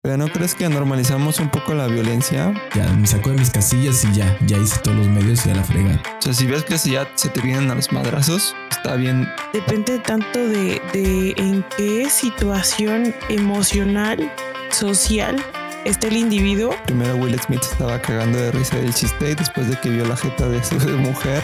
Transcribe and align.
Pero 0.00 0.16
¿no 0.16 0.28
crees 0.28 0.54
que 0.54 0.68
normalizamos 0.68 1.40
un 1.40 1.50
poco 1.50 1.74
la 1.74 1.88
violencia? 1.88 2.54
Ya 2.72 2.86
me 2.92 3.06
sacó 3.06 3.30
de 3.30 3.38
mis 3.38 3.50
casillas 3.50 4.04
y 4.04 4.12
ya, 4.14 4.38
ya 4.46 4.56
hice 4.56 4.78
todos 4.78 4.96
los 4.96 5.08
medios 5.08 5.44
y 5.44 5.50
a 5.50 5.56
la 5.56 5.64
fregada. 5.64 6.00
O 6.18 6.22
sea, 6.22 6.32
si 6.32 6.46
ves 6.46 6.62
que 6.62 6.78
si 6.78 6.92
ya 6.92 7.10
se 7.16 7.28
te 7.28 7.40
vienen 7.40 7.68
a 7.72 7.74
los 7.74 7.92
madrazos, 7.92 8.54
está 8.70 8.94
bien. 8.94 9.28
Depende 9.52 9.98
tanto 9.98 10.38
de, 10.38 10.80
de 10.92 11.34
en 11.36 11.64
qué 11.76 12.08
situación 12.10 13.12
emocional, 13.28 14.32
social 14.70 15.44
está 15.84 16.06
el 16.06 16.16
individuo. 16.18 16.76
Primero 16.86 17.16
Will 17.16 17.38
Smith 17.40 17.62
estaba 17.62 18.00
cagando 18.00 18.38
de 18.38 18.52
risa 18.52 18.76
del 18.76 18.94
chiste 18.94 19.32
y 19.32 19.34
después 19.34 19.68
de 19.68 19.80
que 19.80 19.90
vio 19.90 20.06
la 20.06 20.16
jeta 20.16 20.48
de 20.48 20.62
su 20.62 20.76
mujer. 20.98 21.42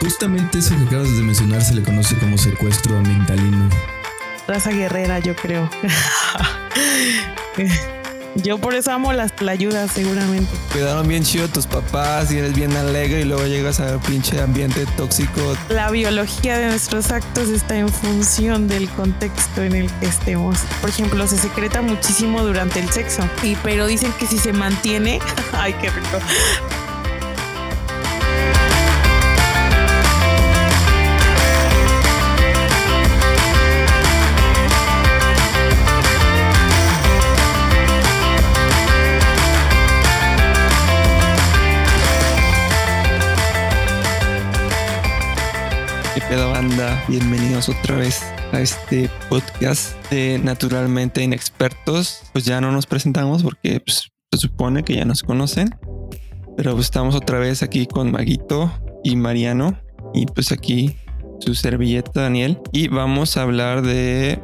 Justamente 0.00 0.58
eso 0.58 0.76
que 0.76 0.84
acabas 0.84 1.16
de 1.16 1.22
mencionar 1.24 1.62
se 1.62 1.74
le 1.74 1.82
conoce 1.82 2.16
como 2.18 2.38
secuestro 2.38 2.96
ambientalino. 2.96 3.68
Raza 4.48 4.70
guerrera, 4.70 5.18
yo 5.18 5.36
creo. 5.36 5.68
Yo 8.34 8.56
por 8.58 8.74
eso 8.74 8.92
amo 8.92 9.12
las 9.12 9.32
playudas, 9.32 9.90
seguramente. 9.90 10.50
Cuidaron 10.72 11.06
bien 11.08 11.24
chido 11.24 11.48
tus 11.48 11.66
papás 11.66 12.30
y 12.30 12.38
eres 12.38 12.54
bien 12.54 12.74
alegre 12.76 13.22
y 13.22 13.24
luego 13.24 13.44
llegas 13.46 13.80
al 13.80 13.98
pinche 14.00 14.40
ambiente 14.40 14.86
tóxico. 14.96 15.56
La 15.68 15.90
biología 15.90 16.56
de 16.56 16.68
nuestros 16.68 17.10
actos 17.10 17.48
está 17.48 17.76
en 17.76 17.88
función 17.88 18.68
del 18.68 18.88
contexto 18.90 19.62
en 19.62 19.74
el 19.74 19.90
que 19.98 20.06
estemos. 20.06 20.60
Por 20.80 20.90
ejemplo, 20.90 21.26
se 21.26 21.36
secreta 21.36 21.82
muchísimo 21.82 22.42
durante 22.42 22.80
el 22.80 22.88
sexo, 22.90 23.28
y 23.42 23.56
pero 23.56 23.86
dicen 23.86 24.12
que 24.18 24.26
si 24.26 24.38
se 24.38 24.52
mantiene, 24.52 25.18
ay, 25.52 25.74
qué 25.80 25.90
rico. 25.90 26.18
Banda? 46.58 47.04
Bienvenidos 47.06 47.68
otra 47.68 47.94
vez 47.94 48.20
a 48.50 48.60
este 48.60 49.08
podcast 49.28 49.94
de 50.10 50.40
Naturalmente 50.42 51.22
Inexpertos. 51.22 52.22
Pues 52.32 52.44
ya 52.46 52.60
no 52.60 52.72
nos 52.72 52.84
presentamos 52.84 53.44
porque 53.44 53.78
pues, 53.78 54.10
se 54.32 54.38
supone 54.40 54.82
que 54.82 54.96
ya 54.96 55.04
nos 55.04 55.22
conocen. 55.22 55.70
Pero 56.56 56.72
pues, 56.72 56.86
estamos 56.86 57.14
otra 57.14 57.38
vez 57.38 57.62
aquí 57.62 57.86
con 57.86 58.10
Maguito 58.10 58.72
y 59.04 59.14
Mariano. 59.14 59.80
Y 60.14 60.26
pues 60.26 60.50
aquí 60.50 60.96
su 61.38 61.54
servilleta 61.54 62.22
Daniel. 62.22 62.58
Y 62.72 62.88
vamos 62.88 63.36
a 63.36 63.42
hablar 63.42 63.82
de 63.82 64.40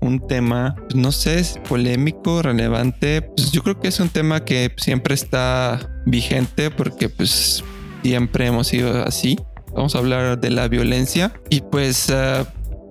un 0.00 0.24
tema, 0.24 0.76
pues, 0.76 0.94
no 0.94 1.10
sé, 1.10 1.40
es 1.40 1.58
polémico, 1.68 2.42
relevante. 2.42 3.20
Pues 3.20 3.50
yo 3.50 3.64
creo 3.64 3.80
que 3.80 3.88
es 3.88 3.98
un 3.98 4.10
tema 4.10 4.44
que 4.44 4.72
siempre 4.76 5.14
está 5.14 5.90
vigente 6.06 6.70
porque 6.70 7.08
pues 7.08 7.64
siempre 8.04 8.46
hemos 8.46 8.68
sido 8.68 9.02
así. 9.02 9.36
Vamos 9.74 9.94
a 9.94 9.98
hablar 9.98 10.40
de 10.40 10.50
la 10.50 10.68
violencia 10.68 11.32
y 11.48 11.60
pues 11.60 12.08
uh, 12.10 12.44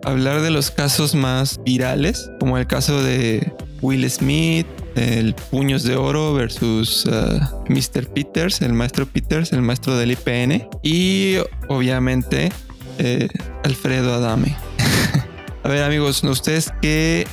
hablar 0.03 0.41
de 0.41 0.49
los 0.49 0.71
casos 0.71 1.15
más 1.15 1.59
virales, 1.63 2.29
como 2.39 2.57
el 2.57 2.67
caso 2.67 3.03
de 3.03 3.53
Will 3.81 4.09
Smith, 4.09 4.67
el 4.95 5.35
Puños 5.35 5.83
de 5.83 5.95
Oro 5.95 6.33
versus 6.33 7.05
uh, 7.05 7.39
Mr. 7.69 8.07
Peters, 8.07 8.61
el 8.61 8.73
maestro 8.73 9.05
Peters, 9.05 9.53
el 9.53 9.61
maestro 9.61 9.97
del 9.97 10.11
IPN, 10.11 10.67
y 10.83 11.35
obviamente 11.67 12.51
eh, 12.97 13.27
Alfredo 13.63 14.13
Adame. 14.13 14.55
a 15.63 15.67
ver 15.67 15.83
amigos, 15.83 16.23
¿ustedes 16.23 16.71
qué, 16.81 17.27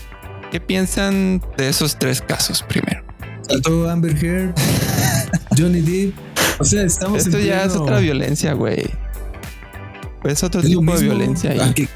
qué 0.51 0.61
piensan 0.61 1.43
de 1.57 1.69
esos 1.69 1.99
tres 1.99 2.21
casos 2.21 2.63
primero? 2.63 3.03
Saltó 3.49 3.89
Amber 3.89 4.17
Heard, 4.23 4.55
Johnny 5.57 5.81
Depp. 5.81 6.15
O 6.61 6.65
sea, 6.65 6.83
estamos 6.83 7.25
Esto 7.25 7.39
en 7.39 7.47
ya 7.47 7.65
es 7.65 7.77
otra 7.77 7.99
violencia, 8.01 8.53
güey. 8.53 8.85
Es 10.29 10.43
otro 10.43 10.61
Es 10.61 10.67
tipo 10.67 10.97
de 10.97 11.03
violencia 11.05 11.51
ahí. 11.51 11.59
Ah, 11.61 11.73
que- 11.75 11.89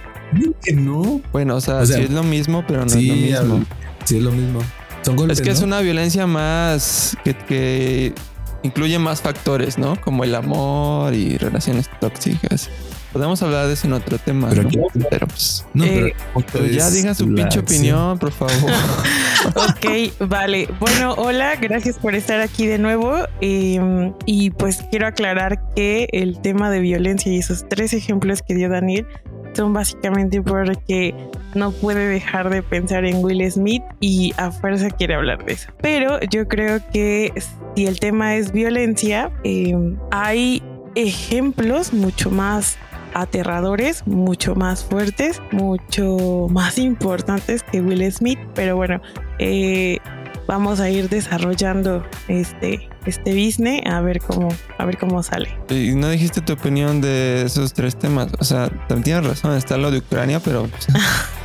que 0.65 0.73
no. 0.73 1.21
Bueno, 1.33 1.57
o 1.57 1.61
sea, 1.61 1.77
O 1.79 1.87
sea, 1.87 1.97
sí 1.99 2.05
es 2.05 2.11
lo 2.11 2.23
mismo, 2.23 2.65
pero 2.67 2.85
no 2.85 2.89
sí, 2.89 3.29
es 3.31 3.41
lo 3.43 3.57
mismo. 3.57 3.67
sí, 4.05 4.17
es 4.17 4.23
lo 4.23 4.33
mismo. 4.33 4.61
Son 5.03 5.17
golpes, 5.17 5.39
Es 5.39 5.45
que 5.45 5.51
es 5.51 5.61
una 5.63 5.81
violencia 5.81 6.27
más 6.27 7.17
que, 7.25 7.35
que 7.37 8.15
incluye 8.63 8.99
más 8.99 9.21
factores, 9.21 9.77
¿no? 9.77 10.01
Como 10.01 10.25
el 10.25 10.35
amor 10.35 11.13
y 11.15 11.37
relaciones 11.37 11.91
tóxicas. 12.01 12.71
Podemos 13.13 13.43
hablar 13.43 13.67
de 13.67 13.75
eso 13.75 13.87
en 13.87 13.93
otro 13.93 14.19
tema, 14.19 14.49
Pero 14.51 14.63
¿no? 14.63 14.69
aquí- 14.69 14.79
Pero, 15.11 15.27
pues, 15.27 15.67
No, 15.75 15.85
Eh, 15.85 16.15
pero 16.53 16.67
ya 16.67 16.89
es 16.89 16.95
digan 16.95 17.15
su 17.15 17.27
pinche 17.35 17.59
opinión, 17.61 18.19
por 18.19 18.33
favor. 18.33 18.53
Ok, 19.57 20.29
vale. 20.29 20.69
Bueno, 20.79 21.15
hola, 21.15 21.57
gracias 21.61 21.99
por 21.99 22.15
estar 22.15 22.41
aquí 22.41 22.67
de 22.67 22.79
nuevo. 22.79 23.17
Eh, 23.41 24.13
y 24.25 24.51
pues 24.51 24.85
quiero 24.91 25.07
aclarar 25.07 25.61
que 25.75 26.09
el 26.13 26.41
tema 26.41 26.71
de 26.71 26.81
violencia 26.81 27.33
y 27.33 27.39
esos 27.39 27.69
tres 27.69 27.93
ejemplos 27.93 28.41
que 28.43 28.55
dio 28.55 28.69
Daniel 28.69 29.07
son 29.55 29.73
básicamente 29.73 30.41
porque 30.41 31.15
no 31.55 31.73
puede 31.73 32.07
dejar 32.09 32.49
de 32.51 32.63
pensar 32.63 33.05
en 33.05 33.23
Will 33.23 33.51
Smith 33.51 33.83
y 34.01 34.33
a 34.39 34.51
fuerza 34.51 34.89
quiere 34.91 35.15
hablar 35.17 35.45
de 35.45 35.53
eso. 35.55 35.71
Pero 35.83 36.19
yo 36.31 36.47
creo 36.49 36.81
que 36.93 37.33
si 37.77 37.87
el 37.87 37.99
tema 38.01 38.37
es 38.37 38.53
violencia, 38.53 39.31
eh, 39.45 39.75
hay 40.11 40.63
ejemplos 40.95 41.93
mucho 41.93 42.31
más 42.31 42.77
aterradores, 43.15 44.07
mucho 44.07 44.55
más 44.55 44.85
fuertes, 44.85 45.41
mucho 45.53 46.47
más 46.51 46.79
importantes 46.79 47.63
que 47.63 47.81
Will 47.81 48.11
Smith, 48.13 48.39
pero 48.55 48.77
bueno, 48.77 49.01
eh, 49.39 49.99
vamos 50.47 50.81
a 50.81 50.91
ir 50.91 51.09
desarrollando 51.09 52.05
este 52.29 52.89
este 53.07 53.33
business 53.33 53.83
a 53.87 54.01
ver 54.01 54.21
cómo 54.21 54.49
a 54.79 54.85
ver 54.85 54.97
cómo 54.99 55.23
sale. 55.23 55.49
y 55.71 55.95
no 55.95 56.09
dijiste 56.09 56.41
tu 56.41 56.53
opinión 56.53 57.01
de 57.01 57.43
esos 57.43 57.73
tres 57.73 57.97
temas. 57.97 58.29
O 58.39 58.45
sea, 58.45 58.69
también 58.89 59.03
tienes 59.03 59.27
razón, 59.27 59.57
está 59.57 59.77
lo 59.77 59.91
de 59.91 59.99
Ucrania, 59.99 60.41
pero 60.41 60.67
pues, 60.67 60.87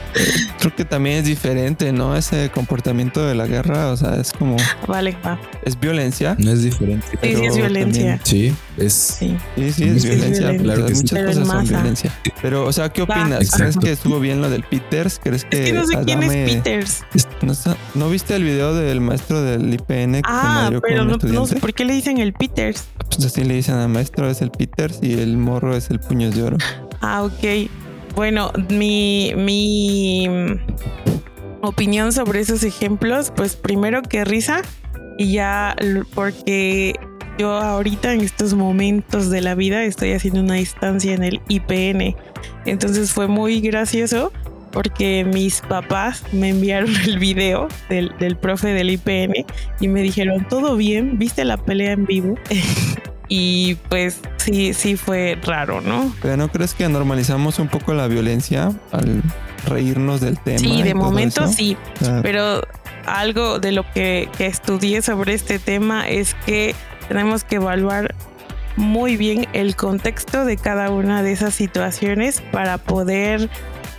creo 0.60 0.76
que 0.76 0.86
también 0.86 1.18
es 1.18 1.26
diferente, 1.26 1.92
¿no? 1.92 2.16
Ese 2.16 2.50
comportamiento 2.50 3.26
de 3.26 3.36
la 3.36 3.46
guerra, 3.48 3.92
o 3.92 3.98
sea, 3.98 4.16
es 4.16 4.32
como, 4.34 4.58
Vale, 4.88 5.18
va. 5.26 5.40
es 5.64 5.80
violencia. 5.80 6.36
No 6.40 6.52
es 6.52 6.64
diferente. 6.64 7.06
Sí, 7.12 7.18
pero 7.22 7.40
sí 7.40 7.46
es 7.46 7.56
violencia. 7.58 8.20
Sí, 8.24 8.54
es. 8.78 8.94
Sí. 8.94 9.38
Sí, 9.56 9.72
sí, 9.72 9.72
Sí, 9.74 9.84
es 9.84 9.90
es 9.98 10.04
violencia. 10.06 10.52
violencia. 10.52 10.64
Claro, 10.64 10.82
muchas 10.84 11.12
Pero 11.12 11.28
cosas 11.28 11.48
son 11.48 11.68
violencia. 11.68 12.20
Pero, 12.42 12.66
o 12.66 12.74
sea, 12.74 12.90
¿qué 12.90 13.02
opinas? 13.02 13.52
¿Crees 13.52 13.78
que 13.78 13.92
estuvo 13.92 14.20
bien 14.20 14.42
lo 14.42 14.50
del 14.50 14.64
Peters? 14.64 15.20
¿Crees 15.24 15.46
que, 15.46 15.64
Es 15.64 15.66
que 15.72 15.74
no 15.74 15.86
sé 15.88 15.98
quién 16.06 16.24
es 16.24 16.54
Peters. 16.56 17.04
es- 17.14 17.28
¿No, 17.42 17.54
sa- 17.54 17.78
¿no 17.96 18.10
viste 18.10 18.36
el 18.36 18.44
video 18.44 18.74
del 18.74 19.00
maestro 19.02 19.42
del 19.42 19.74
IPN 19.74 20.14
que 20.16 20.22
Ah, 20.26 20.70
pero 20.82 21.06
no, 21.06 21.18
no 21.18 21.46
sé 21.48 21.56
por 21.58 21.74
qué 21.74 21.86
le 21.86 21.94
dicen 21.94 22.18
el 22.18 22.34
Peters. 22.34 22.86
Pues 23.10 23.26
así 23.26 23.44
le 23.44 23.54
dicen 23.56 23.76
al 23.76 23.90
maestro, 23.90 24.30
es 24.30 24.42
el 24.42 24.52
Peters 24.52 25.00
y 25.02 25.14
el 25.20 25.38
morro 25.38 25.76
es 25.76 25.90
el 25.90 26.00
Puños 26.00 26.36
de 26.36 26.44
Oro. 26.44 26.58
Ah, 27.02 27.24
ok. 27.24 27.70
Bueno, 28.18 28.52
mi, 28.72 29.32
mi 29.36 30.28
opinión 31.62 32.12
sobre 32.12 32.40
esos 32.40 32.64
ejemplos, 32.64 33.32
pues 33.36 33.56
primero 33.56 34.02
que 34.02 34.26
risa 34.26 34.64
y 35.20 35.34
ya 35.34 35.76
porque 36.16 36.96
yo 37.38 37.52
ahorita 37.52 38.14
en 38.14 38.22
estos 38.22 38.56
momentos 38.56 39.30
de 39.30 39.42
la 39.42 39.54
vida 39.54 39.84
estoy 39.84 40.14
haciendo 40.14 40.40
una 40.40 40.56
distancia 40.56 41.14
en 41.14 41.24
el 41.24 41.42
IPN. 41.48 42.16
Entonces 42.66 43.14
fue 43.14 43.28
muy 43.28 43.62
gracioso 43.62 44.32
porque 44.72 45.24
mis 45.24 45.62
papás 45.62 46.24
me 46.34 46.50
enviaron 46.50 46.90
el 47.06 47.20
video 47.20 47.68
del, 47.88 48.12
del 48.18 48.36
profe 48.36 48.70
del 48.70 48.90
IPN 48.90 49.46
y 49.80 49.88
me 49.90 50.02
dijeron, 50.02 50.48
¿todo 50.50 50.76
bien? 50.76 51.20
¿Viste 51.20 51.46
la 51.46 51.58
pelea 51.58 51.92
en 51.92 52.08
vivo? 52.08 52.34
y 53.28 53.76
pues 53.90 54.22
sí, 54.38 54.74
sí 54.74 54.96
fue 54.96 55.38
raro, 55.44 55.82
¿no? 55.82 56.14
Pero 56.22 56.38
¿no 56.38 56.48
crees 56.50 56.74
que 56.74 56.88
normalizamos 56.88 57.60
un 57.60 57.68
poco 57.68 57.94
la 57.94 58.08
violencia 58.08 58.72
al 58.92 59.22
reírnos 59.66 60.22
del 60.22 60.40
tema? 60.40 60.60
Sí, 60.60 60.82
de 60.82 60.94
momento 60.94 61.44
eso? 61.44 61.54
sí, 61.54 61.78
pero 62.22 62.62
algo 63.06 63.60
de 63.60 63.72
lo 63.72 63.84
que, 63.94 64.30
que 64.38 64.48
estudié 64.48 65.02
sobre 65.02 65.34
este 65.34 65.60
tema 65.60 66.08
es 66.08 66.36
que 66.46 66.76
tenemos 67.08 67.44
que 67.44 67.56
evaluar 67.56 68.16
muy 68.76 69.18
bien 69.18 69.48
el 69.54 69.76
contexto 69.76 70.46
de 70.46 70.56
cada 70.56 70.92
una 70.92 71.24
de 71.24 71.32
esas 71.32 71.54
situaciones 71.56 72.42
para 72.52 72.78
poder 72.78 73.50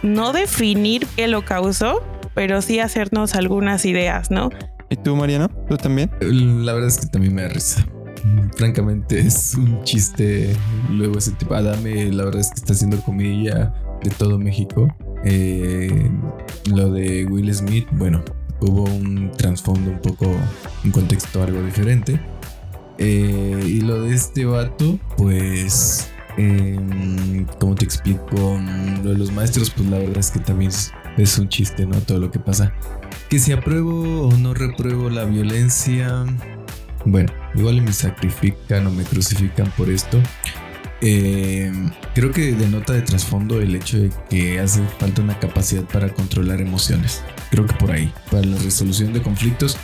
no 0.02 0.32
definir 0.32 1.06
qué 1.16 1.26
lo 1.26 1.44
causó, 1.44 2.02
pero 2.34 2.62
sí 2.62 2.78
hacernos 2.78 3.34
algunas 3.34 3.84
ideas, 3.84 4.30
¿no? 4.30 4.50
¿Y 4.88 4.96
tú, 4.96 5.16
Mariano? 5.16 5.48
¿Tú 5.68 5.76
también? 5.76 6.10
La 6.20 6.72
verdad 6.72 6.88
es 6.88 6.98
que 6.98 7.06
también 7.08 7.34
me 7.34 7.42
da 7.42 7.48
risa. 7.48 7.84
Francamente, 8.56 9.20
es 9.20 9.54
un 9.54 9.82
chiste. 9.84 10.54
Luego 10.90 11.18
ese 11.18 11.32
tipo, 11.32 11.54
Adame, 11.54 12.12
la 12.12 12.24
verdad 12.24 12.40
es 12.40 12.48
que 12.48 12.56
está 12.56 12.72
haciendo 12.72 13.00
comida 13.02 13.74
de 14.02 14.10
todo 14.10 14.38
México. 14.38 14.88
Eh, 15.24 16.10
lo 16.66 16.90
de 16.90 17.24
Will 17.26 17.52
Smith, 17.54 17.86
bueno, 17.92 18.22
hubo 18.60 18.84
un 18.84 19.30
trasfondo 19.32 19.90
un 19.90 20.00
poco, 20.00 20.26
un 20.84 20.90
contexto 20.90 21.42
algo 21.42 21.62
diferente. 21.62 22.20
Eh, 22.98 23.62
y 23.64 23.80
lo 23.80 24.02
de 24.02 24.14
este 24.14 24.44
vato, 24.44 24.98
pues, 25.16 26.10
em, 26.36 27.46
como 27.60 27.74
te 27.74 27.84
explico, 27.84 28.58
lo 29.02 29.10
de 29.10 29.18
los 29.18 29.32
maestros, 29.32 29.70
pues 29.70 29.88
la 29.88 29.98
verdad 29.98 30.18
es 30.18 30.30
que 30.30 30.40
también 30.40 30.70
es, 30.70 30.92
es 31.16 31.38
un 31.38 31.48
chiste, 31.48 31.86
¿no? 31.86 32.00
Todo 32.00 32.18
lo 32.18 32.30
que 32.30 32.40
pasa. 32.40 32.72
Que 33.28 33.38
si 33.38 33.52
apruebo 33.52 34.28
o 34.28 34.36
no 34.36 34.54
repruebo 34.54 35.10
la 35.10 35.24
violencia, 35.24 36.24
bueno, 37.10 37.32
igual 37.54 37.82
me 37.82 37.92
sacrifican 37.92 38.86
o 38.86 38.90
me 38.90 39.04
crucifican 39.04 39.70
por 39.76 39.90
esto. 39.90 40.20
Eh, 41.00 41.72
creo 42.14 42.32
que 42.32 42.52
denota 42.52 42.92
de 42.92 43.02
trasfondo 43.02 43.60
el 43.60 43.74
hecho 43.76 43.98
de 43.98 44.10
que 44.28 44.58
hace 44.58 44.82
falta 44.98 45.22
una 45.22 45.38
capacidad 45.38 45.84
para 45.84 46.12
controlar 46.12 46.60
emociones. 46.60 47.22
Creo 47.50 47.66
que 47.66 47.74
por 47.74 47.92
ahí, 47.92 48.12
para 48.30 48.44
la 48.44 48.58
resolución 48.58 49.12
de 49.12 49.22
conflictos, 49.22 49.76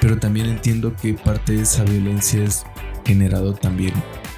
pero 0.00 0.18
también 0.18 0.46
entiendo 0.46 0.94
que 0.96 1.14
parte 1.14 1.52
de 1.52 1.62
esa 1.62 1.84
violencia 1.84 2.42
es 2.42 2.64
generado 3.04 3.54
también 3.54 3.92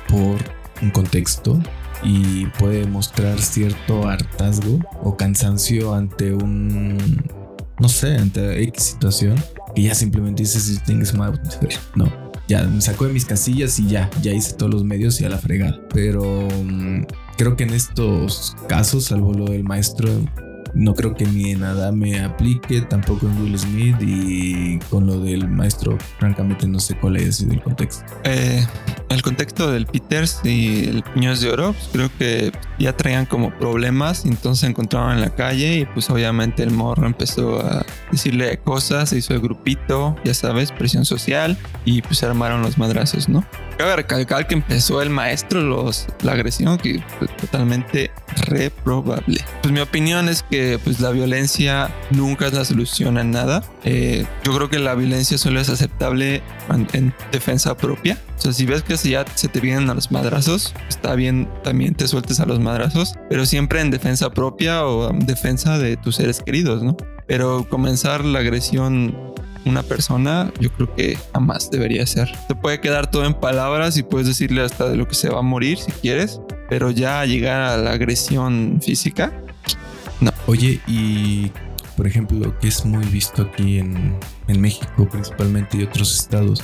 por 0.08 0.36
un 0.82 0.90
contexto 0.90 1.60
y 2.02 2.46
puede 2.58 2.86
mostrar 2.86 3.40
cierto 3.40 4.08
hartazgo 4.08 4.78
o 5.02 5.16
cansancio 5.16 5.94
ante 5.94 6.34
un, 6.34 6.98
no 7.78 7.88
sé, 7.88 8.16
ante 8.16 8.62
X 8.64 8.82
situación 8.82 9.42
que 9.74 9.82
ya 9.82 9.94
simplemente 9.94 10.42
dices 10.42 10.82
tienes 10.84 11.14
más, 11.14 11.38
no, 11.94 12.23
ya 12.48 12.64
me 12.64 12.80
sacó 12.80 13.06
de 13.06 13.12
mis 13.12 13.24
casillas 13.24 13.78
y 13.78 13.86
ya, 13.86 14.10
ya 14.22 14.32
hice 14.32 14.54
todos 14.54 14.72
los 14.72 14.84
medios 14.84 15.20
y 15.20 15.24
a 15.24 15.28
la 15.28 15.38
fregada. 15.38 15.80
Pero 15.92 16.22
mm, 16.22 17.06
creo 17.36 17.56
que 17.56 17.64
en 17.64 17.70
estos 17.70 18.56
casos, 18.68 19.04
salvo 19.04 19.32
lo 19.32 19.46
del 19.46 19.64
maestro, 19.64 20.08
no 20.74 20.94
creo 20.94 21.14
que 21.14 21.24
ni 21.24 21.52
en 21.52 21.60
nada 21.60 21.92
me 21.92 22.20
aplique, 22.20 22.80
tampoco 22.82 23.26
en 23.26 23.40
Will 23.42 23.58
Smith 23.58 23.96
y 24.00 24.78
con 24.90 25.06
lo 25.06 25.20
del 25.20 25.48
maestro, 25.48 25.96
francamente 26.18 26.66
no 26.66 26.80
sé 26.80 26.96
cuál 26.96 27.16
es 27.16 27.40
el 27.40 27.62
contexto. 27.62 28.04
Eh, 28.24 28.66
el 29.08 29.22
contexto 29.22 29.70
del 29.70 29.86
Peters 29.86 30.40
y 30.44 30.88
el 30.88 31.02
Piños 31.02 31.40
de 31.40 31.50
Oro, 31.50 31.72
pues 31.72 31.88
creo 31.92 32.10
que 32.18 32.52
ya 32.78 32.96
traían 32.96 33.26
como 33.26 33.56
problemas, 33.58 34.24
entonces 34.24 34.60
se 34.60 34.66
encontraban 34.66 35.16
en 35.16 35.20
la 35.20 35.34
calle 35.34 35.78
y 35.78 35.84
pues 35.86 36.10
obviamente 36.10 36.62
el 36.62 36.70
morro 36.70 37.06
empezó 37.06 37.60
a 37.60 37.84
decirle 38.10 38.58
cosas, 38.58 39.10
se 39.10 39.18
hizo 39.18 39.34
el 39.34 39.40
grupito, 39.40 40.16
ya 40.24 40.34
sabes, 40.34 40.72
presión 40.72 41.04
social 41.04 41.56
y 41.84 42.02
pues 42.02 42.22
armaron 42.24 42.62
los 42.62 42.78
madrazos, 42.78 43.28
¿no? 43.28 43.44
Cabe 43.76 43.96
recalcar 43.96 44.46
que 44.46 44.54
empezó 44.54 45.02
el 45.02 45.10
maestro 45.10 45.60
los, 45.60 46.06
la 46.22 46.32
agresión, 46.32 46.78
que 46.78 47.02
fue 47.18 47.28
totalmente 47.28 48.10
reprobable. 48.46 49.44
Pues 49.62 49.72
mi 49.72 49.80
opinión 49.80 50.28
es 50.28 50.42
que 50.42 50.78
pues 50.82 51.00
la 51.00 51.10
violencia 51.10 51.90
nunca 52.10 52.46
es 52.46 52.52
la 52.52 52.64
solución 52.64 53.18
a 53.18 53.24
nada. 53.24 53.62
Eh, 53.84 54.26
yo 54.44 54.54
creo 54.54 54.70
que 54.70 54.78
la 54.78 54.94
violencia 54.94 55.38
solo 55.38 55.60
es 55.60 55.68
aceptable 55.68 56.42
en, 56.70 56.88
en 56.92 57.14
defensa 57.32 57.76
propia. 57.76 58.18
O 58.38 58.40
sea, 58.40 58.52
si 58.52 58.66
ves 58.66 58.82
que 58.82 58.96
ya 58.96 59.24
se 59.34 59.48
te 59.48 59.60
vienen 59.60 59.90
a 59.90 59.94
los 59.94 60.10
madrazos, 60.10 60.74
está 60.88 61.14
bien 61.14 61.48
también 61.62 61.94
te 61.94 62.06
sueltes 62.08 62.40
a 62.40 62.46
los 62.46 62.60
madrazos, 62.60 63.14
pero 63.28 63.46
siempre 63.46 63.80
en 63.80 63.90
defensa 63.90 64.30
propia 64.30 64.84
o 64.84 65.10
en 65.10 65.26
defensa 65.26 65.78
de 65.78 65.96
tus 65.96 66.16
seres 66.16 66.42
queridos, 66.42 66.82
¿no? 66.82 66.96
Pero 67.26 67.66
comenzar 67.68 68.24
la 68.24 68.40
agresión 68.40 69.34
una 69.66 69.82
persona, 69.82 70.52
yo 70.60 70.70
creo 70.72 70.94
que 70.94 71.18
jamás 71.32 71.70
debería 71.70 72.06
ser. 72.06 72.30
Te 72.48 72.54
puede 72.54 72.80
quedar 72.80 73.10
todo 73.10 73.24
en 73.24 73.34
palabras 73.34 73.96
y 73.96 74.02
puedes 74.02 74.26
decirle 74.26 74.62
hasta 74.62 74.88
de 74.88 74.96
lo 74.96 75.08
que 75.08 75.14
se 75.14 75.28
va 75.28 75.38
a 75.38 75.42
morir 75.42 75.78
si 75.78 75.92
quieres, 75.92 76.40
pero 76.68 76.90
ya 76.90 77.24
llegar 77.24 77.62
a 77.62 77.76
la 77.76 77.92
agresión 77.92 78.80
física, 78.82 79.32
no. 80.20 80.32
Oye, 80.46 80.80
y 80.86 81.50
por 81.96 82.06
ejemplo, 82.06 82.56
que 82.58 82.68
es 82.68 82.84
muy 82.84 83.04
visto 83.06 83.42
aquí 83.42 83.78
en, 83.78 84.16
en 84.48 84.60
México 84.60 85.08
principalmente 85.10 85.78
y 85.78 85.84
otros 85.84 86.14
estados, 86.18 86.62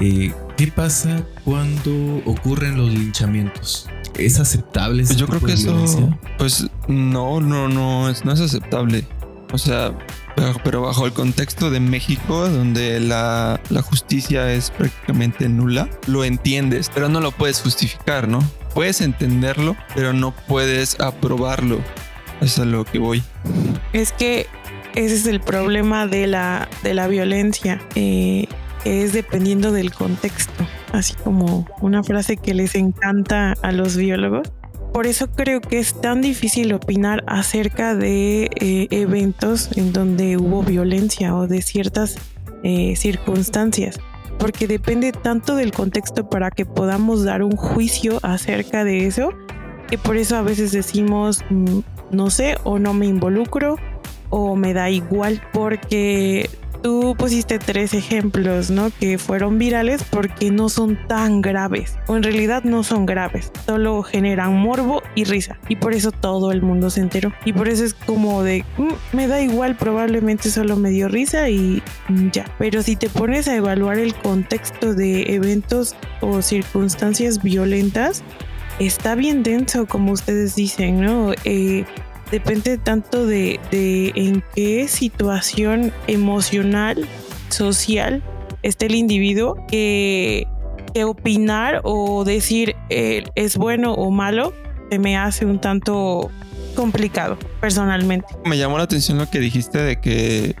eh, 0.00 0.32
¿qué 0.56 0.66
pasa 0.68 1.24
cuando 1.44 2.22
ocurren 2.24 2.76
los 2.76 2.90
linchamientos? 2.90 3.88
¿Es 4.18 4.38
aceptable? 4.40 5.02
Ese 5.02 5.14
Pues 5.14 5.20
yo 5.20 5.26
creo 5.26 5.40
que 5.40 5.54
de 5.54 5.84
eso, 5.84 6.18
pues 6.38 6.66
no, 6.88 7.40
no, 7.40 7.68
no, 7.68 8.08
es, 8.08 8.24
no 8.24 8.32
es 8.32 8.40
aceptable. 8.40 9.04
O 9.54 9.58
sea, 9.58 9.96
pero- 10.64 10.82
bajo 10.82 11.06
el 11.06 11.12
contexto 11.12 11.70
de 11.70 11.78
México, 11.78 12.48
donde 12.48 12.98
la, 12.98 13.60
justicia 13.88 14.52
es 14.52 14.72
prácticamente 14.72 15.48
nula, 15.48 15.88
lo 16.08 16.24
entiendes, 16.24 16.90
pero 16.92 17.08
no 17.08 17.20
lo 17.20 17.30
puedes 17.30 17.62
justificar, 17.62 18.26
¿no? 18.26 18.40
Puedes 18.74 19.00
entenderlo, 19.00 19.76
pero 19.94 20.12
no 20.12 20.34
puedes 20.48 20.98
aprobarlo. 20.98 21.78
Es 22.40 22.58
a 22.58 22.64
lo 22.64 22.84
que 22.84 22.98
voy. 22.98 23.22
Es 23.92 24.10
que 24.10 24.48
ese 24.96 25.14
es 25.14 25.26
el 25.26 25.40
problema 25.40 26.08
de 26.08 26.26
la, 26.26 26.68
de 26.82 26.94
la 26.94 27.06
violencia. 27.06 27.80
eh, 27.94 28.48
es 28.84 29.12
dependiendo 29.14 29.72
del 29.72 29.92
contexto. 29.92 30.66
Así 30.92 31.14
como 31.14 31.66
una 31.80 32.02
frase 32.02 32.36
que 32.36 32.54
les 32.54 32.74
encanta 32.74 33.54
a 33.62 33.72
los 33.72 33.96
biólogos. 33.96 34.52
Por 34.94 35.08
eso 35.08 35.26
creo 35.26 35.60
que 35.60 35.80
es 35.80 36.00
tan 36.00 36.20
difícil 36.20 36.72
opinar 36.72 37.24
acerca 37.26 37.96
de 37.96 38.44
eh, 38.44 38.86
eventos 38.92 39.76
en 39.76 39.92
donde 39.92 40.36
hubo 40.36 40.62
violencia 40.62 41.34
o 41.34 41.48
de 41.48 41.62
ciertas 41.62 42.14
eh, 42.62 42.94
circunstancias. 42.94 43.98
Porque 44.38 44.68
depende 44.68 45.10
tanto 45.10 45.56
del 45.56 45.72
contexto 45.72 46.30
para 46.30 46.52
que 46.52 46.64
podamos 46.64 47.24
dar 47.24 47.42
un 47.42 47.56
juicio 47.56 48.20
acerca 48.22 48.84
de 48.84 49.08
eso. 49.08 49.30
Que 49.88 49.98
por 49.98 50.16
eso 50.16 50.36
a 50.36 50.42
veces 50.42 50.70
decimos, 50.70 51.44
mm, 51.50 51.80
no 52.12 52.30
sé, 52.30 52.56
o 52.62 52.78
no 52.78 52.94
me 52.94 53.06
involucro, 53.06 53.74
o 54.30 54.54
me 54.54 54.74
da 54.74 54.90
igual 54.90 55.42
porque 55.52 56.48
tú 56.84 57.14
pusiste 57.16 57.58
tres 57.58 57.94
ejemplos, 57.94 58.70
¿no? 58.70 58.90
Que 59.00 59.16
fueron 59.16 59.58
virales 59.58 60.04
porque 60.10 60.50
no 60.50 60.68
son 60.68 60.98
tan 61.08 61.40
graves. 61.40 61.96
O 62.08 62.16
en 62.16 62.22
realidad 62.22 62.62
no 62.64 62.82
son 62.82 63.06
graves. 63.06 63.50
Solo 63.64 64.02
generan 64.02 64.54
morbo 64.54 65.02
y 65.14 65.24
risa. 65.24 65.58
Y 65.70 65.76
por 65.76 65.94
eso 65.94 66.12
todo 66.12 66.52
el 66.52 66.60
mundo 66.60 66.90
se 66.90 67.00
enteró. 67.00 67.32
Y 67.46 67.54
por 67.54 67.68
eso 67.68 67.86
es 67.86 67.94
como 67.94 68.42
de, 68.42 68.66
"Mm, 68.76 69.16
me 69.16 69.26
da 69.26 69.40
igual, 69.40 69.76
probablemente 69.76 70.50
solo 70.50 70.76
me 70.76 70.90
dio 70.90 71.08
risa 71.08 71.48
y 71.48 71.82
ya. 72.32 72.44
Pero 72.58 72.82
si 72.82 72.96
te 72.96 73.08
pones 73.08 73.48
a 73.48 73.56
evaluar 73.56 73.98
el 73.98 74.14
contexto 74.14 74.92
de 74.94 75.34
eventos 75.34 75.96
o 76.20 76.42
circunstancias 76.42 77.42
violentas, 77.42 78.22
está 78.78 79.14
bien 79.14 79.42
denso, 79.42 79.86
como 79.86 80.12
ustedes 80.12 80.54
dicen, 80.54 81.00
¿no? 81.00 81.32
Eh, 81.44 81.86
depende 82.34 82.78
tanto 82.78 83.26
de, 83.26 83.60
en 83.70 84.42
qué 84.56 84.88
situación 84.88 85.92
emocional, 86.08 87.06
social 87.48 88.24
esté 88.62 88.86
el 88.86 88.96
individuo, 88.96 89.54
que, 89.68 90.48
que 90.92 91.04
opinar 91.04 91.80
o 91.84 92.24
decir 92.24 92.74
eh, 92.90 93.22
es 93.36 93.56
bueno 93.56 93.94
o 93.94 94.10
malo 94.10 94.52
se 94.90 94.98
me 94.98 95.16
hace 95.16 95.46
un 95.46 95.60
tanto 95.60 96.28
complicado, 96.74 97.38
personalmente. 97.60 98.26
Me 98.44 98.58
llamó 98.58 98.78
la 98.78 98.84
atención 98.84 99.18
lo 99.18 99.30
que 99.30 99.38
dijiste 99.38 99.78
de 99.78 100.00
que 100.00 100.56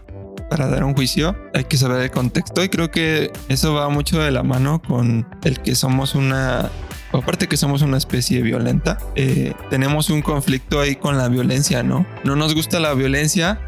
para 0.48 0.68
dar 0.68 0.84
un 0.84 0.94
juicio 0.94 1.36
hay 1.54 1.64
que 1.64 1.76
saber 1.76 2.02
el 2.02 2.12
contexto 2.12 2.62
y 2.62 2.68
creo 2.68 2.92
que 2.92 3.32
eso 3.48 3.74
va 3.74 3.88
mucho 3.88 4.20
de 4.20 4.30
la 4.30 4.44
mano 4.44 4.80
con 4.80 5.26
el 5.42 5.58
que 5.60 5.74
somos 5.74 6.14
una 6.14 6.70
aparte 7.18 7.48
que 7.48 7.56
somos 7.56 7.82
una 7.82 7.96
especie 7.96 8.42
violenta, 8.42 8.98
eh, 9.14 9.52
tenemos 9.70 10.10
un 10.10 10.22
conflicto 10.22 10.80
ahí 10.80 10.96
con 10.96 11.16
la 11.16 11.28
violencia, 11.28 11.82
¿no? 11.82 12.06
No 12.24 12.36
nos 12.36 12.54
gusta 12.54 12.80
la 12.80 12.94
violencia, 12.94 13.60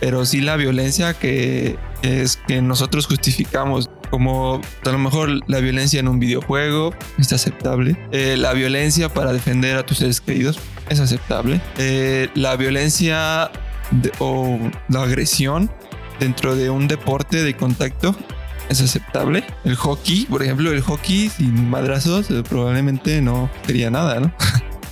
pero 0.00 0.24
sí 0.26 0.40
la 0.40 0.56
violencia 0.56 1.14
que 1.14 1.78
es 2.02 2.36
que 2.46 2.62
nosotros 2.62 3.06
justificamos. 3.06 3.90
Como 4.10 4.62
a 4.86 4.90
lo 4.90 4.98
mejor 4.98 5.28
la 5.50 5.60
violencia 5.60 6.00
en 6.00 6.08
un 6.08 6.18
videojuego 6.18 6.94
es 7.18 7.30
aceptable. 7.34 7.94
Eh, 8.10 8.36
la 8.38 8.54
violencia 8.54 9.10
para 9.10 9.34
defender 9.34 9.76
a 9.76 9.84
tus 9.84 9.98
seres 9.98 10.22
queridos 10.22 10.58
es 10.88 10.98
aceptable. 10.98 11.60
Eh, 11.76 12.30
la 12.34 12.56
violencia 12.56 13.50
o 14.18 14.58
la 14.88 15.02
agresión 15.02 15.70
dentro 16.20 16.56
de 16.56 16.70
un 16.70 16.88
deporte 16.88 17.42
de 17.42 17.54
contacto 17.54 18.16
es 18.68 18.80
aceptable. 18.80 19.44
El 19.64 19.76
hockey, 19.76 20.26
por 20.26 20.42
ejemplo, 20.42 20.70
el 20.72 20.80
hockey 20.80 21.28
sin 21.28 21.68
madrazos 21.70 22.30
eh, 22.30 22.42
probablemente 22.48 23.20
no 23.20 23.50
sería 23.66 23.90
nada, 23.90 24.20
¿no? 24.20 24.32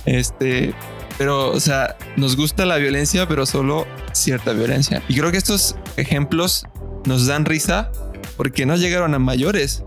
Este, 0.05 0.73
pero, 1.17 1.49
o 1.49 1.59
sea, 1.59 1.97
nos 2.15 2.37
gusta 2.37 2.65
la 2.65 2.77
violencia, 2.77 3.27
pero 3.27 3.45
solo 3.45 3.85
cierta 4.13 4.53
violencia. 4.53 5.03
Y 5.09 5.17
creo 5.17 5.31
que 5.31 5.37
estos 5.37 5.75
ejemplos 5.97 6.65
nos 7.05 7.25
dan 7.25 7.43
risa 7.43 7.91
porque 8.37 8.65
no 8.65 8.77
llegaron 8.77 9.13
a 9.15 9.19
mayores. 9.19 9.83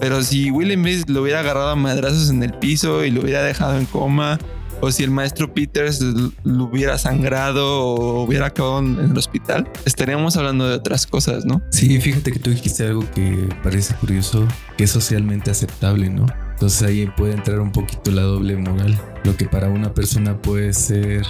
Pero 0.00 0.22
si 0.22 0.50
Will 0.50 0.72
Smith 0.72 1.08
lo 1.08 1.22
hubiera 1.22 1.40
agarrado 1.40 1.68
a 1.68 1.76
madrazos 1.76 2.30
en 2.30 2.42
el 2.42 2.52
piso 2.54 3.04
y 3.04 3.10
lo 3.10 3.20
hubiera 3.20 3.42
dejado 3.42 3.78
en 3.78 3.84
coma, 3.86 4.38
o 4.80 4.90
si 4.90 5.04
el 5.04 5.10
maestro 5.10 5.52
Peters 5.52 6.00
lo 6.00 6.64
hubiera 6.64 6.98
sangrado 6.98 7.84
o 7.84 8.22
hubiera 8.22 8.46
acabado 8.46 8.80
en 8.80 8.98
el 8.98 9.18
hospital, 9.18 9.68
estaríamos 9.84 10.36
hablando 10.36 10.68
de 10.68 10.74
otras 10.74 11.06
cosas, 11.06 11.44
¿no? 11.44 11.62
Sí, 11.70 12.00
fíjate 12.00 12.32
que 12.32 12.38
tú 12.38 12.50
dijiste 12.50 12.86
algo 12.86 13.04
que 13.14 13.48
parece 13.62 13.94
curioso, 13.94 14.46
que 14.76 14.84
es 14.84 14.90
socialmente 14.90 15.50
aceptable, 15.50 16.08
¿no? 16.08 16.26
Entonces 16.52 16.82
ahí 16.82 17.06
puede 17.16 17.34
entrar 17.34 17.60
un 17.60 17.72
poquito 17.72 18.10
la 18.10 18.22
doble 18.22 18.56
moral. 18.56 18.98
Lo 19.24 19.36
que 19.36 19.46
para 19.46 19.68
una 19.68 19.94
persona 19.94 20.36
puede 20.40 20.72
ser 20.74 21.26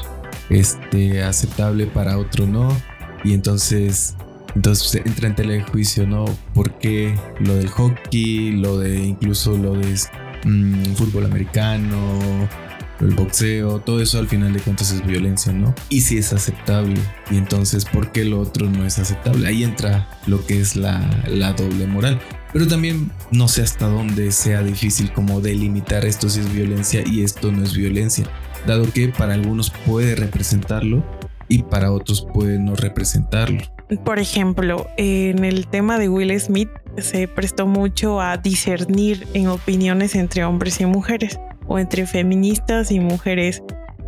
este, 0.48 1.22
aceptable, 1.22 1.86
para 1.86 2.18
otro 2.18 2.46
no. 2.46 2.76
Y 3.22 3.34
entonces, 3.34 4.16
entonces 4.54 5.02
entra 5.04 5.28
en 5.28 5.36
tela 5.36 5.52
de 5.52 5.62
juicio, 5.62 6.06
¿no? 6.06 6.24
Porque 6.54 7.14
lo 7.38 7.54
del 7.54 7.68
hockey, 7.68 8.52
lo 8.52 8.78
de 8.78 9.04
incluso 9.04 9.56
lo 9.56 9.74
de 9.74 9.94
mm, 10.44 10.94
fútbol 10.94 11.26
americano, 11.26 12.48
el 13.00 13.14
boxeo, 13.14 13.80
todo 13.80 14.00
eso 14.00 14.18
al 14.18 14.28
final 14.28 14.52
de 14.52 14.60
cuentas 14.60 14.92
es 14.92 15.04
violencia, 15.04 15.52
¿no? 15.52 15.74
Y 15.88 16.02
si 16.02 16.18
es 16.18 16.32
aceptable. 16.32 17.00
Y 17.30 17.36
entonces, 17.36 17.84
¿por 17.84 18.12
qué 18.12 18.24
lo 18.24 18.40
otro 18.40 18.68
no 18.68 18.84
es 18.84 18.98
aceptable? 18.98 19.48
Ahí 19.48 19.64
entra 19.64 20.08
lo 20.26 20.44
que 20.44 20.60
es 20.60 20.76
la, 20.76 21.00
doble 21.56 21.86
moral. 21.86 22.20
Pero 22.52 22.66
también 22.66 23.10
no 23.30 23.48
sé 23.48 23.62
hasta 23.62 23.86
dónde 23.86 24.32
sea 24.32 24.62
difícil 24.62 25.12
como 25.12 25.40
delimitar 25.40 26.04
esto 26.04 26.28
si 26.28 26.40
es 26.40 26.52
violencia 26.52 27.02
y 27.06 27.22
esto 27.22 27.52
no 27.52 27.62
es 27.62 27.76
violencia, 27.76 28.26
dado 28.66 28.92
que 28.92 29.08
para 29.08 29.34
algunos 29.34 29.70
puede 29.86 30.16
representarlo 30.16 31.04
y 31.48 31.62
para 31.62 31.92
otros 31.92 32.26
puede 32.34 32.58
no 32.58 32.74
representarlo. 32.74 33.62
Por 34.04 34.18
ejemplo, 34.18 34.88
en 34.96 35.44
el 35.44 35.68
tema 35.68 35.98
de 35.98 36.08
Will 36.08 36.38
Smith 36.40 36.70
se 36.98 37.28
prestó 37.28 37.66
mucho 37.66 38.20
a 38.20 38.36
discernir 38.36 39.26
en 39.34 39.48
opiniones 39.48 40.16
entre 40.16 40.44
hombres 40.44 40.80
y 40.80 40.86
mujeres 40.86 41.38
o 41.70 41.78
entre 41.78 42.04
feministas 42.04 42.90
y 42.90 42.98
mujeres 42.98 43.62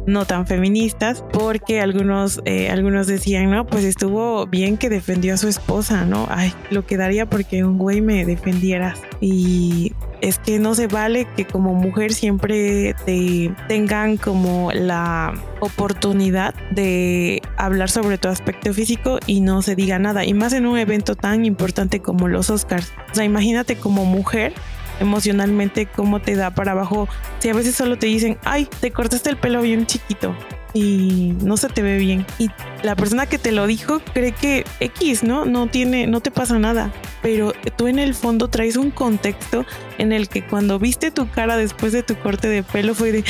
no 0.04 0.24
tan 0.24 0.48
feministas, 0.48 1.24
porque 1.32 1.80
algunos, 1.80 2.40
eh, 2.44 2.70
algunos 2.70 3.06
decían, 3.06 3.50
no, 3.50 3.66
pues 3.66 3.84
estuvo 3.84 4.46
bien 4.46 4.76
que 4.76 4.88
defendió 4.88 5.34
a 5.34 5.36
su 5.36 5.46
esposa, 5.46 6.04
¿no? 6.04 6.26
Ay, 6.28 6.52
lo 6.70 6.84
quedaría 6.84 7.26
porque 7.26 7.62
un 7.62 7.78
güey 7.78 8.00
me 8.00 8.24
defendieras. 8.24 9.00
Y 9.20 9.92
es 10.20 10.38
que 10.38 10.58
no 10.58 10.74
se 10.74 10.88
vale 10.88 11.26
que 11.36 11.44
como 11.44 11.74
mujer 11.74 12.12
siempre 12.12 12.94
te 13.06 13.54
tengan 13.68 14.16
como 14.16 14.70
la 14.72 15.34
oportunidad 15.60 16.54
de 16.70 17.40
hablar 17.56 17.88
sobre 17.88 18.18
tu 18.18 18.28
aspecto 18.28 18.74
físico 18.74 19.18
y 19.26 19.40
no 19.40 19.62
se 19.62 19.76
diga 19.76 19.98
nada. 19.98 20.24
Y 20.24 20.34
más 20.34 20.52
en 20.52 20.66
un 20.66 20.78
evento 20.78 21.14
tan 21.14 21.44
importante 21.44 22.00
como 22.00 22.26
los 22.26 22.50
Oscars. 22.50 22.92
O 23.10 23.14
sea, 23.14 23.24
imagínate 23.24 23.76
como 23.76 24.04
mujer 24.04 24.52
emocionalmente 25.00 25.86
cómo 25.86 26.20
te 26.20 26.36
da 26.36 26.54
para 26.54 26.72
abajo. 26.72 27.08
Si 27.38 27.48
a 27.48 27.54
veces 27.54 27.74
solo 27.74 27.98
te 27.98 28.06
dicen, 28.06 28.38
ay, 28.44 28.68
te 28.80 28.90
cortaste 28.90 29.30
el 29.30 29.36
pelo 29.36 29.62
bien 29.62 29.86
chiquito 29.86 30.34
y 30.74 31.34
no 31.42 31.56
se 31.56 31.68
te 31.68 31.82
ve 31.82 31.98
bien. 31.98 32.26
Y 32.38 32.50
la 32.82 32.96
persona 32.96 33.26
que 33.26 33.38
te 33.38 33.52
lo 33.52 33.66
dijo 33.66 34.00
cree 34.12 34.32
que 34.32 34.64
X, 34.80 35.22
¿no? 35.22 35.44
No 35.44 35.66
tiene, 35.66 36.06
no 36.06 36.20
te 36.20 36.30
pasa 36.30 36.58
nada. 36.58 36.92
Pero 37.22 37.52
tú 37.76 37.86
en 37.86 37.98
el 37.98 38.14
fondo 38.14 38.48
traes 38.48 38.76
un 38.76 38.90
contexto 38.90 39.64
en 39.98 40.12
el 40.12 40.28
que 40.28 40.44
cuando 40.44 40.78
viste 40.78 41.10
tu 41.10 41.28
cara 41.28 41.56
después 41.56 41.92
de 41.92 42.02
tu 42.02 42.16
corte 42.16 42.48
de 42.48 42.62
pelo 42.62 42.94
fue 42.94 43.12
de 43.12 43.24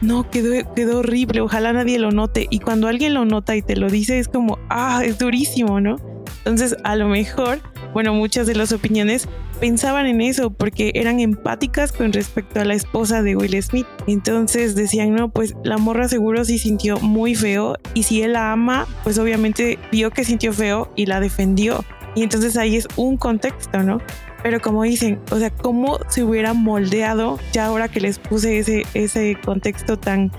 no, 0.00 0.30
quedó, 0.30 0.74
quedó 0.74 0.98
horrible, 0.98 1.40
ojalá 1.40 1.72
nadie 1.72 1.98
lo 1.98 2.10
note. 2.10 2.46
Y 2.50 2.60
cuando 2.60 2.88
alguien 2.88 3.14
lo 3.14 3.24
nota 3.24 3.56
y 3.56 3.62
te 3.62 3.76
lo 3.76 3.90
dice, 3.90 4.18
es 4.18 4.28
como, 4.28 4.58
ah, 4.68 5.02
es 5.04 5.18
durísimo, 5.18 5.80
¿no? 5.80 5.96
Entonces, 6.38 6.76
a 6.84 6.96
lo 6.96 7.08
mejor, 7.08 7.60
bueno, 7.92 8.14
muchas 8.14 8.46
de 8.46 8.54
las 8.54 8.72
opiniones 8.72 9.28
pensaban 9.60 10.06
en 10.06 10.20
eso 10.20 10.50
porque 10.50 10.92
eran 10.94 11.20
empáticas 11.20 11.92
con 11.92 12.12
respecto 12.12 12.60
a 12.60 12.64
la 12.64 12.74
esposa 12.74 13.22
de 13.22 13.36
Will 13.36 13.60
Smith. 13.62 13.86
Entonces 14.06 14.74
decían, 14.74 15.14
no, 15.14 15.28
pues 15.28 15.54
la 15.64 15.78
morra 15.78 16.08
seguro 16.08 16.44
sí 16.44 16.58
sintió 16.58 16.98
muy 17.00 17.34
feo 17.34 17.76
y 17.94 18.04
si 18.04 18.22
él 18.22 18.34
la 18.34 18.52
ama, 18.52 18.86
pues 19.04 19.18
obviamente 19.18 19.78
vio 19.90 20.10
que 20.10 20.24
sintió 20.24 20.52
feo 20.52 20.92
y 20.96 21.06
la 21.06 21.20
defendió. 21.20 21.84
Y 22.14 22.22
entonces 22.22 22.56
ahí 22.56 22.76
es 22.76 22.88
un 22.96 23.16
contexto, 23.16 23.82
¿no? 23.82 24.00
Pero 24.42 24.60
como 24.60 24.82
dicen, 24.82 25.20
o 25.30 25.38
sea, 25.38 25.50
¿cómo 25.50 25.98
se 26.08 26.22
hubiera 26.22 26.54
moldeado 26.54 27.38
ya 27.52 27.66
ahora 27.66 27.88
que 27.88 28.00
les 28.00 28.18
puse 28.18 28.58
ese, 28.58 28.84
ese 28.94 29.36
contexto 29.44 29.98
tan 29.98 30.30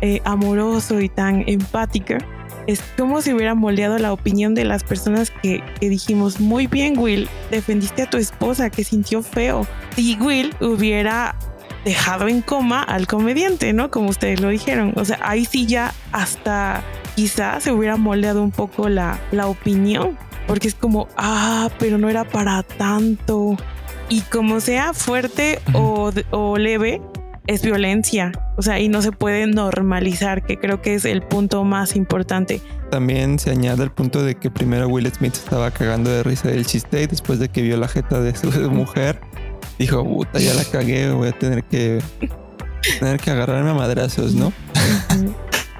eh, 0.00 0.20
amoroso 0.24 1.00
y 1.00 1.08
tan 1.08 1.44
empático? 1.48 2.14
Es 2.68 2.82
como 2.98 3.22
si 3.22 3.32
hubiera 3.32 3.54
moldeado 3.54 3.98
la 3.98 4.12
opinión 4.12 4.54
de 4.54 4.64
las 4.64 4.84
personas 4.84 5.32
que, 5.42 5.64
dijimos, 5.80 6.38
muy 6.38 6.66
bien 6.66 6.98
Will, 6.98 7.26
defendiste 7.50 8.02
a 8.02 8.10
tu 8.10 8.18
esposa 8.18 8.68
que 8.68 8.84
sintió 8.84 9.22
feo. 9.22 9.66
Si 9.96 10.18
Will 10.20 10.54
hubiera 10.60 11.34
dejado 11.86 12.28
en 12.28 12.42
coma 12.42 12.82
al 12.82 13.06
comediante, 13.06 13.72
¿no? 13.72 13.90
Como 13.90 14.10
ustedes 14.10 14.42
lo 14.42 14.50
dijeron. 14.50 14.92
O 14.96 15.06
sea, 15.06 15.18
ahí 15.22 15.46
sí 15.46 15.64
ya 15.64 15.94
hasta 16.12 16.84
quizás 17.16 17.64
se 17.64 17.72
hubiera 17.72 17.96
moldeado 17.96 18.42
un 18.42 18.50
poco 18.50 18.90
la, 18.90 19.18
la 19.32 19.46
opinión. 19.46 20.18
Porque 20.46 20.68
es 20.68 20.74
como, 20.74 21.08
ah, 21.16 21.70
pero 21.78 21.96
no 21.96 22.10
era 22.10 22.24
para 22.24 22.62
tanto. 22.64 23.56
Y 24.10 24.20
como 24.22 24.60
sea 24.60 24.92
fuerte 24.92 25.58
o, 25.72 26.12
o 26.32 26.58
leve, 26.58 27.00
es 27.48 27.62
violencia, 27.62 28.30
o 28.56 28.62
sea, 28.62 28.78
y 28.78 28.88
no 28.88 29.00
se 29.00 29.10
puede 29.10 29.46
normalizar, 29.46 30.44
que 30.44 30.58
creo 30.58 30.82
que 30.82 30.94
es 30.94 31.06
el 31.06 31.22
punto 31.22 31.64
más 31.64 31.96
importante. 31.96 32.60
También 32.90 33.38
se 33.38 33.50
añade 33.50 33.82
el 33.82 33.90
punto 33.90 34.22
de 34.22 34.34
que 34.34 34.50
primero 34.50 34.86
Will 34.86 35.10
Smith 35.10 35.32
estaba 35.32 35.70
cagando 35.70 36.10
de 36.10 36.22
risa 36.22 36.48
del 36.48 36.66
chiste 36.66 37.02
y 37.02 37.06
después 37.06 37.38
de 37.38 37.48
que 37.48 37.62
vio 37.62 37.78
la 37.78 37.88
jeta 37.88 38.20
de 38.20 38.36
su 38.36 38.50
mujer, 38.70 39.20
dijo, 39.78 40.04
puta, 40.04 40.38
ya 40.38 40.52
la 40.52 40.64
cagué, 40.64 41.10
voy 41.10 41.28
a 41.28 41.32
tener 41.32 41.64
que 41.64 42.02
tener 43.00 43.18
que 43.18 43.30
agarrarme 43.30 43.70
a 43.70 43.74
madrazos, 43.74 44.34
¿no? 44.34 44.52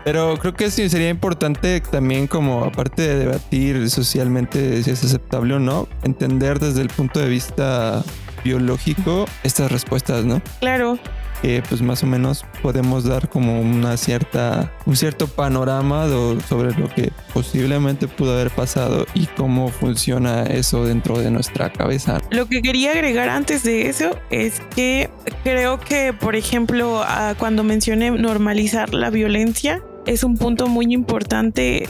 Pero 0.05 0.39
creo 0.39 0.55
que 0.55 0.71
sí 0.71 0.89
sería 0.89 1.11
importante 1.11 1.83
también 1.83 2.29
como 2.29 2.65
aparte 2.65 3.03
de 3.03 3.19
debatir 3.19 3.91
socialmente 3.91 4.83
si 4.83 4.91
es 4.91 5.05
aceptable 5.05 5.55
o 5.55 5.59
no, 5.59 5.87
entender 6.03 6.61
desde 6.61 6.81
el 6.81 6.89
punto 6.89 7.21
de 7.21 7.29
vista 7.29 8.03
biológico 8.43 9.27
estas 9.43 9.71
respuestas, 9.71 10.25
¿no? 10.25 10.41
Claro, 10.61 10.99
que 11.43 11.63
pues 11.69 11.83
más 11.83 12.03
o 12.03 12.07
menos 12.07 12.45
podemos 12.63 13.05
dar 13.05 13.29
como 13.29 13.61
una 13.61 13.97
cierta, 13.97 14.73
un 14.87 14.97
cierto 14.97 15.27
panorama 15.29 16.07
sobre 16.49 16.73
lo 16.79 16.89
que 16.89 17.13
posiblemente 17.33 18.09
pudo 18.09 18.33
haber 18.35 18.51
pasado 18.51 19.07
y 19.15 19.27
cómo 19.27 19.69
funciona 19.69 20.43
eso 20.43 20.85
dentro 20.85 21.19
de 21.19 21.31
nuestra 21.31 21.73
cabeza. 21.73 22.21
Lo 22.31 22.47
que 22.47 22.63
quería 22.63 22.93
agregar 22.93 23.29
antes 23.29 23.63
de 23.63 23.89
eso 23.89 24.11
es 24.31 24.61
que 24.75 25.11
creo 25.45 25.79
que, 25.81 26.13
por 26.13 26.37
ejemplo, 26.37 27.03
cuando 27.39 27.65
mencioné 27.65 28.11
normalizar 28.11 28.95
la 28.95 29.11
violencia, 29.11 29.83
es 30.07 30.25
un 30.25 30.37
punto 30.37 30.69
muy 30.69 30.93
importante 30.93 31.89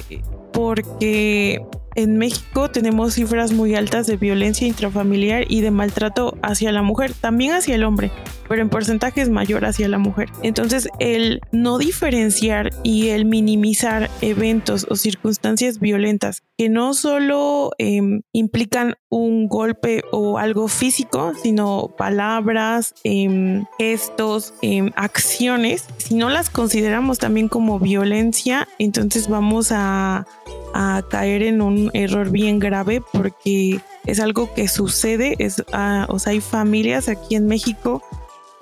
porque 0.52 1.62
en 1.98 2.16
México 2.16 2.70
tenemos 2.70 3.14
cifras 3.14 3.52
muy 3.52 3.74
altas 3.74 4.06
de 4.06 4.16
violencia 4.16 4.68
intrafamiliar 4.68 5.50
y 5.50 5.62
de 5.62 5.72
maltrato 5.72 6.38
hacia 6.42 6.70
la 6.70 6.82
mujer, 6.82 7.12
también 7.12 7.54
hacia 7.54 7.74
el 7.74 7.82
hombre 7.82 8.12
pero 8.48 8.62
en 8.62 8.70
porcentaje 8.70 9.20
es 9.20 9.28
mayor 9.28 9.64
hacia 9.64 9.88
la 9.88 9.98
mujer. 9.98 10.30
Entonces, 10.42 10.88
el 10.98 11.40
no 11.52 11.78
diferenciar 11.78 12.70
y 12.82 13.08
el 13.08 13.26
minimizar 13.26 14.10
eventos 14.22 14.86
o 14.88 14.96
circunstancias 14.96 15.78
violentas 15.78 16.42
que 16.56 16.68
no 16.68 16.94
solo 16.94 17.70
em, 17.78 18.22
implican 18.32 18.94
un 19.10 19.46
golpe 19.46 20.02
o 20.10 20.38
algo 20.38 20.66
físico, 20.66 21.32
sino 21.40 21.94
palabras, 21.96 22.94
em, 23.04 23.64
gestos, 23.78 24.54
em, 24.62 24.90
acciones, 24.96 25.84
si 25.98 26.14
no 26.14 26.30
las 26.30 26.50
consideramos 26.50 27.18
también 27.18 27.48
como 27.48 27.78
violencia, 27.78 28.66
entonces 28.78 29.28
vamos 29.28 29.70
a, 29.72 30.26
caer 31.10 31.42
en 31.42 31.60
un 31.60 31.87
error 31.94 32.30
bien 32.30 32.58
grave 32.58 33.02
porque 33.12 33.80
es 34.06 34.20
algo 34.20 34.52
que 34.54 34.68
sucede, 34.68 35.36
es, 35.38 35.62
ah, 35.72 36.06
o 36.08 36.18
sea, 36.18 36.32
hay 36.32 36.40
familias 36.40 37.08
aquí 37.08 37.34
en 37.34 37.46
México 37.46 38.02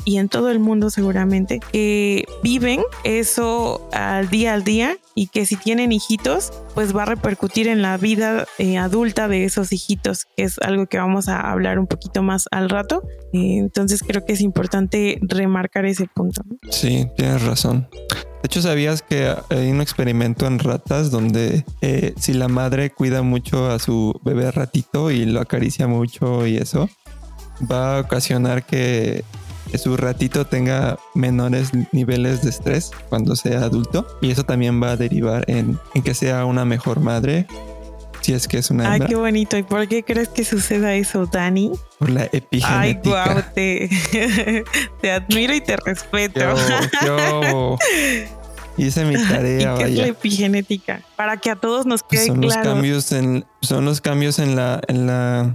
y 0.06 0.18
en 0.18 0.28
todo 0.30 0.50
el 0.50 0.60
mundo 0.60 0.88
seguramente 0.88 1.60
que 1.72 2.24
viven 2.42 2.80
eso 3.04 3.86
al 3.92 4.30
día 4.30 4.54
al 4.54 4.64
día 4.64 4.96
y 5.14 5.26
que 5.26 5.44
si 5.44 5.56
tienen 5.56 5.92
hijitos 5.92 6.52
pues 6.74 6.96
va 6.96 7.02
a 7.02 7.06
repercutir 7.06 7.66
en 7.66 7.82
la 7.82 7.96
vida 7.96 8.46
eh, 8.58 8.78
adulta 8.78 9.26
de 9.28 9.44
esos 9.44 9.72
hijitos 9.72 10.24
que 10.36 10.44
es 10.44 10.58
algo 10.60 10.86
que 10.86 10.98
vamos 10.98 11.28
a 11.28 11.40
hablar 11.40 11.78
un 11.78 11.86
poquito 11.86 12.22
más 12.22 12.44
al 12.52 12.70
rato. 12.70 13.02
Eh, 13.32 13.58
entonces 13.58 14.02
creo 14.06 14.24
que 14.24 14.34
es 14.34 14.40
importante 14.40 15.18
remarcar 15.22 15.86
ese 15.86 16.06
punto. 16.06 16.42
Sí 16.70 17.08
tienes 17.16 17.42
razón. 17.42 17.88
De 17.90 18.48
hecho, 18.48 18.62
¿sabías 18.62 19.02
que 19.02 19.34
hay 19.50 19.70
un 19.70 19.80
experimento 19.80 20.46
en 20.46 20.60
ratas 20.60 21.10
donde 21.10 21.64
eh, 21.80 22.14
si 22.16 22.32
la 22.32 22.46
madre 22.46 22.90
cuida 22.90 23.22
mucho 23.22 23.70
a 23.70 23.80
su 23.80 24.20
bebé 24.22 24.52
ratito 24.52 25.10
y 25.10 25.24
lo 25.24 25.40
acaricia 25.40 25.88
mucho 25.88 26.46
y 26.46 26.58
eso, 26.58 26.88
va 27.70 27.96
a 27.96 28.00
ocasionar 28.00 28.64
que 28.64 29.24
que 29.76 29.82
su 29.82 29.94
ratito 29.98 30.46
tenga 30.46 30.98
menores 31.14 31.68
niveles 31.92 32.42
de 32.42 32.48
estrés 32.48 32.92
cuando 33.10 33.36
sea 33.36 33.58
adulto 33.60 34.06
y 34.22 34.30
eso 34.30 34.42
también 34.42 34.82
va 34.82 34.92
a 34.92 34.96
derivar 34.96 35.44
en, 35.48 35.78
que 36.02 36.14
sea 36.14 36.46
una 36.46 36.64
mejor 36.64 37.00
madre 37.00 37.46
si 38.22 38.32
es 38.32 38.48
que 38.48 38.56
es 38.56 38.70
una 38.70 38.90
Ay, 38.90 39.00
qué 39.06 39.14
bonito. 39.16 39.58
¿Y 39.58 39.64
por 39.64 39.86
qué 39.86 40.02
crees 40.02 40.28
que 40.28 40.44
suceda 40.44 40.94
eso, 40.94 41.26
Dani? 41.26 41.72
Por 41.98 42.08
la 42.08 42.24
epigenética. 42.24 42.80
Ay, 42.80 42.98
guau, 43.04 43.42
te, 43.54 43.90
te 45.02 45.10
admiro 45.12 45.54
y 45.54 45.60
te 45.60 45.76
respeto. 45.76 46.40
Yo, 47.04 47.76
hice 48.78 49.04
mi 49.04 49.22
tarea. 49.22 49.74
¿Y 49.74 49.78
qué 49.78 49.84
es 49.84 49.98
la 49.98 50.06
epigenética? 50.06 51.02
Para 51.16 51.36
que 51.36 51.50
a 51.50 51.56
todos 51.56 51.84
nos 51.84 52.02
pues 52.02 52.22
quede 52.22 52.28
son 52.28 52.40
Los 52.40 52.56
cambios 52.56 53.12
en, 53.12 53.44
son 53.60 53.84
los 53.84 54.00
cambios 54.00 54.38
en 54.38 54.56
la, 54.56 54.80
en 54.88 55.06
la, 55.06 55.54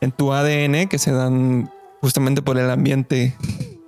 en 0.00 0.10
tu 0.10 0.32
ADN 0.32 0.88
que 0.88 0.98
se 0.98 1.12
dan 1.12 1.70
justamente 2.00 2.42
por 2.42 2.58
el 2.58 2.70
ambiente. 2.70 3.36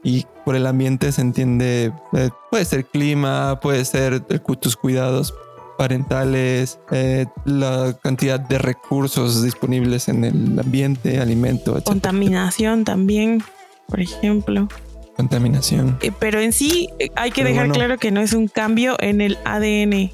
Y 0.03 0.25
por 0.47 0.57
el 0.57 0.67
ambiente 0.67 1.13
se 1.13 1.21
entiende, 1.21 1.93
eh, 2.15 2.31
puede 2.51 2.65
ser 2.65 2.87
clima, 2.87 3.61
puede 3.61 3.85
ser 3.85 4.21
tus 4.21 4.77
cuidados 4.77 5.35
parentales, 5.77 6.79
eh, 6.91 7.27
la 7.45 7.97
cantidad 8.03 8.41
de 8.41 8.59
recursos 8.59 9.43
disponibles 9.43 10.09
en 10.09 10.25
el 10.25 10.59
ambiente, 10.59 11.21
alimento, 11.21 11.77
etc. 11.77 11.85
Contaminación 11.85 12.85
también, 12.85 13.43
por 13.89 14.01
ejemplo. 14.01 14.69
contaminación. 15.17 15.99
Eh, 16.01 16.13
pero 16.19 16.41
en 16.41 16.53
sí 16.55 16.89
hay 17.15 17.31
que 17.31 17.45
dejar 17.45 17.71
claro 17.71 17.99
que 17.99 18.11
no 18.11 18.21
es 18.21 18.33
un 18.33 18.49
cambio 18.49 18.97
en 19.01 19.21
el 19.21 19.37
ADN. 19.45 20.11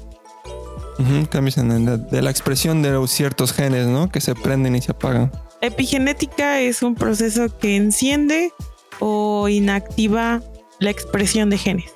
cambios 1.29 1.57
en 1.57 1.71
el, 1.71 2.07
de 2.07 2.21
la 2.21 2.29
expresión 2.29 2.81
de 2.81 3.05
ciertos 3.07 3.53
genes, 3.53 3.87
¿no? 3.87 4.09
Que 4.09 4.19
se 4.19 4.35
prenden 4.35 4.75
y 4.75 4.81
se 4.81 4.91
apagan. 4.91 5.31
Epigenética 5.61 6.59
es 6.59 6.83
un 6.83 6.95
proceso 6.95 7.57
que 7.57 7.75
enciende 7.75 8.53
o 8.99 9.49
inactiva 9.49 10.41
la 10.79 10.89
expresión 10.89 11.49
de 11.49 11.57
genes. 11.57 11.91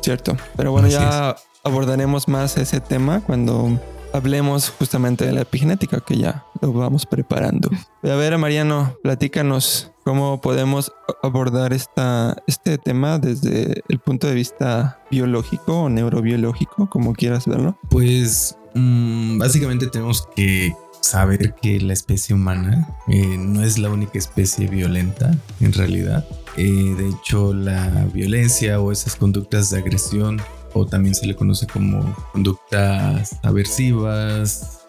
Cierto, 0.00 0.36
pero 0.56 0.72
bueno, 0.72 0.88
ya 0.88 1.36
abordaremos 1.62 2.26
más 2.26 2.56
ese 2.56 2.80
tema 2.80 3.20
cuando 3.20 3.78
hablemos 4.12 4.70
justamente 4.70 5.26
de 5.26 5.32
la 5.32 5.42
epigenética, 5.42 6.00
que 6.00 6.16
ya 6.16 6.44
lo 6.60 6.72
vamos 6.72 7.06
preparando. 7.06 7.70
A 8.02 8.14
ver, 8.14 8.36
Mariano, 8.38 8.96
platícanos 9.02 9.92
cómo 10.04 10.40
podemos 10.40 10.92
abordar 11.22 11.72
esta, 11.72 12.36
este 12.46 12.78
tema 12.78 13.18
desde 13.18 13.82
el 13.88 13.98
punto 13.98 14.26
de 14.26 14.34
vista 14.34 15.00
biológico 15.10 15.82
o 15.82 15.88
neurobiológico, 15.88 16.88
como 16.88 17.12
quieras 17.12 17.46
verlo. 17.46 17.78
Pues 17.88 18.56
mm, 18.74 19.38
básicamente 19.38 19.86
tenemos 19.86 20.26
que 20.34 20.74
saber 21.02 21.54
que 21.60 21.80
la 21.80 21.92
especie 21.92 22.34
humana 22.34 22.88
eh, 23.08 23.36
no 23.38 23.62
es 23.62 23.78
la 23.78 23.90
única 23.90 24.18
especie 24.18 24.68
violenta 24.68 25.36
en 25.60 25.72
realidad. 25.72 26.24
Eh, 26.56 26.94
de 26.96 27.08
hecho, 27.08 27.52
la 27.52 28.06
violencia 28.12 28.80
o 28.80 28.92
esas 28.92 29.16
conductas 29.16 29.70
de 29.70 29.78
agresión, 29.78 30.40
o 30.72 30.86
también 30.86 31.14
se 31.14 31.26
le 31.26 31.36
conoce 31.36 31.66
como 31.66 32.14
conductas 32.32 33.36
aversivas, 33.42 34.80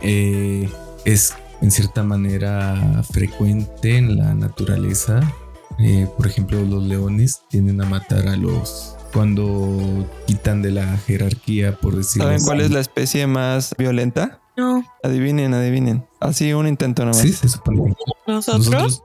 eh, 0.00 0.68
es 1.04 1.34
en 1.60 1.70
cierta 1.70 2.02
manera 2.02 3.02
frecuente 3.10 3.96
en 3.96 4.16
la 4.16 4.34
naturaleza. 4.34 5.20
por 6.16 6.26
ejemplo, 6.26 6.62
los 6.62 6.84
leones 6.84 7.42
tienden 7.48 7.80
a 7.80 7.86
matar 7.86 8.28
a 8.28 8.36
los 8.36 8.96
cuando 9.12 10.08
quitan 10.26 10.62
de 10.62 10.70
la 10.70 10.96
jerarquía, 10.98 11.76
por 11.76 11.96
decirlo 11.96 12.28
¿Saben 12.28 12.44
cuál 12.44 12.60
es 12.60 12.70
la 12.70 12.80
especie 12.80 13.26
más 13.26 13.74
violenta? 13.76 14.41
No. 14.56 14.84
Adivinen, 15.02 15.54
adivinen. 15.54 16.06
Así 16.20 16.52
un 16.52 16.66
intento 16.66 17.04
nomás. 17.04 17.20
Sí, 17.20 17.32
se 17.32 17.48
supone. 17.48 17.94
¿Nosotros? 18.26 19.02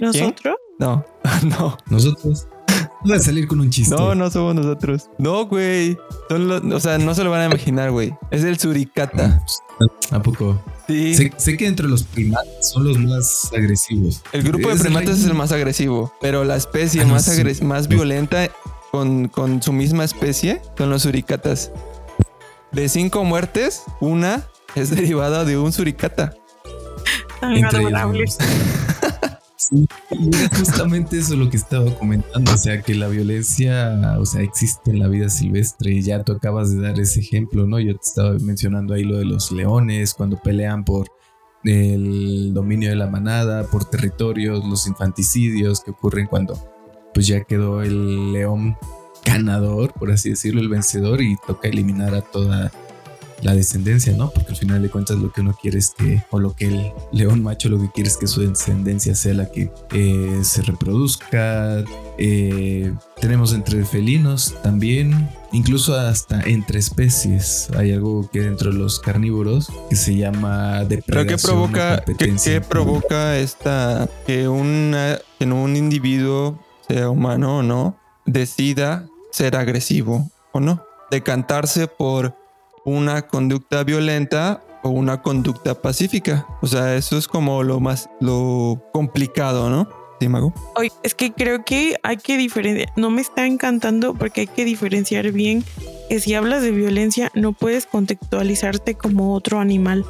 ¿Nosotros? 0.00 0.56
No, 0.78 1.04
no. 1.42 1.76
Nosotros. 1.86 2.46
Voy 3.04 3.16
a 3.16 3.20
salir 3.20 3.46
con 3.46 3.60
un 3.60 3.70
chiste. 3.70 3.94
No, 3.94 4.14
no 4.14 4.30
somos 4.30 4.54
nosotros. 4.54 5.08
No, 5.18 5.46
güey. 5.46 5.96
o 6.30 6.80
sea, 6.80 6.98
no 6.98 7.14
se 7.14 7.24
lo 7.24 7.30
van 7.30 7.42
a 7.42 7.46
imaginar, 7.46 7.90
güey. 7.90 8.14
Es 8.30 8.44
el 8.44 8.58
suricata. 8.58 9.44
¿A 10.10 10.22
poco? 10.22 10.60
Sí. 10.86 11.14
Sé, 11.14 11.56
que 11.56 11.66
entre 11.66 11.88
los 11.88 12.02
primates 12.04 12.68
son 12.68 12.84
los 12.84 12.98
más 12.98 13.50
agresivos. 13.52 14.22
El 14.32 14.42
grupo 14.42 14.68
de 14.68 14.76
primates 14.76 15.18
es 15.18 15.24
el 15.24 15.34
más 15.34 15.52
agresivo, 15.52 16.12
pero 16.20 16.44
la 16.44 16.56
especie 16.56 17.02
ah, 17.02 17.06
más, 17.06 17.62
más 17.62 17.88
violenta 17.88 18.48
con, 18.92 19.28
con 19.28 19.62
su 19.62 19.72
misma 19.72 20.04
especie 20.04 20.62
son 20.76 20.90
los 20.90 21.02
suricatas. 21.02 21.70
De 22.72 22.88
cinco 22.88 23.24
muertes, 23.24 23.82
una 24.00 24.46
es 24.80 24.90
derivada 24.90 25.44
de 25.44 25.58
un 25.58 25.72
suricata. 25.72 26.34
Sí, 29.58 29.88
justamente 30.56 31.18
eso 31.18 31.34
lo 31.34 31.50
que 31.50 31.56
estaba 31.56 31.92
comentando, 31.98 32.52
o 32.52 32.56
sea, 32.56 32.82
que 32.82 32.94
la 32.94 33.08
violencia, 33.08 34.16
o 34.20 34.24
sea, 34.24 34.42
existe 34.42 34.92
en 34.92 35.00
la 35.00 35.08
vida 35.08 35.28
silvestre 35.28 35.92
y 35.92 36.02
ya 36.02 36.22
tú 36.22 36.32
acabas 36.32 36.70
de 36.70 36.82
dar 36.82 37.00
ese 37.00 37.18
ejemplo, 37.18 37.66
¿no? 37.66 37.80
Yo 37.80 37.94
te 37.94 38.06
estaba 38.06 38.34
mencionando 38.38 38.94
ahí 38.94 39.02
lo 39.02 39.16
de 39.16 39.24
los 39.24 39.50
leones 39.50 40.14
cuando 40.14 40.36
pelean 40.36 40.84
por 40.84 41.08
el 41.64 42.54
dominio 42.54 42.90
de 42.90 42.96
la 42.96 43.08
manada, 43.08 43.64
por 43.64 43.86
territorios, 43.86 44.64
los 44.64 44.86
infanticidios 44.86 45.80
que 45.80 45.90
ocurren 45.90 46.26
cuando 46.26 46.54
pues 47.12 47.26
ya 47.26 47.42
quedó 47.42 47.82
el 47.82 48.32
león 48.32 48.76
ganador, 49.24 49.92
por 49.94 50.12
así 50.12 50.30
decirlo, 50.30 50.60
el 50.60 50.68
vencedor 50.68 51.22
y 51.22 51.36
toca 51.44 51.66
eliminar 51.66 52.14
a 52.14 52.20
toda 52.20 52.70
la 53.42 53.54
descendencia, 53.54 54.12
¿no? 54.14 54.30
Porque 54.30 54.50
al 54.50 54.56
final 54.56 54.82
de 54.82 54.88
cuentas 54.88 55.18
lo 55.18 55.32
que 55.32 55.40
uno 55.40 55.56
quiere 55.60 55.78
es 55.78 55.90
que, 55.96 56.22
o 56.30 56.38
lo 56.38 56.54
que 56.54 56.66
el 56.66 56.92
león 57.12 57.42
macho 57.42 57.68
lo 57.68 57.78
que 57.78 57.90
quiere 57.90 58.08
es 58.08 58.16
que 58.16 58.26
su 58.26 58.40
descendencia 58.40 59.14
sea 59.14 59.34
la 59.34 59.50
que 59.50 59.70
eh, 59.92 60.40
se 60.42 60.62
reproduzca. 60.62 61.84
Eh, 62.18 62.92
tenemos 63.20 63.52
entre 63.52 63.84
felinos 63.84 64.54
también, 64.62 65.28
incluso 65.52 65.94
hasta 65.94 66.40
entre 66.42 66.78
especies. 66.78 67.68
Hay 67.76 67.92
algo 67.92 68.28
que 68.30 68.40
dentro 68.40 68.72
de 68.72 68.78
los 68.78 69.00
carnívoros 69.00 69.70
que 69.90 69.96
se 69.96 70.16
llama 70.16 70.84
depredación. 70.84 71.26
¿Pero 71.26 71.26
qué 71.26 71.42
provoca, 71.42 72.04
¿qué, 72.42 72.60
provoca 72.60 73.38
esta, 73.38 74.08
que, 74.26 74.48
una, 74.48 75.18
que 75.38 75.46
un 75.46 75.76
individuo, 75.76 76.58
sea 76.88 77.10
humano 77.10 77.58
o 77.58 77.62
no, 77.62 77.98
decida 78.24 79.06
ser 79.30 79.56
agresivo 79.56 80.30
o 80.52 80.60
no? 80.60 80.82
Decantarse 81.10 81.86
por 81.86 82.34
una 82.86 83.22
conducta 83.22 83.84
violenta 83.84 84.62
o 84.82 84.90
una 84.90 85.20
conducta 85.20 85.74
pacífica. 85.74 86.46
O 86.62 86.66
sea, 86.66 86.94
eso 86.94 87.18
es 87.18 87.28
como 87.28 87.62
lo 87.64 87.80
más, 87.80 88.08
lo 88.20 88.80
complicado, 88.92 89.68
¿no? 89.68 89.88
Sí, 90.20 90.28
Mago. 90.28 90.54
Oye, 90.76 90.92
es 91.02 91.14
que 91.14 91.32
creo 91.32 91.64
que 91.64 91.96
hay 92.02 92.16
que 92.16 92.38
diferenciar, 92.38 92.90
no 92.96 93.10
me 93.10 93.20
está 93.20 93.44
encantando 93.44 94.14
porque 94.14 94.42
hay 94.42 94.46
que 94.46 94.64
diferenciar 94.64 95.30
bien 95.32 95.62
que 96.08 96.20
si 96.20 96.32
hablas 96.34 96.62
de 96.62 96.70
violencia 96.70 97.30
no 97.34 97.52
puedes 97.52 97.84
contextualizarte 97.84 98.94
como 98.94 99.34
otro 99.34 99.58
animal 99.58 100.06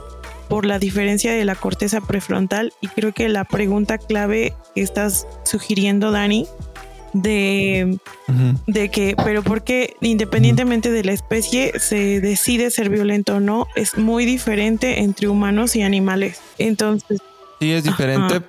por 0.48 0.64
la 0.64 0.78
diferencia 0.78 1.32
de 1.32 1.44
la 1.44 1.56
corteza 1.56 2.00
prefrontal 2.02 2.72
y 2.80 2.86
creo 2.88 3.12
que 3.12 3.28
la 3.28 3.44
pregunta 3.44 3.98
clave 3.98 4.54
que 4.74 4.82
estás 4.82 5.26
sugiriendo, 5.44 6.12
Dani, 6.12 6.46
de, 7.22 7.98
de 8.66 8.88
que, 8.90 9.16
pero 9.24 9.42
porque 9.42 9.96
independientemente 10.00 10.90
de 10.90 11.04
la 11.04 11.12
especie 11.12 11.78
se 11.78 12.20
decide 12.20 12.70
ser 12.70 12.90
violento 12.90 13.36
o 13.36 13.40
no, 13.40 13.66
es 13.76 13.96
muy 13.96 14.24
diferente 14.24 15.00
entre 15.00 15.28
humanos 15.28 15.76
y 15.76 15.82
animales. 15.82 16.40
Entonces... 16.58 17.20
Sí, 17.60 17.72
es 17.72 17.84
diferente, 17.84 18.42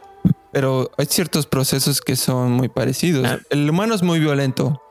pero 0.52 0.92
hay 0.98 1.06
ciertos 1.06 1.46
procesos 1.48 2.02
que 2.02 2.16
son 2.16 2.52
muy 2.52 2.68
parecidos. 2.68 3.26
Ah. 3.26 3.40
El 3.50 3.70
humano 3.70 3.96
es 3.96 4.04
muy 4.04 4.20
violento, 4.20 4.82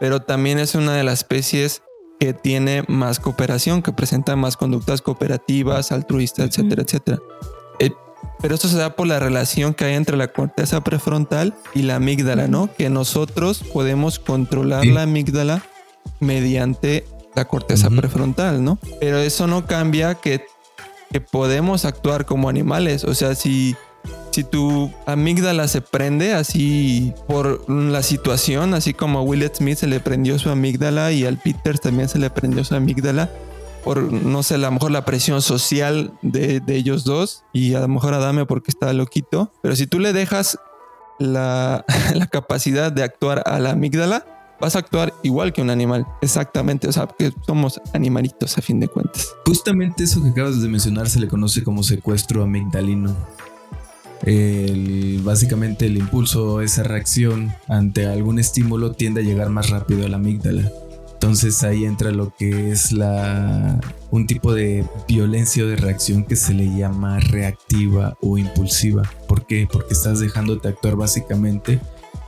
pero 0.00 0.22
también 0.22 0.58
es 0.58 0.74
una 0.74 0.94
de 0.94 1.04
las 1.04 1.20
especies 1.20 1.82
que 2.18 2.32
tiene 2.32 2.84
más 2.88 3.20
cooperación, 3.20 3.82
que 3.82 3.92
presenta 3.92 4.36
más 4.36 4.56
conductas 4.56 5.02
cooperativas, 5.02 5.92
altruistas, 5.92 6.46
etcétera, 6.46 6.82
etcétera. 6.82 7.18
Eh, 7.78 7.90
pero 8.46 8.54
esto 8.54 8.68
se 8.68 8.76
da 8.76 8.94
por 8.94 9.08
la 9.08 9.18
relación 9.18 9.74
que 9.74 9.86
hay 9.86 9.94
entre 9.94 10.16
la 10.16 10.28
corteza 10.28 10.80
prefrontal 10.84 11.52
y 11.74 11.82
la 11.82 11.96
amígdala, 11.96 12.46
¿no? 12.46 12.72
Que 12.72 12.88
nosotros 12.88 13.64
podemos 13.72 14.20
controlar 14.20 14.86
la 14.86 15.02
amígdala 15.02 15.64
mediante 16.20 17.04
la 17.34 17.46
corteza 17.46 17.90
prefrontal, 17.90 18.62
¿no? 18.62 18.78
Pero 19.00 19.18
eso 19.18 19.48
no 19.48 19.66
cambia 19.66 20.14
que, 20.14 20.44
que 21.10 21.20
podemos 21.20 21.84
actuar 21.84 22.24
como 22.24 22.48
animales. 22.48 23.02
O 23.02 23.16
sea, 23.16 23.34
si, 23.34 23.74
si 24.30 24.44
tu 24.44 24.92
amígdala 25.06 25.66
se 25.66 25.80
prende 25.80 26.32
así 26.32 27.14
por 27.26 27.68
la 27.68 28.04
situación, 28.04 28.74
así 28.74 28.94
como 28.94 29.18
a 29.18 29.22
Will 29.22 29.50
Smith 29.52 29.78
se 29.78 29.88
le 29.88 29.98
prendió 29.98 30.38
su 30.38 30.50
amígdala 30.50 31.10
y 31.10 31.24
al 31.24 31.36
Peter 31.38 31.80
también 31.80 32.08
se 32.08 32.20
le 32.20 32.30
prendió 32.30 32.62
su 32.62 32.76
amígdala, 32.76 33.28
por, 33.86 34.12
no 34.12 34.42
sé, 34.42 34.56
a 34.56 34.58
lo 34.58 34.72
mejor 34.72 34.90
la 34.90 35.04
presión 35.04 35.40
social 35.40 36.12
de, 36.20 36.60
ellos 36.66 37.04
dos 37.04 37.44
y 37.52 37.74
a 37.74 37.80
lo 37.80 37.86
mejor 37.86 38.14
a 38.14 38.18
Dame 38.18 38.44
porque 38.44 38.72
está 38.72 38.92
loquito. 38.92 39.52
Pero 39.62 39.76
si 39.76 39.86
tú 39.86 40.00
le 40.00 40.12
dejas 40.12 40.58
la, 41.20 41.84
la, 42.16 42.26
capacidad 42.26 42.90
de 42.90 43.04
actuar 43.04 43.44
a 43.46 43.60
la 43.60 43.70
amígdala, 43.70 44.26
vas 44.60 44.74
a 44.74 44.80
actuar 44.80 45.14
igual 45.22 45.52
que 45.52 45.62
un 45.62 45.70
animal. 45.70 46.04
Exactamente. 46.20 46.88
O 46.88 46.92
sea, 46.92 47.06
que 47.16 47.32
somos 47.46 47.80
animalitos 47.94 48.58
a 48.58 48.60
fin 48.60 48.80
de 48.80 48.88
cuentas. 48.88 49.32
Justamente 49.46 50.02
eso 50.02 50.20
que 50.20 50.30
acabas 50.30 50.60
de 50.60 50.68
mencionar 50.68 51.08
se 51.08 51.20
le 51.20 51.28
conoce 51.28 51.62
como 51.62 51.84
secuestro 51.84 52.42
amigdalino. 52.42 53.14
básicamente 55.22 55.86
el 55.86 55.96
impulso, 55.96 56.60
esa 56.60 56.82
reacción 56.82 57.54
ante 57.68 58.08
algún 58.08 58.40
estímulo 58.40 58.94
tiende 58.94 59.20
a 59.20 59.24
llegar 59.24 59.48
más 59.50 59.70
rápido 59.70 60.06
a 60.06 60.08
la 60.08 60.16
amígdala. 60.16 60.72
Entonces 61.16 61.62
ahí 61.62 61.86
entra 61.86 62.10
lo 62.10 62.34
que 62.36 62.70
es 62.70 62.92
la 62.92 63.80
un 64.10 64.26
tipo 64.26 64.52
de 64.52 64.84
violencia 65.08 65.64
o 65.64 65.66
de 65.66 65.76
reacción 65.76 66.24
que 66.24 66.36
se 66.36 66.52
le 66.52 66.76
llama 66.76 67.18
reactiva 67.20 68.18
o 68.20 68.36
impulsiva. 68.36 69.02
¿Por 69.26 69.46
qué? 69.46 69.66
Porque 69.70 69.94
estás 69.94 70.20
dejándote 70.20 70.68
actuar 70.68 70.94
básicamente 70.94 71.80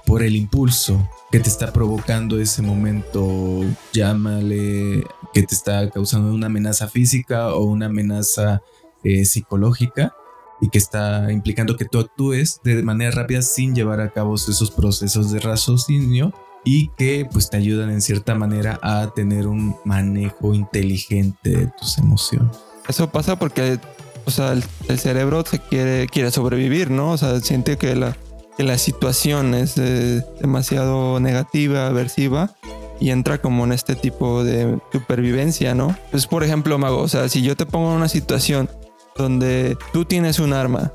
por 0.07 0.23
el 0.23 0.37
impulso 0.37 1.07
que 1.31 1.39
te 1.39 1.51
está 1.51 1.71
provocando 1.71 2.41
ese 2.41 2.63
momento, 2.63 3.63
llámale 3.93 5.05
que 5.35 5.43
te 5.43 5.55
está 5.55 5.91
causando 5.91 6.33
una 6.33 6.47
amenaza 6.47 6.89
física 6.89 7.55
o 7.55 7.65
una 7.65 7.87
amenaza 7.87 8.63
eh, 9.05 9.27
psicológica 9.27 10.15
y 10.63 10.71
que 10.71 10.79
está 10.79 11.31
implicando 11.31 11.77
que 11.77 11.85
tú 11.85 11.99
actúes 11.99 12.63
de 12.65 12.83
manera 12.83 13.11
rápida 13.11 13.43
sin 13.43 13.75
llevar 13.75 14.01
a 14.01 14.11
cabo 14.11 14.35
esos 14.37 14.71
procesos 14.71 15.31
de 15.31 15.41
raciocinio 15.41 16.33
y 16.65 16.89
que 16.97 17.27
pues 17.31 17.51
te 17.51 17.57
ayudan 17.57 17.91
en 17.91 18.03
cierta 18.03 18.35
manera 18.35 18.79
a 18.83 19.13
tener 19.15 19.47
un 19.47 19.77
manejo 19.85 20.55
inteligente 20.55 21.51
de 21.51 21.67
tus 21.79 21.99
emociones. 21.99 22.57
Eso 22.89 23.11
pasa 23.11 23.39
porque, 23.39 23.79
o 24.25 24.31
sea, 24.31 24.53
el, 24.53 24.99
cerebro 24.99 25.45
se 25.45 25.59
quiere, 25.59 26.07
quiere 26.07 26.31
sobrevivir, 26.31 26.91
¿no? 26.91 27.13
O 27.13 27.19
sea, 27.19 27.41
siente 27.41 27.77
que 27.77 27.95
la, 27.95 28.17
que 28.57 28.65
la 28.65 28.79
situación 28.79 29.55
es 29.55 29.77
eh, 29.77 30.25
demasiado 30.41 31.21
negativa, 31.21 31.87
aversiva 31.87 32.55
y 33.01 33.11
entra 33.11 33.41
como 33.41 33.65
en 33.65 33.73
este 33.73 33.95
tipo 33.95 34.43
de 34.43 34.79
supervivencia, 34.93 35.75
¿no? 35.75 35.97
Pues 36.11 36.27
por 36.27 36.43
ejemplo, 36.45 36.79
Mago, 36.79 36.99
o 36.99 37.09
sea, 37.09 37.29
si 37.29 37.43
yo 37.43 37.57
te 37.57 37.67
pongo 37.67 37.91
en 37.91 37.97
una 37.97 38.09
situación 38.09 38.69
donde 39.17 39.77
tú 39.93 40.05
tienes 40.05 40.39
un 40.39 40.53
arma 40.53 40.93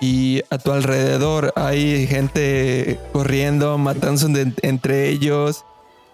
y 0.00 0.42
a 0.50 0.58
tu 0.58 0.72
alrededor 0.72 1.52
hay 1.56 2.06
gente 2.06 2.98
corriendo, 3.12 3.78
matándose 3.78 4.52
entre 4.62 5.08
ellos 5.08 5.64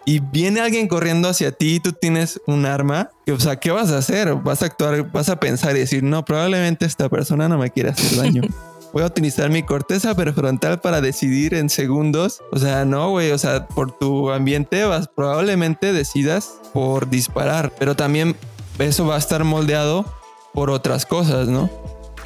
y 0.05 0.19
viene 0.19 0.61
alguien 0.61 0.87
corriendo 0.87 1.27
hacia 1.27 1.51
ti 1.51 1.75
y 1.75 1.79
tú 1.79 1.91
tienes 1.91 2.39
un 2.45 2.65
arma, 2.65 3.09
o 3.27 3.39
sea, 3.39 3.55
¿qué 3.55 3.71
vas 3.71 3.91
a 3.91 3.97
hacer? 3.97 4.35
Vas 4.35 4.61
a 4.61 4.67
actuar, 4.67 5.11
vas 5.11 5.29
a 5.29 5.39
pensar 5.39 5.75
y 5.75 5.79
decir, 5.79 6.03
no, 6.03 6.23
probablemente 6.23 6.85
esta 6.85 7.09
persona 7.09 7.49
no 7.49 7.57
me 7.57 7.71
quiere 7.71 7.89
hacer 7.89 8.17
daño. 8.17 8.43
Voy 8.93 9.03
a 9.03 9.07
utilizar 9.07 9.49
mi 9.49 9.63
corteza 9.63 10.15
prefrontal 10.15 10.79
para 10.79 11.01
decidir 11.01 11.53
en 11.53 11.69
segundos. 11.69 12.41
O 12.53 12.59
sea, 12.59 12.85
no, 12.85 13.09
güey, 13.09 13.31
o 13.31 13.37
sea, 13.37 13.67
por 13.67 13.91
tu 13.91 14.31
ambiente 14.31 14.85
vas, 14.85 15.09
probablemente 15.09 15.91
decidas 15.91 16.53
por 16.71 17.09
disparar, 17.09 17.73
pero 17.77 17.95
también 17.95 18.37
eso 18.79 19.05
va 19.05 19.15
a 19.15 19.19
estar 19.19 19.43
moldeado 19.43 20.05
por 20.53 20.69
otras 20.69 21.05
cosas, 21.05 21.49
¿no? 21.49 21.69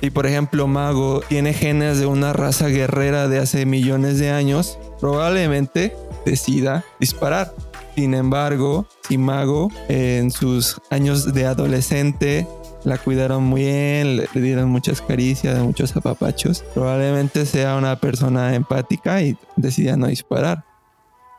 Y 0.02 0.12
por 0.12 0.26
ejemplo, 0.26 0.68
Mago 0.68 1.22
tiene 1.28 1.54
genes 1.54 2.00
de 2.00 2.06
una 2.06 2.34
raza 2.34 2.68
guerrera 2.68 3.28
de 3.28 3.40
hace 3.40 3.66
millones 3.66 4.20
de 4.20 4.32
años, 4.32 4.80
probablemente 5.00 5.96
decida 6.26 6.86
disparar. 7.00 7.54
Sin 7.96 8.14
embargo, 8.14 8.88
si 9.08 9.18
Mago 9.18 9.70
en 9.90 10.32
sus 10.32 10.80
años 10.90 11.34
de 11.34 11.46
adolescente 11.46 12.48
la 12.86 12.98
cuidaron 12.98 13.44
muy 13.44 13.64
bien, 13.64 14.16
le, 14.18 14.28
dieron 14.42 14.70
muchas 14.70 15.02
caricias, 15.02 15.60
muchos 15.60 15.96
apapachos, 15.98 16.64
probablemente 16.74 17.46
sea 17.46 17.76
una 17.76 18.00
persona 18.00 18.56
empática 18.56 19.22
y 19.22 19.38
decida 19.58 19.98
no 19.98 20.08
disparar. 20.08 20.64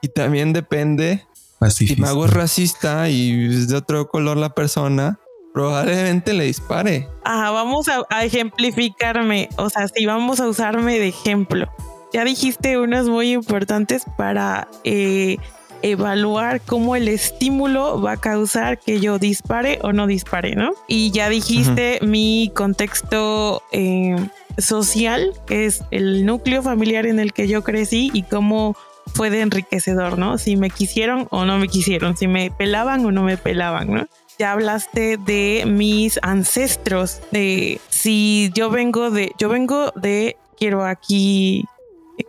Y 0.03 0.09
también 0.09 0.53
depende 0.53 1.25
si 1.69 1.97
Mago 1.97 2.27
es 2.27 2.33
racista 2.33 3.09
y 3.09 3.47
es 3.47 3.69
de 3.69 3.77
otro 3.77 4.09
color 4.09 4.37
la 4.37 4.55
persona, 4.55 5.19
probablemente 5.53 6.33
le 6.33 6.45
dispare. 6.45 7.09
Ajá, 7.25 7.51
vamos 7.51 7.89
a, 7.89 8.03
a, 8.11 8.25
ejemplificarme. 8.25 9.49
O 9.57 9.71
sea, 9.71 9.89
si 9.89 10.07
vamos 10.07 10.41
a 10.41 10.49
usarme 10.49 10.99
de 10.99 11.09
ejemplo. 11.09 11.69
Ya 12.13 12.25
dijiste 12.25 12.79
unas 12.79 13.07
muy 13.07 13.33
importantes 13.33 14.05
para 14.17 14.67
eh, 14.83 15.37
evaluar 15.83 16.61
cómo 16.61 16.97
el 16.97 17.09
estímulo 17.09 18.01
va 18.01 18.13
a 18.13 18.17
causar 18.17 18.79
que 18.79 19.01
yo 19.01 19.19
dispare 19.19 19.79
o 19.83 19.93
no 19.93 20.07
dispare, 20.07 20.55
¿no? 20.57 20.73
Y 20.89 21.11
ya 21.13 21.29
dijiste 21.29 21.99
mi 22.03 22.51
contexto 22.55 23.63
eh, 23.73 24.17
social, 24.59 25.33
que 25.47 25.67
es 25.67 25.85
el 25.91 26.27
núcleo 26.27 26.63
familiar 26.63 27.07
en 27.07 27.21
el 27.21 27.33
que 27.33 27.49
yo 27.49 27.63
crecí 27.63 28.11
y 28.13 28.23
cómo 28.25 28.77
fue 29.15 29.31
de 29.31 29.41
enriquecedor, 29.41 30.19
¿no? 30.19 30.39
Si 30.39 30.57
me 30.57 30.71
quisieron 30.71 31.27
o 31.31 31.45
no 31.45 31.59
me 31.59 31.69
quisieron, 31.69 32.17
si 32.17 32.29
me 32.29 32.51
pelaban 32.51 33.05
o 33.05 33.13
no 33.13 33.23
me 33.23 33.37
pelaban, 33.37 33.93
¿no? 33.93 34.07
Ya 34.41 34.53
hablaste 34.53 35.19
de 35.19 35.65
mis 35.67 36.19
ancestros, 36.23 37.21
de 37.31 37.79
si 37.91 38.51
yo 38.55 38.71
vengo 38.71 39.11
de, 39.11 39.33
yo 39.39 39.51
vengo 39.51 39.93
de, 39.95 40.37
quiero 40.57 40.85
aquí 40.85 41.67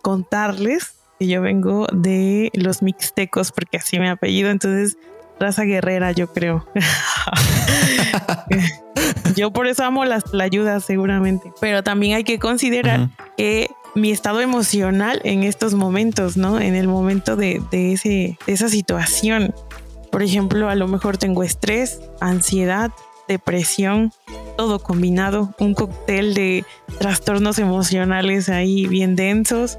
contarles 0.02 0.96
yo 1.28 1.42
vengo 1.42 1.88
de 1.92 2.50
los 2.54 2.82
mixtecos, 2.82 3.52
porque 3.52 3.78
así 3.78 4.00
me 4.00 4.10
apellido, 4.10 4.50
entonces 4.50 4.98
raza 5.40 5.64
guerrera, 5.64 6.12
yo 6.12 6.32
creo. 6.32 6.66
yo 9.36 9.52
por 9.52 9.68
eso 9.68 9.84
amo 9.84 10.06
las 10.06 10.24
ayudas 10.34 10.86
seguramente. 10.86 11.52
Pero 11.60 11.84
también 11.84 12.16
hay 12.16 12.24
que 12.24 12.40
considerar 12.40 13.10
que 13.38 13.70
mi 13.96 14.12
estado 14.12 14.42
emocional 14.42 15.22
en 15.24 15.44
estos 15.44 15.74
momentos, 15.74 16.38
¿no? 16.38 16.60
En 16.60 16.76
el 16.76 16.88
momento 16.88 17.36
de, 17.36 17.62
ese, 17.72 18.38
de 18.46 18.54
esa 18.54 18.70
situación. 18.70 19.54
Por 20.12 20.24
ejemplo, 20.24 20.70
a 20.70 20.76
lo 20.76 20.88
mejor 20.88 21.18
tengo 21.18 21.44
estrés, 21.44 22.02
ansiedad, 22.20 22.92
depresión, 23.28 24.12
todo 24.58 24.80
combinado, 24.80 25.56
un 25.60 25.74
cóctel 25.74 26.34
de 26.34 26.66
trastornos 27.00 27.60
emocionales 27.60 28.50
ahí 28.50 28.88
bien 28.88 29.16
densos 29.16 29.78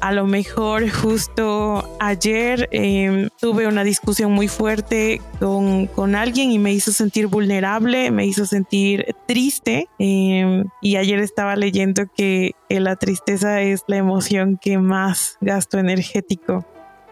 a 0.00 0.12
lo 0.12 0.26
mejor 0.26 0.88
justo 0.88 1.84
ayer 2.00 2.68
em, 2.70 3.28
tuve 3.40 3.66
una 3.66 3.82
discusión 3.82 4.32
muy 4.32 4.48
fuerte 4.48 5.20
con, 5.40 6.14
alguien 6.14 6.52
y 6.52 6.58
me 6.58 6.72
hizo 6.72 6.92
sentir 6.92 7.26
vulnerable, 7.26 8.10
me 8.10 8.26
hizo 8.26 8.46
sentir 8.46 9.14
triste. 9.26 9.88
Em, 9.98 10.64
y 10.82 10.96
ayer 10.96 11.18
estaba 11.18 11.56
leyendo 11.56 12.04
que, 12.14 12.52
la 12.68 12.96
tristeza 12.96 13.62
es 13.62 13.84
la 13.86 13.96
emoción 13.96 14.58
que 14.60 14.78
más 14.78 15.38
gasto 15.40 15.78
energético 15.78 16.64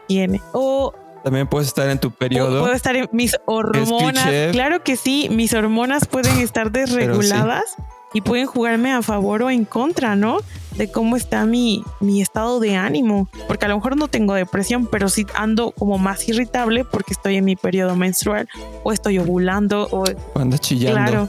tiene. 0.07 0.41
O 0.53 0.93
también 1.25 1.47
puedes 1.47 1.69
estar 1.69 1.89
en 1.89 1.99
tu 1.99 2.11
periodo. 2.11 2.61
Puedo 2.61 2.75
estar 2.75 2.95
en 2.95 3.09
mis 3.11 3.35
hormonas. 3.47 4.29
Claro 4.53 4.85
que 4.85 4.97
sí, 4.97 5.29
mis 5.31 5.55
hormonas 5.55 6.07
pueden 6.07 6.39
estar 6.39 6.71
desreguladas 6.71 7.77
y 8.13 8.21
pueden 8.21 8.47
jugarme 8.47 8.93
a 8.93 9.01
favor 9.01 9.43
o 9.43 9.51
en 9.51 9.65
contra, 9.65 10.17
¿no? 10.17 10.37
De 10.77 10.93
cómo 10.93 11.17
está 11.17 11.47
mi, 11.47 11.83
mi 12.01 12.21
estado 12.21 12.61
de 12.61 12.77
ánimo. 12.77 13.31
Porque 13.49 13.65
a 13.65 13.69
lo 13.69 13.77
mejor 13.77 13.97
no 13.97 14.09
tengo 14.09 14.35
depresión, 14.35 14.87
pero 14.87 15.09
sí 15.09 15.27
ando 15.35 15.71
como 15.71 15.97
más 15.97 16.29
irritable 16.29 16.85
porque 16.85 17.15
estoy 17.15 17.37
en 17.37 17.47
mi 17.47 17.57
periodo 17.57 17.97
menstrual 17.97 18.47
o 18.83 18.93
estoy 18.93 19.19
ovulando 19.19 19.89
o... 19.91 20.05
Cuando 20.35 20.59
chillando. 20.59 21.01
Claro. 21.01 21.29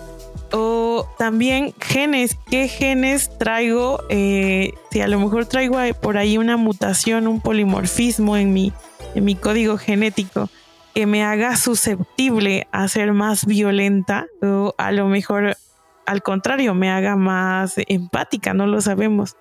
O 0.51 1.08
también 1.17 1.73
genes, 1.79 2.38
¿qué 2.49 2.67
genes 2.67 3.29
traigo? 3.39 4.01
Eh, 4.10 4.73
si 4.91 4.99
a 4.99 5.08
lo 5.08 5.19
mejor 5.19 5.45
traigo 5.45 5.77
por 6.01 6.17
ahí 6.17 6.38
una 6.38 6.58
mutación, 6.58 7.27
un 7.27 7.39
polimorfismo 7.39 8.38
en 8.38 8.53
mi, 8.53 8.73
en 9.15 9.25
mi 9.25 9.36
código 9.36 9.78
genético 9.78 10.49
que 10.93 11.06
me 11.06 11.23
haga 11.23 11.58
susceptible 11.58 12.67
a 12.71 12.88
ser 12.88 13.13
más 13.13 13.45
violenta 13.45 14.28
o 14.41 14.73
a 14.78 14.91
lo 14.91 15.08
mejor 15.08 15.58
al 16.06 16.21
contrario, 16.21 16.73
me 16.75 16.91
haga 16.91 17.15
más 17.15 17.75
empática, 17.88 18.54
no 18.54 18.67
lo 18.67 18.80
sabemos. 18.82 19.36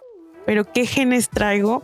Pero 0.47 0.65
qué 0.65 0.87
genes 0.87 1.29
traigo 1.29 1.83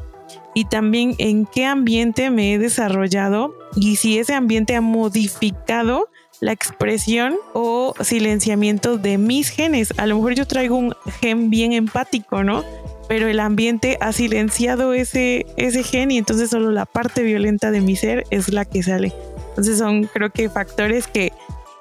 y 0.55 0.64
también 0.64 1.14
en 1.18 1.46
qué 1.46 1.66
ambiente 1.66 2.31
me 2.31 2.55
he 2.55 2.59
desarrollado 2.59 3.55
y 3.76 3.96
si 3.96 4.18
ese 4.18 4.35
ambiente 4.35 4.76
ha 4.76 4.81
modificado 4.81 6.09
la 6.40 6.53
expresión 6.53 7.37
o 7.53 7.94
silenciamiento 8.00 8.96
de 8.96 9.18
mis 9.18 9.50
genes. 9.50 9.92
A 9.98 10.07
lo 10.07 10.16
mejor 10.16 10.35
yo 10.35 10.46
traigo 10.46 10.76
un 10.76 10.94
gen 11.20 11.50
bien 11.50 11.72
empático, 11.72 12.42
¿no? 12.42 12.64
Pero 13.11 13.27
el 13.27 13.40
ambiente 13.40 13.99
ha 14.01 14.12
silenciado 14.12 14.94
ese, 14.94 15.44
ese 15.57 15.83
gen 15.83 16.12
y 16.12 16.18
entonces 16.18 16.49
solo 16.49 16.70
la 16.70 16.87
parte 16.87 17.25
violenta 17.25 17.73
de 17.73 17.81
mi 17.81 17.96
ser 17.96 18.23
es 18.31 18.53
la 18.53 18.64
que 18.64 18.85
sale. 18.85 19.12
Entonces 19.49 19.79
son 19.79 20.05
creo 20.05 20.31
que 20.31 20.49
factores 20.49 21.09
que, 21.09 21.33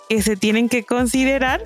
que 0.09 0.23
se 0.23 0.35
tienen 0.35 0.69
que 0.69 0.85
considerar 0.85 1.61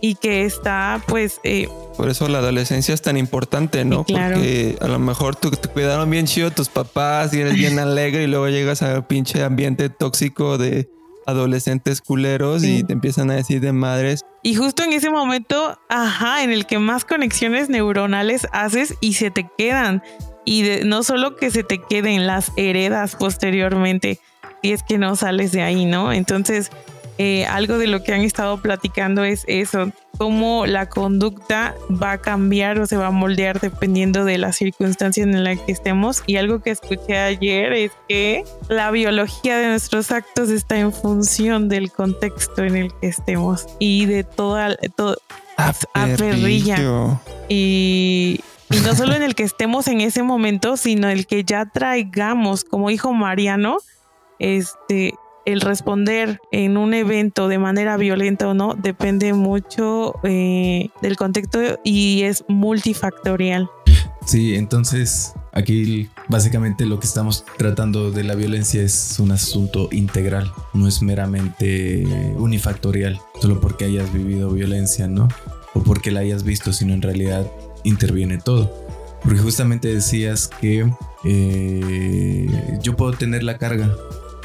y 0.00 0.16
que 0.16 0.44
está 0.44 1.00
pues... 1.06 1.40
Eh, 1.44 1.68
por 1.96 2.08
eso 2.08 2.26
la 2.26 2.38
adolescencia 2.38 2.92
es 2.92 3.02
tan 3.02 3.16
importante, 3.16 3.84
¿no? 3.84 4.04
Porque 4.04 4.76
a 4.80 4.88
lo 4.88 4.98
mejor 4.98 5.36
tú, 5.36 5.52
te 5.52 5.68
cuidaron 5.68 6.10
bien 6.10 6.26
chido 6.26 6.50
tus 6.50 6.68
papás 6.68 7.32
y 7.34 7.40
eres 7.40 7.54
bien 7.54 7.78
alegre 7.78 8.24
y 8.24 8.26
luego 8.26 8.48
llegas 8.48 8.82
al 8.82 9.06
pinche 9.06 9.44
ambiente 9.44 9.90
tóxico 9.90 10.58
de 10.58 10.90
adolescentes 11.26 12.00
culeros 12.00 12.64
y 12.64 12.84
te 12.84 12.92
empiezan 12.92 13.30
a 13.30 13.34
decir 13.34 13.60
de 13.60 13.72
madres. 13.72 14.24
Y 14.42 14.54
justo 14.54 14.82
en 14.82 14.92
ese 14.92 15.10
momento, 15.10 15.78
ajá, 15.88 16.42
en 16.42 16.50
el 16.50 16.66
que 16.66 16.78
más 16.78 17.04
conexiones 17.04 17.68
neuronales 17.68 18.46
haces 18.52 18.94
y 19.00 19.14
se 19.14 19.30
te 19.30 19.48
quedan. 19.56 20.02
Y 20.44 20.64
no 20.84 21.02
solo 21.02 21.36
que 21.36 21.50
se 21.50 21.62
te 21.62 21.78
queden, 21.78 22.26
las 22.26 22.52
heredas 22.56 23.16
posteriormente, 23.16 24.20
si 24.62 24.72
es 24.72 24.82
que 24.82 24.98
no 24.98 25.16
sales 25.16 25.52
de 25.52 25.62
ahí, 25.62 25.86
¿no? 25.86 26.12
Entonces, 26.12 26.70
eh, 27.18 27.46
algo 27.46 27.78
de 27.78 27.86
lo 27.86 28.02
que 28.02 28.12
han 28.12 28.22
estado 28.22 28.60
platicando 28.60 29.22
es 29.22 29.44
eso, 29.46 29.92
cómo 30.18 30.66
la 30.66 30.88
conducta 30.88 31.74
va 31.90 32.12
a 32.12 32.18
cambiar 32.18 32.78
o 32.80 32.86
se 32.86 32.96
va 32.96 33.08
a 33.08 33.10
moldear 33.10 33.60
dependiendo 33.60 34.24
de 34.24 34.38
la 34.38 34.52
circunstancia 34.52 35.22
en 35.22 35.44
la 35.44 35.54
que 35.54 35.72
estemos. 35.72 36.22
Y 36.26 36.36
algo 36.36 36.60
que 36.60 36.70
escuché 36.70 37.18
ayer 37.18 37.72
es 37.72 37.92
que 38.08 38.44
la 38.68 38.90
biología 38.90 39.58
de 39.58 39.68
nuestros 39.68 40.10
actos 40.10 40.50
está 40.50 40.78
en 40.78 40.92
función 40.92 41.68
del 41.68 41.92
contexto 41.92 42.64
en 42.64 42.76
el 42.76 42.92
que 43.00 43.08
estemos 43.08 43.66
y 43.78 44.06
de 44.06 44.24
toda, 44.24 44.76
todo, 44.96 45.16
a 45.56 45.72
Y, 47.48 48.40
y 48.70 48.76
no 48.80 48.94
solo 48.96 49.14
en 49.14 49.22
el 49.22 49.34
que 49.34 49.44
estemos 49.44 49.86
en 49.86 50.00
ese 50.00 50.22
momento, 50.22 50.76
sino 50.76 51.08
el 51.08 51.26
que 51.26 51.44
ya 51.44 51.66
traigamos, 51.66 52.64
como 52.64 52.88
dijo 52.88 53.12
Mariano, 53.12 53.78
este, 54.38 55.14
el 55.46 55.60
responder 55.60 56.40
en 56.50 56.76
un 56.76 56.94
evento 56.94 57.48
de 57.48 57.58
manera 57.58 57.96
violenta 57.96 58.48
o 58.48 58.54
no 58.54 58.74
depende 58.74 59.32
mucho 59.34 60.14
eh, 60.24 60.90
del 61.02 61.16
contexto 61.16 61.80
y 61.84 62.22
es 62.22 62.44
multifactorial. 62.48 63.68
Sí, 64.26 64.54
entonces 64.54 65.34
aquí 65.52 66.08
básicamente 66.28 66.86
lo 66.86 66.98
que 66.98 67.06
estamos 67.06 67.44
tratando 67.58 68.10
de 68.10 68.24
la 68.24 68.34
violencia 68.34 68.82
es 68.82 69.18
un 69.18 69.32
asunto 69.32 69.88
integral, 69.92 70.50
no 70.72 70.88
es 70.88 71.02
meramente 71.02 72.06
unifactorial, 72.36 73.20
solo 73.40 73.60
porque 73.60 73.84
hayas 73.84 74.12
vivido 74.12 74.50
violencia, 74.50 75.08
¿no? 75.08 75.28
O 75.74 75.82
porque 75.82 76.10
la 76.10 76.20
hayas 76.20 76.42
visto, 76.42 76.72
sino 76.72 76.94
en 76.94 77.02
realidad 77.02 77.46
interviene 77.84 78.38
todo. 78.38 78.72
Porque 79.22 79.38
justamente 79.38 79.88
decías 79.88 80.48
que 80.48 80.90
eh, 81.24 82.78
yo 82.82 82.96
puedo 82.96 83.12
tener 83.12 83.42
la 83.42 83.58
carga, 83.58 83.94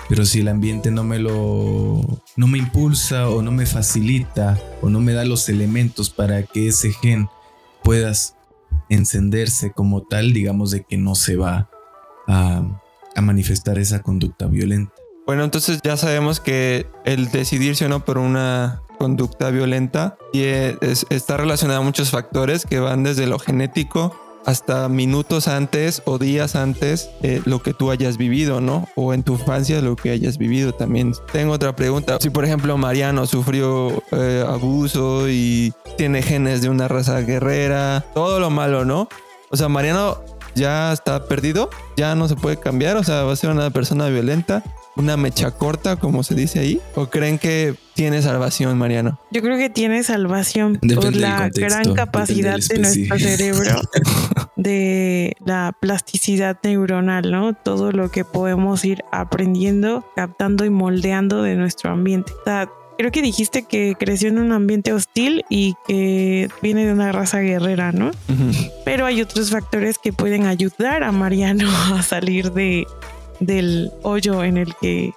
pero 0.10 0.26
si 0.26 0.40
el 0.42 0.48
ambiente 0.50 0.92
no 0.92 1.04
me 1.04 1.20
lo 1.20 2.02
no 2.36 2.48
me 2.48 2.58
impulsa 2.58 3.30
o 3.30 3.42
no 3.42 3.52
me 3.52 3.66
facilita 3.66 4.58
o 4.82 4.90
no 4.90 5.00
me 5.00 5.14
da 5.14 5.24
los 5.24 5.48
elementos 5.50 6.10
para 6.10 6.44
que 6.44 6.68
ese 6.68 6.92
gen 6.92 7.30
puedas 7.84 8.36
encenderse 8.90 9.72
como 9.72 10.02
tal, 10.04 10.34
digamos 10.34 10.72
de 10.72 10.84
que 10.84 10.98
no 10.98 11.16
se 11.16 11.36
va 11.36 11.70
a, 12.28 12.64
a 13.16 13.22
manifestar 13.22 13.78
esa 13.78 14.02
conducta 14.02 14.48
violenta. 14.48 14.94
Bueno, 15.28 15.44
entonces 15.44 15.80
ya 15.84 15.96
sabemos 15.96 16.40
que 16.40 16.88
el 17.06 17.30
decidirse 17.30 17.86
o 17.86 17.90
no 17.90 18.04
por 18.04 18.18
una 18.18 18.82
conducta 18.98 19.52
violenta 19.52 20.18
y 20.34 20.42
es- 20.42 21.06
está 21.10 21.38
relacionada 21.38 21.80
a 21.80 21.84
muchos 21.84 22.10
factores 22.10 22.66
que 22.66 22.80
van 22.80 23.04
desde 23.04 23.28
lo 23.28 23.38
genético 23.38 24.16
hasta 24.46 24.90
minutos 24.90 25.48
antes 25.48 26.02
o 26.06 26.18
días 26.18 26.56
antes 26.56 27.10
eh, 27.22 27.42
lo 27.46 27.62
que 27.62 27.74
tú 27.74 27.92
hayas 27.92 28.18
vivido, 28.18 28.62
¿no? 28.62 28.88
O 28.96 29.14
en 29.14 29.24
tu 29.24 29.34
infancia 29.34 29.82
lo 29.82 29.96
que 29.96 30.12
hayas 30.12 30.38
vivido 30.38 30.74
también. 30.74 31.14
Tengo 31.32 31.54
otra 31.54 31.76
pregunta. 31.76 32.18
Si 32.20 32.30
por 32.30 32.46
ejemplo 32.46 32.78
Mariano 32.78 33.26
sufrió 33.26 34.04
eh, 34.12 34.44
abuso 34.48 35.30
y 35.30 35.74
tiene 35.98 36.22
genes 36.22 36.62
de 36.62 36.70
una 36.70 36.88
raza 36.88 37.20
guerrera, 37.22 38.06
todo 38.14 38.40
lo 38.40 38.50
malo, 38.50 38.86
¿no? 38.86 39.08
O 39.52 39.58
sea, 39.58 39.68
Mariano 39.68 40.20
ya 40.56 40.92
está 40.94 41.26
perdido, 41.26 41.70
ya 41.98 42.16
no 42.16 42.28
se 42.28 42.36
puede 42.36 42.58
cambiar, 42.58 42.98
o 42.98 43.04
sea, 43.04 43.24
va 43.24 43.34
a 43.34 43.36
ser 43.36 43.50
una 43.50 43.70
persona 43.70 44.08
violenta, 44.10 44.64
una 44.96 45.18
mecha 45.18 45.52
corta, 45.52 45.96
como 45.96 46.24
se 46.24 46.36
dice 46.36 46.60
ahí. 46.60 46.82
¿O 46.96 47.08
creen 47.08 47.40
que 47.40 47.76
tiene 48.00 48.22
salvación, 48.22 48.78
Mariano? 48.78 49.20
Yo 49.30 49.42
creo 49.42 49.58
que 49.58 49.70
tiene 49.70 50.04
salvación 50.04 50.80
Depende 50.82 50.96
por 50.96 51.16
la 51.18 51.38
contexto, 51.38 51.82
gran 51.84 51.96
capacidad 51.96 52.58
de 52.58 52.80
nuestro 52.80 53.20
cerebro, 53.20 53.82
de 54.56 55.36
la 55.46 55.76
plasticidad 55.78 56.58
neuronal, 56.64 57.30
¿no? 57.30 57.52
Todo 57.52 57.92
lo 57.92 58.10
que 58.10 58.24
podemos 58.24 58.86
ir 58.86 59.04
aprendiendo, 59.12 60.10
captando 60.16 60.64
y 60.64 60.70
moldeando 60.70 61.44
de 61.44 61.56
nuestro 61.56 61.92
ambiente. 61.92 62.32
O 62.32 62.44
sea, 62.46 62.70
creo 62.98 63.12
que 63.12 63.22
dijiste 63.22 63.64
que 63.64 63.98
creció 64.00 64.30
en 64.30 64.40
un 64.40 64.54
ambiente 64.54 64.94
hostil 64.94 65.44
y 65.50 65.76
que 65.86 66.48
viene 66.62 66.86
de 66.86 66.94
una 66.94 67.12
raza 67.12 67.40
guerrera, 67.42 67.92
¿no? 67.92 68.12
Pero 68.86 69.08
hay 69.08 69.22
otros 69.22 69.52
factores 69.52 69.98
que 69.98 70.14
pueden 70.14 70.46
ayudar 70.46 71.04
a 71.04 71.12
Mariano 71.12 71.70
a 71.94 72.02
salir 72.02 72.54
de, 72.54 72.88
del 73.42 73.92
hoyo 74.04 74.46
en 74.46 74.56
el 74.56 74.74
que 74.76 75.12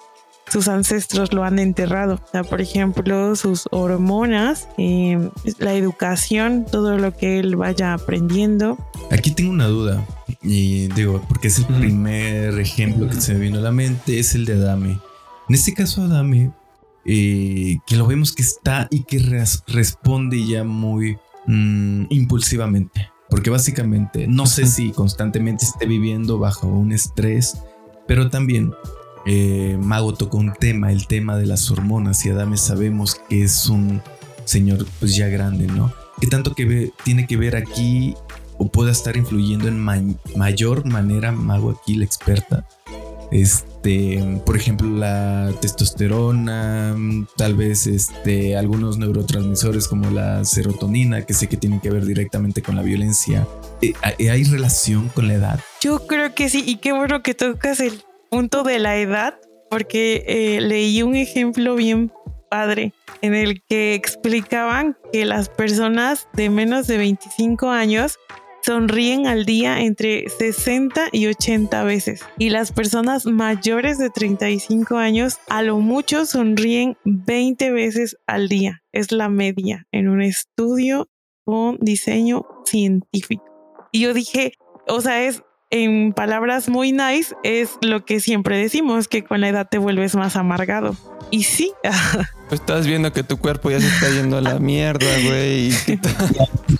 sus 0.47 0.67
ancestros 0.67 1.33
lo 1.33 1.43
han 1.43 1.57
enterrado. 1.59 2.15
O 2.15 2.27
sea, 2.31 2.43
por 2.43 2.61
ejemplo, 2.61 3.35
sus 3.35 3.67
hormonas, 3.71 4.67
eh, 4.77 5.29
la 5.59 5.73
educación, 5.73 6.65
todo 6.69 6.97
lo 6.97 7.15
que 7.15 7.39
él 7.39 7.55
vaya 7.55 7.93
aprendiendo. 7.93 8.77
Aquí 9.11 9.31
tengo 9.31 9.51
una 9.51 9.67
duda, 9.67 10.05
y 10.41 10.87
digo, 10.89 11.23
porque 11.27 11.47
es 11.47 11.59
el 11.59 11.65
primer 11.65 12.59
ejemplo 12.59 13.07
que 13.09 13.19
se 13.21 13.33
me 13.33 13.39
vino 13.39 13.59
a 13.59 13.61
la 13.61 13.71
mente, 13.71 14.19
es 14.19 14.35
el 14.35 14.45
de 14.45 14.53
Adame. 14.53 14.99
En 15.49 15.55
este 15.55 15.73
caso, 15.73 16.03
Adame, 16.03 16.51
eh, 17.05 17.77
que 17.87 17.95
lo 17.95 18.07
vemos 18.07 18.33
que 18.33 18.43
está 18.43 18.87
y 18.91 19.03
que 19.03 19.19
res- 19.19 19.63
responde 19.67 20.45
ya 20.45 20.63
muy 20.63 21.17
mm, 21.47 22.05
impulsivamente. 22.09 23.09
Porque 23.29 23.49
básicamente, 23.49 24.27
no 24.27 24.45
sé 24.45 24.67
si 24.67 24.91
constantemente 24.91 25.65
esté 25.65 25.87
viviendo 25.87 26.37
bajo 26.37 26.67
un 26.67 26.91
estrés, 26.91 27.57
pero 28.05 28.29
también 28.29 28.73
eh, 29.25 29.77
Mago 29.81 30.13
tocó 30.13 30.37
un 30.37 30.53
tema, 30.53 30.91
el 30.91 31.07
tema 31.07 31.37
de 31.37 31.45
las 31.45 31.69
hormonas, 31.71 32.25
y 32.25 32.29
Adame 32.29 32.57
sabemos 32.57 33.15
que 33.29 33.43
es 33.43 33.67
un 33.67 34.01
señor 34.45 34.85
pues 34.99 35.15
ya 35.15 35.27
grande, 35.27 35.67
¿no? 35.67 35.93
¿Qué 36.19 36.27
tanto 36.27 36.53
que 36.55 36.65
ve- 36.65 36.93
tiene 37.03 37.25
que 37.27 37.37
ver 37.37 37.55
aquí 37.55 38.13
o 38.57 38.69
pueda 38.71 38.91
estar 38.91 39.17
influyendo 39.17 39.67
en 39.67 39.79
ma- 39.79 40.01
mayor 40.35 40.85
manera, 40.85 41.31
Mago 41.31 41.71
aquí, 41.71 41.95
la 41.95 42.05
experta. 42.05 42.67
Este, 43.31 44.41
por 44.45 44.55
ejemplo, 44.55 44.87
la 44.87 45.51
testosterona, 45.59 46.95
tal 47.35 47.55
vez 47.55 47.87
este, 47.87 48.55
algunos 48.55 48.97
neurotransmisores 48.99 49.87
como 49.87 50.11
la 50.11 50.45
serotonina, 50.45 51.23
que 51.25 51.33
sé 51.33 51.47
que 51.47 51.57
tienen 51.57 51.79
que 51.79 51.89
ver 51.89 52.05
directamente 52.05 52.61
con 52.61 52.75
la 52.75 52.83
violencia. 52.83 53.47
Eh, 53.81 53.93
¿Hay 54.03 54.27
hay 54.27 54.43
relación 54.43 55.09
con 55.09 55.27
la 55.27 55.33
edad? 55.33 55.59
Yo 55.81 56.05
creo 56.05 56.35
que 56.35 56.49
sí, 56.49 56.63
y 56.65 56.77
qué 56.77 56.91
bueno 56.93 57.23
que 57.23 57.33
tocas 57.33 57.79
el 57.79 58.03
punto 58.33 58.63
de 58.63 58.79
la 58.79 58.97
edad, 58.97 59.39
porque 59.69 60.23
eh, 60.25 60.59
leí 60.59 61.03
un 61.03 61.15
ejemplo 61.15 61.75
bien 61.75 62.11
padre 62.49 62.91
en 63.21 63.35
el 63.35 63.61
que 63.69 63.93
explicaban 63.93 64.97
que 65.11 65.23
las 65.25 65.49
personas 65.49 66.27
de 66.33 66.49
menos 66.49 66.87
de 66.87 66.97
25 66.97 67.69
años 67.69 68.17
sonríen 68.63 69.27
al 69.27 69.45
día 69.45 69.81
entre 69.81 70.27
60 70.29 71.09
y 71.11 71.27
80 71.27 71.83
veces 71.83 72.25
y 72.39 72.49
las 72.49 72.71
personas 72.71 73.27
mayores 73.27 73.99
de 73.99 74.09
35 74.09 74.97
años 74.97 75.37
a 75.47 75.61
lo 75.61 75.77
mucho 75.77 76.25
sonríen 76.25 76.97
20 77.05 77.71
veces 77.71 78.17
al 78.25 78.49
día. 78.49 78.81
Es 78.91 79.11
la 79.11 79.29
media 79.29 79.85
en 79.91 80.09
un 80.09 80.23
estudio 80.23 81.07
con 81.45 81.77
diseño 81.79 82.47
científico. 82.65 83.43
Y 83.91 83.99
yo 83.99 84.15
dije, 84.15 84.53
o 84.87 85.01
sea, 85.01 85.23
es 85.23 85.43
en 85.73 86.13
palabras 86.13 86.69
muy 86.69 86.91
nice, 86.91 87.33
es 87.43 87.71
lo 87.81 88.05
que 88.05 88.19
siempre 88.19 88.55
decimos, 88.57 89.07
que 89.07 89.23
con 89.23 89.41
la 89.41 89.49
edad 89.49 89.67
te 89.69 89.79
vuelves 89.79 90.13
más 90.15 90.35
amargado. 90.35 90.95
Y 91.31 91.43
sí, 91.43 91.73
Pues 92.49 92.59
estás 92.61 92.85
viendo 92.85 93.11
que 93.11 93.23
tu 93.23 93.37
cuerpo 93.37 93.71
ya 93.71 93.79
se 93.79 93.87
está 93.87 94.07
yendo 94.11 94.37
a 94.37 94.41
la 94.41 94.59
mierda, 94.59 95.07
güey. 95.25 95.69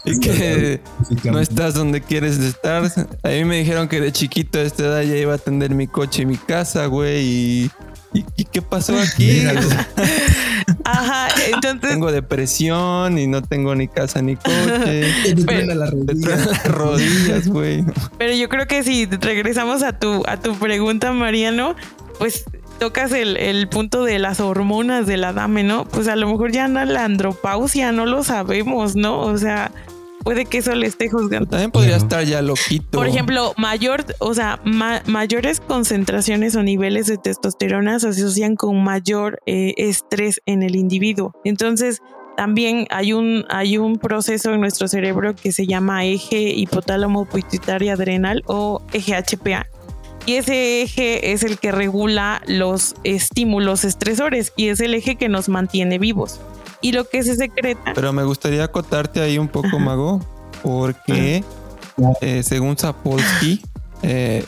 Y 0.06 0.20
que, 0.20 0.80
y 1.10 1.16
que 1.16 1.32
no 1.32 1.40
estás 1.40 1.74
donde 1.74 2.02
quieres 2.02 2.38
estar. 2.38 2.84
A 3.24 3.30
mí 3.30 3.44
me 3.46 3.58
dijeron 3.58 3.88
que 3.88 4.00
de 4.00 4.12
chiquito 4.12 4.60
a 4.60 4.62
esta 4.62 4.84
edad 4.84 5.02
ya 5.02 5.16
iba 5.18 5.32
a 5.32 5.38
atender 5.38 5.72
mi 5.72 5.88
coche 5.88 6.22
y 6.22 6.26
mi 6.28 6.38
casa, 6.38 6.86
güey. 6.86 7.24
Y, 7.26 7.72
y- 8.14 8.26
¿y 8.38 8.46
qué 8.46 8.62
pasó 8.62 8.96
aquí? 9.00 9.42
Ajá, 10.86 11.30
entonces 11.48 11.91
tengo 11.91 12.12
depresión 12.12 13.17
y 13.17 13.28
no 13.28 13.41
tengo 13.41 13.74
ni 13.76 13.88
casa 13.88 14.22
ni 14.22 14.36
coche. 14.36 15.13
Te 15.24 15.36
truena 15.36 15.76
la 15.76 15.91
Me 15.91 16.13
truenan 16.13 16.48
las 16.48 16.67
rodillas, 16.67 17.48
güey. 17.48 17.86
Pero 18.17 18.34
yo 18.34 18.50
creo 18.50 18.67
que 18.67 18.84
si 18.84 19.06
regresamos 19.06 19.84
a 19.84 19.98
tu, 19.98 20.24
a 20.28 20.38
tu 20.38 20.56
pregunta, 20.56 21.12
Mariano, 21.13 21.76
pues 22.19 22.43
tocas 22.80 23.12
el, 23.13 23.38
el 23.38 23.69
punto 23.69 24.04
de 24.04 24.19
las 24.19 24.39
hormonas 24.39 25.08
de 25.08 25.17
la 25.17 25.32
dame, 25.32 25.63
¿no? 25.63 25.86
Pues 25.86 26.08
a 26.08 26.15
lo 26.15 26.28
mejor 26.28 26.52
ya 26.52 26.65
anda 26.65 26.86
la 26.86 27.06
andropausia, 27.06 27.91
no 27.91 28.06
lo 28.06 28.24
sabemos, 28.24 28.96
¿no? 28.96 29.19
O 29.22 29.38
sea, 29.38 29.72
puede 30.24 30.46
que 30.46 30.60
eso 30.60 30.74
le 30.76 30.88
esté 30.88 31.10
juzgando. 31.10 31.50
También 31.50 31.72
podría 31.72 31.98
estar 31.98 32.24
ya 32.24 32.42
loquito. 32.42 32.98
Por 32.98 33.08
ejemplo, 33.08 33.54
mayor, 33.58 34.06
o 34.20 34.34
sea, 34.34 34.60
ma- 34.64 35.02
mayores 35.06 35.60
concentraciones 35.60 36.56
o 36.56 36.64
niveles 36.64 37.08
de 37.08 37.18
testosterona 37.18 38.00
se 38.00 38.10
asocian 38.10 38.56
con 38.56 38.84
mayor 38.84 39.40
eh, 39.46 39.74
estrés 39.78 40.42
en 40.46 40.64
el 40.64 40.76
individuo. 40.76 41.34
Entonces, 41.44 42.02
también 42.38 42.88
hay 42.90 43.14
un, 43.14 43.46
hay 43.50 43.78
un 43.78 43.98
proceso 43.98 44.54
en 44.54 44.60
nuestro 44.62 44.88
cerebro 44.88 45.36
que 45.36 45.52
se 45.52 45.68
llama 45.68 46.06
eje 46.06 46.40
hipotálamo 46.50 47.26
pituitario 47.26 47.94
adrenal 47.94 48.44
o 48.48 48.82
eje 48.94 49.14
HPA. 49.16 49.68
Y 50.26 50.36
ese 50.36 50.82
eje 50.82 51.34
es 51.34 51.44
el 51.44 51.60
que 51.60 51.72
regula 51.74 52.42
los 52.48 52.96
estímulos 53.04 53.84
estresores 53.84 54.54
y 54.56 54.70
es 54.70 54.80
el 54.80 54.94
eje 54.94 55.16
que 55.18 55.28
nos 55.28 55.50
mantiene 55.50 56.00
vivos. 56.00 56.40
Y 56.84 56.91
lo 56.91 57.10
que 57.10 57.24
se 57.24 57.36
secreta 57.36 57.93
Pero 57.96 58.13
me 58.13 58.24
gustaría 58.24 58.63
acotarte 58.65 59.22
ahí 59.22 59.39
un 59.39 59.48
poco, 59.48 59.67
Ajá. 59.67 59.80
Mago, 59.80 60.19
porque 60.62 61.43
eh, 62.22 62.43
según 62.43 62.78
Sapolsky, 62.78 63.62
eh, 64.04 64.46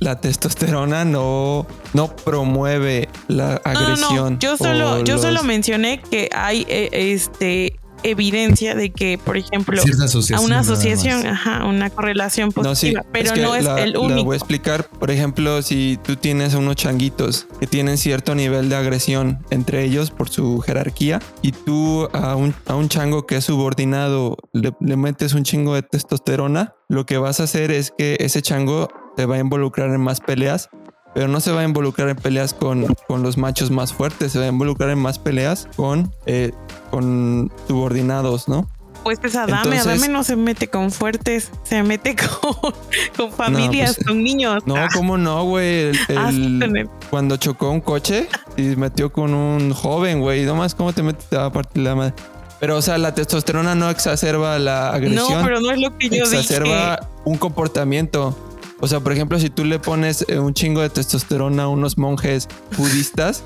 la 0.00 0.20
testosterona 0.20 1.04
no, 1.06 1.66
no 1.94 2.14
promueve 2.16 3.08
la 3.28 3.60
No, 3.64 3.72
no, 3.72 3.78
agresión. 3.80 4.32
no. 4.34 4.38
Yo 4.38 4.56
solo, 4.58 4.98
yo 5.04 5.14
los- 5.14 5.22
solo 5.22 5.42
mencioné 5.42 6.02
que 6.02 6.28
hay 6.34 6.66
eh, 6.68 6.90
este 6.92 7.79
evidencia 8.02 8.74
de 8.74 8.92
que, 8.92 9.18
por 9.24 9.36
ejemplo, 9.36 9.80
a 9.80 10.40
una 10.40 10.60
asociación, 10.60 11.26
ajá, 11.26 11.64
una 11.64 11.90
correlación 11.90 12.50
No, 12.56 12.74
sí, 12.74 12.92
positiva, 12.92 13.04
pero 13.12 13.34
que 13.34 13.40
no 13.42 13.54
es 13.54 13.64
la- 13.64 13.82
el 13.82 13.92
la 13.92 13.98
único. 14.00 14.24
voy 14.24 14.34
a 14.34 14.36
explicar. 14.38 14.88
Por 14.88 15.10
ejemplo, 15.10 15.62
si 15.62 15.98
tú 16.02 16.16
tienes 16.16 16.54
unos 16.54 16.76
changuitos 16.76 17.46
que 17.58 17.66
tienen 17.66 17.98
cierto 17.98 18.34
nivel 18.34 18.68
de 18.68 18.76
agresión 18.76 19.40
entre 19.50 19.84
ellos 19.84 20.10
por 20.10 20.28
su 20.28 20.60
jerarquía 20.60 21.20
y 21.42 21.52
tú 21.52 22.08
a 22.12 22.34
un, 22.36 22.54
a 22.66 22.74
un 22.74 22.88
chango 22.88 23.26
que 23.26 23.36
es 23.36 23.44
subordinado 23.44 24.36
le, 24.52 24.72
le 24.80 24.96
metes 24.96 25.34
un 25.34 25.44
chingo 25.44 25.74
de 25.74 25.82
testosterona, 25.82 26.74
lo 26.88 27.06
que 27.06 27.18
vas 27.18 27.40
a 27.40 27.44
hacer 27.44 27.70
es 27.70 27.92
que 27.96 28.16
ese 28.20 28.42
chango 28.42 28.88
te 29.16 29.26
va 29.26 29.36
a 29.36 29.38
involucrar 29.38 29.90
en 29.90 30.00
más 30.00 30.20
peleas. 30.20 30.68
Pero 31.14 31.26
no 31.28 31.40
se 31.40 31.50
va 31.52 31.60
a 31.62 31.64
involucrar 31.64 32.08
en 32.08 32.16
peleas 32.16 32.54
con, 32.54 32.86
con 33.08 33.22
los 33.22 33.36
machos 33.36 33.70
más 33.70 33.92
fuertes, 33.92 34.32
se 34.32 34.38
va 34.38 34.44
a 34.44 34.48
involucrar 34.48 34.90
en 34.90 34.98
más 34.98 35.18
peleas 35.18 35.68
con, 35.76 36.14
eh, 36.26 36.52
con 36.90 37.50
subordinados, 37.66 38.48
¿no? 38.48 38.68
Pues 39.02 39.18
es 39.24 39.34
Adame, 39.34 39.56
Entonces- 39.56 39.86
Adame 39.86 40.08
no 40.08 40.22
se 40.24 40.36
mete 40.36 40.68
con 40.68 40.90
fuertes, 40.92 41.50
se 41.64 41.82
mete 41.82 42.14
con, 42.14 42.54
con 43.16 43.32
familias, 43.32 43.94
pues, 43.96 44.06
con 44.06 44.22
niños. 44.22 44.62
No, 44.66 44.76
Ah, 44.76 44.88
¿cómo 44.94 45.16
no, 45.16 45.42
güey? 45.44 45.84
El- 45.88 45.98
ah, 46.18 46.28
el- 46.28 46.88
cuando 47.08 47.36
chocó 47.38 47.70
un 47.70 47.80
coche 47.80 48.28
y 48.56 48.76
metió 48.76 49.10
con 49.10 49.32
un 49.34 49.72
joven, 49.72 50.20
güey. 50.20 50.44
Nomás, 50.44 50.74
¿cómo 50.74 50.92
te 50.92 51.02
metes? 51.02 51.32
A 51.32 51.50
partir 51.50 51.82
la 51.82 51.94
madre. 51.94 52.14
Pero, 52.60 52.76
o 52.76 52.82
sea, 52.82 52.98
la 52.98 53.14
testosterona 53.14 53.74
no 53.74 53.88
exacerba 53.88 54.58
la 54.58 54.90
agresión. 54.90 55.38
No, 55.38 55.44
pero 55.44 55.60
no 55.62 55.70
es 55.70 55.80
lo 55.80 55.96
que 55.96 56.10
yo 56.10 56.24
exacerba 56.24 57.00
un 57.24 57.38
comportamiento. 57.38 58.36
O 58.80 58.88
sea, 58.88 59.00
por 59.00 59.12
ejemplo, 59.12 59.38
si 59.38 59.50
tú 59.50 59.64
le 59.64 59.78
pones 59.78 60.24
eh, 60.28 60.38
un 60.38 60.54
chingo 60.54 60.80
de 60.80 60.90
testosterona 60.90 61.64
a 61.64 61.68
unos 61.68 61.98
monjes 61.98 62.48
budistas, 62.76 63.42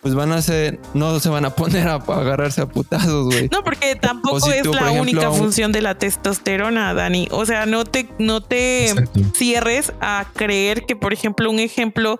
pues 0.00 0.14
van 0.14 0.32
a 0.32 0.40
ser, 0.42 0.78
no 0.94 1.18
se 1.20 1.28
van 1.28 1.44
a 1.44 1.50
poner 1.50 1.88
a, 1.88 1.94
agarrarse 1.94 2.62
a 2.62 2.66
putazos, 2.66 3.26
güey. 3.26 3.48
No, 3.52 3.64
porque 3.64 3.96
tampoco 3.96 4.50
es 4.50 4.66
la 4.66 4.92
única 4.92 5.30
función 5.30 5.72
de 5.72 5.82
la 5.82 5.96
testosterona, 5.96 6.94
Dani. 6.94 7.28
O 7.30 7.44
sea, 7.44 7.66
no 7.66 7.84
te, 7.84 8.08
no 8.18 8.42
te 8.42 8.94
cierres 9.34 9.92
a 10.00 10.26
creer 10.34 10.86
que, 10.86 10.96
por 10.96 11.12
ejemplo, 11.12 11.50
un 11.50 11.58
ejemplo, 11.58 12.18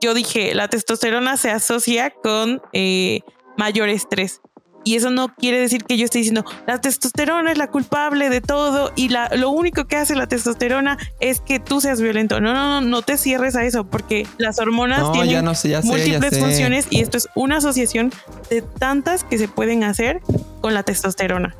yo 0.00 0.14
dije, 0.14 0.54
la 0.54 0.68
testosterona 0.68 1.36
se 1.36 1.50
asocia 1.50 2.10
con 2.22 2.62
eh, 2.72 3.20
mayor 3.56 3.88
estrés. 3.88 4.40
Y 4.86 4.94
eso 4.94 5.10
no 5.10 5.34
quiere 5.34 5.58
decir 5.58 5.82
que 5.82 5.96
yo 5.96 6.04
esté 6.04 6.18
diciendo 6.18 6.44
la 6.64 6.80
testosterona 6.80 7.50
es 7.50 7.58
la 7.58 7.72
culpable 7.72 8.30
de 8.30 8.40
todo 8.40 8.92
y 8.94 9.08
la, 9.08 9.28
lo 9.34 9.50
único 9.50 9.86
que 9.86 9.96
hace 9.96 10.14
la 10.14 10.28
testosterona 10.28 10.96
es 11.18 11.40
que 11.40 11.58
tú 11.58 11.80
seas 11.80 12.00
violento. 12.00 12.40
No, 12.40 12.54
no, 12.54 12.80
no, 12.80 12.80
no 12.80 13.02
te 13.02 13.16
cierres 13.16 13.56
a 13.56 13.64
eso 13.64 13.84
porque 13.84 14.28
las 14.38 14.60
hormonas 14.60 15.10
tienen 15.10 15.44
múltiples 15.82 16.38
funciones 16.38 16.86
y 16.88 17.00
esto 17.00 17.18
es 17.18 17.28
una 17.34 17.56
asociación 17.56 18.12
de 18.48 18.62
tantas 18.62 19.24
que 19.24 19.38
se 19.38 19.48
pueden 19.48 19.82
hacer 19.82 20.20
con 20.60 20.72
la 20.72 20.84
testosterona. 20.84 21.56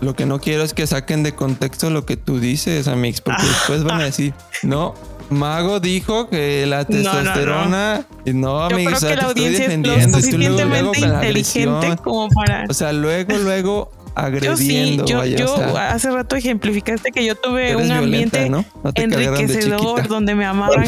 Lo 0.00 0.16
que 0.16 0.26
no 0.26 0.40
quiero 0.40 0.64
es 0.64 0.74
que 0.74 0.84
saquen 0.88 1.22
de 1.22 1.36
contexto 1.36 1.90
lo 1.90 2.04
que 2.04 2.16
tú 2.16 2.40
dices, 2.40 2.88
Amix, 2.88 3.20
porque 3.20 3.42
después 3.46 3.84
van 3.84 4.00
a 4.00 4.04
decir, 4.04 4.34
no, 4.64 4.96
Mago 5.30 5.80
dijo 5.80 6.28
que 6.28 6.66
la 6.66 6.84
testosterona. 6.84 8.06
No, 8.26 8.68
no. 8.68 8.70
Yo 8.70 8.76
creo 8.76 9.00
que 9.00 9.16
la 9.16 9.22
audiencia 9.24 9.66
es 9.66 9.78
lo 9.78 10.18
suficientemente 10.18 11.00
inteligente 11.00 11.96
como 12.02 12.28
para. 12.30 12.64
O 12.68 12.74
sea, 12.74 12.92
luego, 12.92 13.36
luego 13.38 13.90
agrediendo. 14.14 15.04
Yo 15.04 15.22
sí, 15.22 15.36
yo, 15.36 15.46
yo 15.46 15.76
hace 15.76 16.10
rato 16.10 16.36
ejemplificaste 16.36 17.12
que 17.12 17.24
yo 17.24 17.36
tuve 17.36 17.76
un 17.76 17.90
ambiente 17.92 18.50
enriquecedor 18.94 20.08
donde 20.08 20.34
me 20.34 20.44
amaban. 20.44 20.84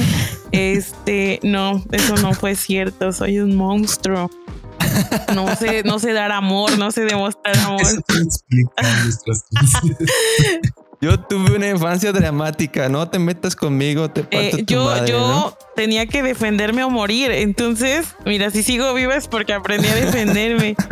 este, 0.52 1.38
no, 1.42 1.82
eso 1.92 2.16
no 2.16 2.32
fue 2.32 2.54
cierto. 2.54 3.12
Soy 3.12 3.40
un 3.40 3.56
monstruo. 3.56 4.30
No 5.34 5.54
sé, 5.56 5.82
no 5.84 5.98
sé 5.98 6.12
dar 6.12 6.32
amor, 6.32 6.78
no 6.78 6.90
sé 6.90 7.04
demostrar 7.04 7.56
amor. 7.64 7.82
Eso 7.82 8.02
Yo 11.02 11.18
tuve 11.18 11.56
una 11.56 11.68
infancia 11.68 12.12
dramática, 12.12 12.90
no 12.90 13.08
te 13.08 13.18
metas 13.18 13.56
conmigo, 13.56 14.10
te 14.10 14.22
parto 14.22 14.58
eh, 14.58 14.64
Yo, 14.66 15.06
yo 15.06 15.56
tenía 15.74 16.06
que 16.06 16.22
defenderme 16.22 16.84
o 16.84 16.90
morir, 16.90 17.30
entonces, 17.30 18.14
mira, 18.26 18.50
si 18.50 18.62
sigo 18.62 18.92
viva 18.92 19.16
es 19.16 19.26
porque 19.26 19.54
aprendí 19.54 19.88
a 19.88 19.94
defenderme. 19.94 20.76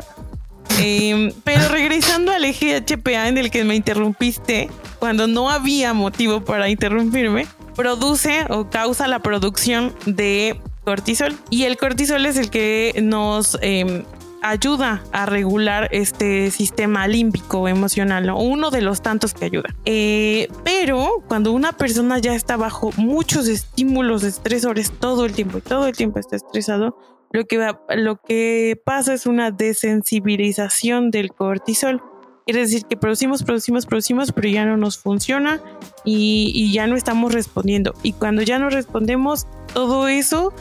Em, 0.81 1.33
pero 1.43 1.69
regresando 1.71 2.31
al 2.31 2.45
eje 2.45 2.81
HPA 2.81 3.27
en 3.27 3.37
el 3.37 3.51
que 3.51 3.65
me 3.65 3.75
interrumpiste, 3.75 4.71
cuando 5.01 5.27
no 5.27 5.51
había 5.51 5.93
motivo 5.93 6.45
para 6.45 6.69
interrumpirme, 6.69 7.49
produce 7.75 8.47
o 8.49 8.71
causa 8.71 9.09
la 9.09 9.19
producción 9.19 9.93
de 10.07 10.61
cortisol. 10.85 11.37
Y 11.51 11.65
el 11.65 11.77
cortisol 11.79 12.27
es 12.27 12.37
el 12.37 12.49
que 12.49 12.95
nos 13.03 13.59
em, 13.61 14.05
ayuda 14.43 15.03
a 15.13 15.27
regular 15.27 15.89
este 15.91 16.51
sistema 16.51 17.07
límbico 17.09 17.69
emocional, 17.69 18.31
uno 18.37 18.71
de 18.71 18.83
los 18.83 19.03
tantos 19.03 19.35
que 19.35 19.47
ayuda. 19.47 19.75
Eh, 19.85 20.49
pero 20.65 21.23
cuando 21.27 21.53
una 21.53 21.73
persona 21.73 22.19
ya 22.19 22.35
está 22.35 22.57
bajo 22.57 22.91
muchos 22.97 23.49
estímulos 23.49 24.23
estresores 24.25 24.93
todo 24.93 25.25
el 25.25 25.33
tiempo 25.33 25.59
y 25.59 25.63
todo 25.63 25.87
el 25.87 25.97
tiempo 25.97 26.19
está 26.19 26.37
estresado, 26.37 26.97
lo 27.31 27.45
que, 27.45 27.73
lo 27.97 28.21
que 28.23 28.81
pasa 28.85 29.13
es 29.13 29.27
una 29.27 29.51
desensibilización 29.51 31.11
del 31.11 31.33
cortisol. 31.33 32.03
Quiere 32.47 32.61
decir 32.61 32.87
que 32.87 32.97
producimos, 32.97 33.43
producimos, 33.43 33.85
producimos, 33.85 34.33
pero 34.33 34.49
ya 34.49 34.65
no 34.65 34.79
nos 34.79 34.97
funciona 34.97 35.61
y, 36.05 36.51
y 36.55 36.73
ya 36.73 36.87
no 36.87 36.97
estamos 36.97 37.35
respondiendo. 37.35 37.93
Y 38.03 38.15
cuando 38.15 38.41
ya 38.41 38.59
no 38.59 38.71
respondemos, 38.71 39.47
todo 39.75 40.09
eso, 40.09 40.55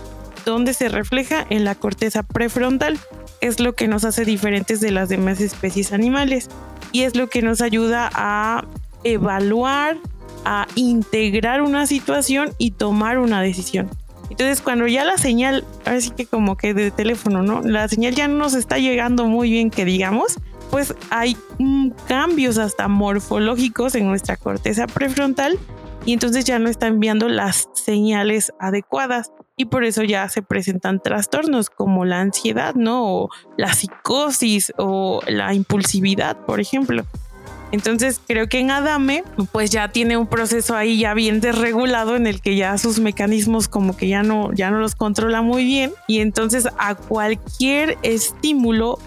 ¿dónde 0.47 0.73
se 0.73 0.87
refleja? 0.87 1.45
En 1.49 1.65
la 1.65 1.75
corteza 1.75 2.23
prefrontal 2.23 2.97
es 3.41 3.59
lo 3.59 3.75
que 3.75 3.89
nos 3.89 4.05
hace 4.05 4.23
diferentes 4.23 4.79
de 4.79 4.91
las 4.91 5.09
demás 5.09 5.41
especies 5.41 5.91
animales 5.91 6.49
y 6.93 7.01
es 7.01 7.17
lo 7.17 7.27
que 7.27 7.41
nos 7.41 7.59
ayuda 7.59 8.09
a 8.13 8.63
evaluar, 9.03 9.97
a 10.45 10.65
integrar 10.75 11.61
una 11.61 11.85
situación 11.85 12.53
y 12.57 12.71
tomar 12.71 13.17
una 13.17 13.41
decisión. 13.41 13.89
Entonces 14.29 14.61
cuando 14.61 14.87
ya 14.87 15.03
la 15.03 15.17
señal, 15.17 15.65
ahora 15.85 15.99
sí 15.99 16.11
que 16.11 16.25
como 16.25 16.55
que 16.55 16.73
de 16.73 16.91
teléfono, 16.91 17.43
¿no? 17.43 17.61
La 17.61 17.89
señal 17.89 18.15
ya 18.15 18.29
no 18.29 18.37
nos 18.37 18.53
está 18.53 18.77
llegando 18.77 19.25
muy 19.25 19.49
bien 19.51 19.69
que 19.69 19.83
digamos, 19.83 20.39
pues 20.71 20.95
hay 21.09 21.35
cambios 22.07 22.57
hasta 22.57 22.87
morfológicos 22.87 23.95
en 23.95 24.07
nuestra 24.07 24.37
corteza 24.37 24.87
prefrontal 24.87 25.59
y 26.05 26.13
entonces 26.13 26.45
ya 26.45 26.57
no 26.57 26.69
está 26.69 26.87
enviando 26.87 27.27
las 27.27 27.67
señales 27.73 28.53
adecuadas 28.61 29.31
y 29.57 29.65
por 29.65 29.83
eso 29.83 30.03
ya 30.03 30.29
se 30.29 30.43
presentan 30.43 31.01
trastornos 31.01 31.71
como 31.71 32.05
la 32.05 32.21
ansiedad, 32.21 32.75
¿no? 32.75 33.27
La 33.57 33.73
psicosis 33.73 34.71
o 34.77 35.19
la 35.27 35.53
impulsividad, 35.55 36.37
por 36.45 36.61
ejemplo. 36.61 37.05
Entonces 37.71 38.21
creo 38.25 38.47
que 38.47 38.59
en 38.59 38.71
Adame 38.71 39.23
pues 39.51 39.71
ya 39.71 39.89
tiene 39.89 40.15
un 40.15 40.27
proceso 40.27 40.75
ahí 40.75 40.99
ya 40.99 41.13
bien 41.13 41.41
desregulado 41.41 42.15
en 42.15 42.27
el 42.27 42.39
que 42.39 42.55
ya 42.55 42.77
sus 42.77 42.99
mecanismos 42.99 43.67
como 43.67 43.97
que 43.97 44.07
ya 44.07 44.23
no, 44.23 44.53
ya 44.53 44.69
no 44.69 44.79
los 44.79 44.95
controla 44.95 45.41
muy 45.41 45.65
bien 45.65 45.91
y 46.07 46.19
entonces 46.19 46.69
a 46.77 46.95
cualquier 46.95 47.97
estímulo 48.03 48.99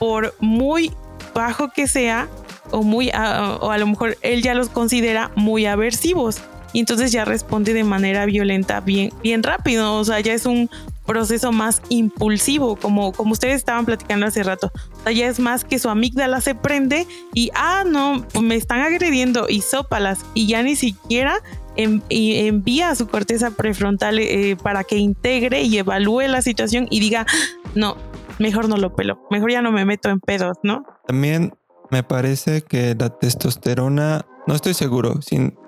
por 0.00 0.34
muy 0.40 0.90
bajo 1.32 1.68
que 1.70 1.86
sea 1.86 2.28
o 2.72 2.82
muy 2.82 3.10
o 3.10 3.70
a 3.70 3.78
lo 3.78 3.86
mejor 3.86 4.16
él 4.22 4.42
ya 4.42 4.54
los 4.54 4.68
considera 4.68 5.30
muy 5.36 5.66
aversivos 5.66 6.40
y 6.78 6.80
entonces 6.80 7.10
ya 7.10 7.24
responde 7.24 7.74
de 7.74 7.82
manera 7.82 8.24
violenta 8.24 8.78
bien, 8.78 9.12
bien 9.20 9.42
rápido, 9.42 9.96
o 9.96 10.04
sea, 10.04 10.20
ya 10.20 10.32
es 10.32 10.46
un 10.46 10.70
proceso 11.04 11.50
más 11.50 11.82
impulsivo, 11.88 12.76
como, 12.76 13.10
como 13.10 13.32
ustedes 13.32 13.56
estaban 13.56 13.84
platicando 13.84 14.26
hace 14.26 14.44
rato. 14.44 14.70
O 14.92 15.02
sea, 15.02 15.10
ya 15.10 15.26
es 15.26 15.40
más 15.40 15.64
que 15.64 15.80
su 15.80 15.88
amígdala 15.88 16.40
se 16.40 16.54
prende 16.54 17.08
y, 17.34 17.50
ah, 17.56 17.82
no, 17.84 18.24
me 18.40 18.54
están 18.54 18.78
agrediendo 18.78 19.46
y 19.48 19.62
sópalas 19.62 20.24
y 20.34 20.46
ya 20.46 20.62
ni 20.62 20.76
siquiera 20.76 21.42
envía 21.74 22.90
a 22.90 22.94
su 22.94 23.08
corteza 23.08 23.50
prefrontal 23.50 24.20
eh, 24.20 24.56
para 24.62 24.84
que 24.84 24.98
integre 24.98 25.62
y 25.62 25.78
evalúe 25.78 26.28
la 26.28 26.42
situación 26.42 26.86
y 26.90 27.00
diga, 27.00 27.26
no, 27.74 27.96
mejor 28.38 28.68
no 28.68 28.76
lo 28.76 28.94
pelo, 28.94 29.20
mejor 29.32 29.50
ya 29.50 29.62
no 29.62 29.72
me 29.72 29.84
meto 29.84 30.10
en 30.10 30.20
pedos, 30.20 30.56
¿no? 30.62 30.86
También 31.08 31.54
me 31.90 32.04
parece 32.04 32.62
que 32.62 32.94
la 32.96 33.10
testosterona, 33.10 34.26
no 34.46 34.54
estoy 34.54 34.74
seguro, 34.74 35.20
sin, 35.22 35.58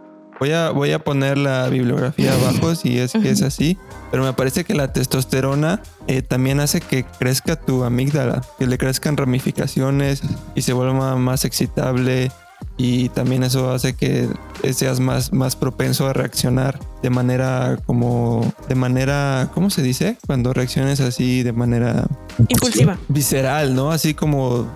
Voy 0.40 0.52
a, 0.52 0.70
voy 0.70 0.92
a 0.92 0.98
poner 1.00 1.36
la 1.36 1.68
bibliografía 1.68 2.32
abajo 2.32 2.74
si 2.74 2.98
es 2.98 3.12
que 3.12 3.28
es 3.28 3.42
así, 3.42 3.76
pero 4.10 4.24
me 4.24 4.32
parece 4.32 4.64
que 4.64 4.74
la 4.74 4.90
testosterona 4.90 5.82
eh, 6.06 6.22
también 6.22 6.60
hace 6.60 6.80
que 6.80 7.04
crezca 7.04 7.56
tu 7.56 7.84
amígdala, 7.84 8.42
que 8.58 8.66
le 8.66 8.78
crezcan 8.78 9.18
ramificaciones 9.18 10.22
y 10.54 10.62
se 10.62 10.72
vuelva 10.72 11.14
más 11.16 11.44
excitable 11.44 12.32
y 12.78 13.10
también 13.10 13.42
eso 13.42 13.70
hace 13.70 13.94
que 13.94 14.28
seas 14.72 15.00
más, 15.00 15.32
más 15.34 15.56
propenso 15.56 16.06
a 16.06 16.14
reaccionar 16.14 16.78
de 17.02 17.10
manera 17.10 17.78
como 17.84 18.50
de 18.68 18.74
manera 18.74 19.50
¿cómo 19.52 19.68
se 19.68 19.82
dice? 19.82 20.16
cuando 20.26 20.52
reacciones 20.54 21.00
así 21.00 21.42
de 21.42 21.52
manera 21.52 22.06
impulsiva 22.48 22.98
visceral 23.08 23.74
¿no? 23.74 23.90
así 23.90 24.14
como 24.14 24.66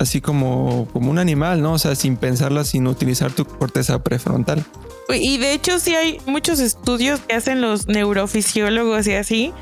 así 0.00 0.20
como, 0.20 0.88
como 0.92 1.10
un 1.10 1.18
animal, 1.18 1.62
¿no? 1.62 1.74
O 1.74 1.78
sea, 1.78 1.94
sin 1.94 2.16
pensarla, 2.16 2.64
sin 2.64 2.86
utilizar 2.86 3.32
tu 3.32 3.44
corteza 3.44 4.02
prefrontal. 4.02 4.64
Y 5.08 5.38
de 5.38 5.52
hecho 5.52 5.78
sí 5.78 5.94
hay 5.94 6.18
muchos 6.26 6.60
estudios 6.60 7.20
que 7.20 7.34
hacen 7.34 7.60
los 7.60 7.88
neurofisiólogos 7.88 9.06
y 9.06 9.14
así, 9.14 9.52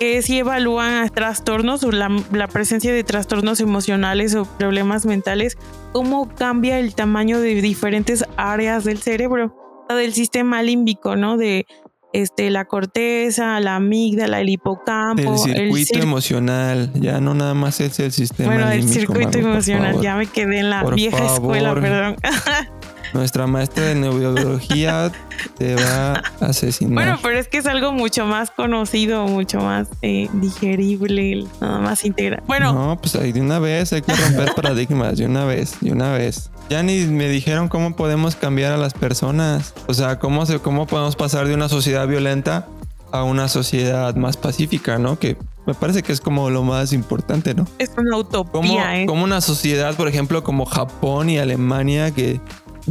que 0.00 0.22
sí 0.22 0.38
evalúan 0.38 1.08
trastornos 1.10 1.84
o 1.84 1.92
la, 1.92 2.10
la, 2.32 2.48
presencia 2.48 2.92
de 2.92 3.04
trastornos 3.04 3.60
emocionales 3.60 4.34
o 4.34 4.44
problemas 4.44 5.06
mentales, 5.06 5.58
cómo 5.92 6.34
cambia 6.34 6.78
el 6.78 6.94
tamaño 6.94 7.40
de 7.40 7.60
diferentes 7.60 8.24
áreas 8.36 8.84
del 8.84 8.98
cerebro, 8.98 9.54
del 9.88 10.12
sistema 10.12 10.62
límbico, 10.62 11.16
¿no? 11.16 11.36
De 11.36 11.66
este, 12.12 12.50
la 12.50 12.64
corteza, 12.64 13.60
la 13.60 13.76
amígdala, 13.76 14.40
el 14.40 14.48
hipocampo. 14.48 15.22
El 15.22 15.38
circuito 15.38 15.98
emocional, 15.98 16.90
ya 16.94 17.20
no 17.20 17.34
nada 17.34 17.54
más 17.54 17.80
es 17.80 18.00
el 18.00 18.12
sistema. 18.12 18.52
Bueno, 18.52 18.70
el 18.70 18.88
circuito 18.88 19.38
emocional, 19.38 20.00
ya 20.00 20.16
me 20.16 20.26
quedé 20.26 20.58
en 20.58 20.70
la 20.70 20.84
vieja 20.84 21.24
escuela, 21.24 21.74
perdón. 21.74 22.16
Nuestra 23.12 23.46
maestra 23.46 23.86
de 23.86 23.94
neurobiología 23.96 25.10
te 25.58 25.74
va 25.74 26.22
a 26.40 26.46
asesinar. 26.46 26.94
Bueno, 26.94 27.18
pero 27.22 27.38
es 27.38 27.48
que 27.48 27.58
es 27.58 27.66
algo 27.66 27.92
mucho 27.92 28.26
más 28.26 28.50
conocido, 28.50 29.26
mucho 29.26 29.58
más 29.58 29.88
eh, 30.02 30.28
digerible, 30.34 31.44
nada 31.60 31.78
más 31.78 32.04
integral. 32.04 32.42
Bueno. 32.46 32.72
No, 32.72 33.00
pues 33.00 33.12
de 33.12 33.40
una 33.40 33.58
vez 33.58 33.92
hay 33.92 34.02
que 34.02 34.14
romper 34.14 34.54
paradigmas, 34.56 35.18
de 35.18 35.26
una 35.26 35.44
vez, 35.44 35.76
de 35.80 35.92
una 35.92 36.12
vez. 36.12 36.50
Ya 36.68 36.82
ni 36.82 37.04
me 37.06 37.28
dijeron 37.28 37.68
cómo 37.68 37.96
podemos 37.96 38.36
cambiar 38.36 38.72
a 38.72 38.76
las 38.76 38.94
personas. 38.94 39.74
O 39.88 39.94
sea, 39.94 40.18
cómo, 40.18 40.46
se, 40.46 40.60
cómo 40.60 40.86
podemos 40.86 41.16
pasar 41.16 41.48
de 41.48 41.54
una 41.54 41.68
sociedad 41.68 42.06
violenta 42.06 42.68
a 43.12 43.24
una 43.24 43.48
sociedad 43.48 44.14
más 44.14 44.36
pacífica, 44.36 44.98
¿no? 44.98 45.18
Que 45.18 45.36
me 45.66 45.74
parece 45.74 46.02
que 46.02 46.12
es 46.12 46.20
como 46.20 46.48
lo 46.50 46.62
más 46.62 46.92
importante, 46.92 47.54
¿no? 47.54 47.66
Es 47.78 47.90
una 47.96 48.10
Como, 48.10 48.18
utopía, 48.18 49.00
¿eh? 49.00 49.06
como 49.06 49.24
una 49.24 49.40
sociedad, 49.40 49.94
por 49.96 50.08
ejemplo, 50.08 50.42
como 50.42 50.64
Japón 50.64 51.28
y 51.28 51.38
Alemania, 51.38 52.12
que 52.12 52.40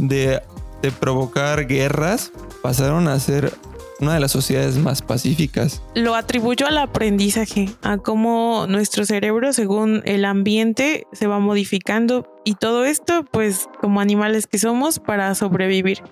de, 0.08 0.40
de 0.82 0.90
provocar 0.90 1.66
guerras 1.66 2.32
pasaron 2.62 3.08
a 3.08 3.18
ser 3.20 3.52
una 4.00 4.14
de 4.14 4.20
las 4.20 4.32
sociedades 4.32 4.78
más 4.78 5.02
pacíficas. 5.02 5.82
Lo 5.94 6.14
atribuyo 6.14 6.66
al 6.66 6.78
aprendizaje, 6.78 7.68
a 7.82 7.98
cómo 7.98 8.66
nuestro 8.66 9.04
cerebro, 9.04 9.52
según 9.52 10.02
el 10.06 10.24
ambiente, 10.24 11.06
se 11.12 11.26
va 11.26 11.38
modificando 11.38 12.26
y 12.44 12.54
todo 12.54 12.84
esto, 12.84 13.24
pues, 13.30 13.68
como 13.80 14.00
animales 14.00 14.46
que 14.46 14.58
somos, 14.58 14.98
para 14.98 15.34
sobrevivir. 15.34 16.02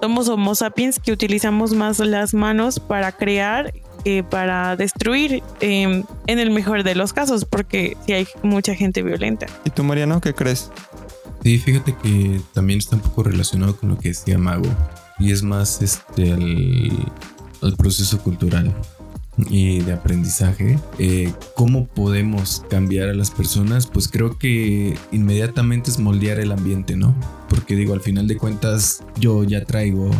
Somos 0.00 0.28
Homo 0.28 0.54
sapiens 0.54 0.98
que 0.98 1.12
utilizamos 1.12 1.72
más 1.72 1.98
las 2.00 2.34
manos 2.34 2.80
para 2.80 3.12
crear 3.12 3.72
que 4.04 4.22
para 4.22 4.76
destruir, 4.76 5.42
eh, 5.60 6.04
en 6.26 6.38
el 6.38 6.50
mejor 6.50 6.84
de 6.84 6.94
los 6.94 7.12
casos, 7.12 7.44
porque 7.44 7.96
si 8.06 8.12
hay 8.12 8.28
mucha 8.42 8.74
gente 8.74 9.02
violenta. 9.02 9.46
¿Y 9.64 9.70
tú, 9.70 9.82
Mariano, 9.82 10.20
qué 10.20 10.34
crees? 10.34 10.70
Sí, 11.42 11.58
fíjate 11.58 11.96
que 12.02 12.40
también 12.52 12.78
está 12.78 12.96
un 12.96 13.02
poco 13.02 13.22
relacionado 13.22 13.76
con 13.76 13.90
lo 13.90 13.98
que 13.98 14.08
decía 14.08 14.38
Mago. 14.38 14.68
Y 15.18 15.32
es 15.32 15.42
más 15.42 15.82
este 15.82 16.32
al, 16.32 17.12
al 17.62 17.76
proceso 17.76 18.18
cultural 18.18 18.74
y 19.48 19.80
de 19.80 19.92
aprendizaje. 19.92 20.78
Eh, 20.98 21.32
¿Cómo 21.54 21.86
podemos 21.86 22.64
cambiar 22.68 23.08
a 23.08 23.14
las 23.14 23.30
personas? 23.30 23.86
Pues 23.86 24.08
creo 24.08 24.38
que 24.38 24.96
inmediatamente 25.12 25.90
es 25.90 25.98
moldear 25.98 26.40
el 26.40 26.52
ambiente, 26.52 26.96
¿no? 26.96 27.14
Porque 27.48 27.76
digo, 27.76 27.94
al 27.94 28.00
final 28.00 28.26
de 28.26 28.36
cuentas, 28.36 29.04
yo 29.18 29.44
ya 29.44 29.64
traigo, 29.64 30.10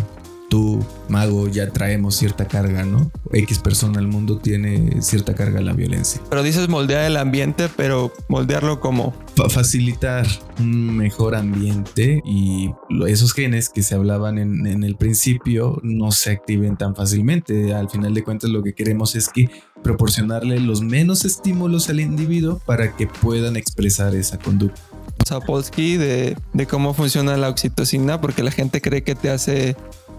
tú, 0.49 0.85
Mago, 1.09 1.49
ya 1.49 1.71
traemos 1.71 2.17
cierta 2.17 2.47
carga, 2.49 2.85
¿no? 2.85 3.11
X 3.33 3.59
persona 3.59 3.99
al 3.99 4.09
mundo 4.09 4.39
tiene 4.39 5.03
cierta 5.03 5.35
carga 5.35 5.59
a 5.59 5.63
la 5.63 5.73
violencia. 5.73 6.21
Pero 6.29 6.43
dices 6.43 6.69
moldear 6.69 7.05
el 7.05 7.17
ambiente, 7.17 7.69
pero 7.77 8.13
moldearlo 8.29 8.81
como... 8.81 9.15
fa- 9.35 9.49
facilitar 9.49 10.27
un 10.59 10.97
mejor 10.97 11.35
ambiente 11.35 12.23
y 12.25 12.71
esos 13.07 13.33
genes 13.33 13.69
que 13.69 13.83
se 13.83 13.95
hablaban 13.95 14.39
en, 14.39 14.67
en 14.67 14.85
el 14.85 14.97
principio 14.97 15.79
no 15.83 16.11
se 16.13 16.31
activen 16.31 16.77
tan 16.77 16.95
fácilmente. 16.97 17.75
Al 17.75 17.91
final 17.91 18.15
de 18.15 18.25
cuentas 18.25 18.51
lo 18.51 18.63
que 18.63 18.75
queremos 18.75 19.15
es 19.15 19.29
que 19.29 19.51
proporcionarle 19.83 20.59
los 20.61 20.81
menos 20.81 21.25
estímulos 21.25 21.89
al 21.89 22.01
individuo 22.01 22.61
para 22.67 22.97
que 22.97 23.07
puedan 23.07 23.57
expresar 23.57 24.15
esa 24.15 24.39
conducta. 24.39 24.81
Sapolsky 25.27 25.97
de, 25.97 26.37
de 26.53 26.67
cómo 26.67 26.95
funciona 26.95 27.37
la 27.37 27.49
oxitocina, 27.49 28.21
porque 28.21 28.43
la 28.43 28.51
gente 28.51 28.81
cree 28.81 29.03
que 29.03 29.15
te 29.15 29.31
hace 29.31 29.77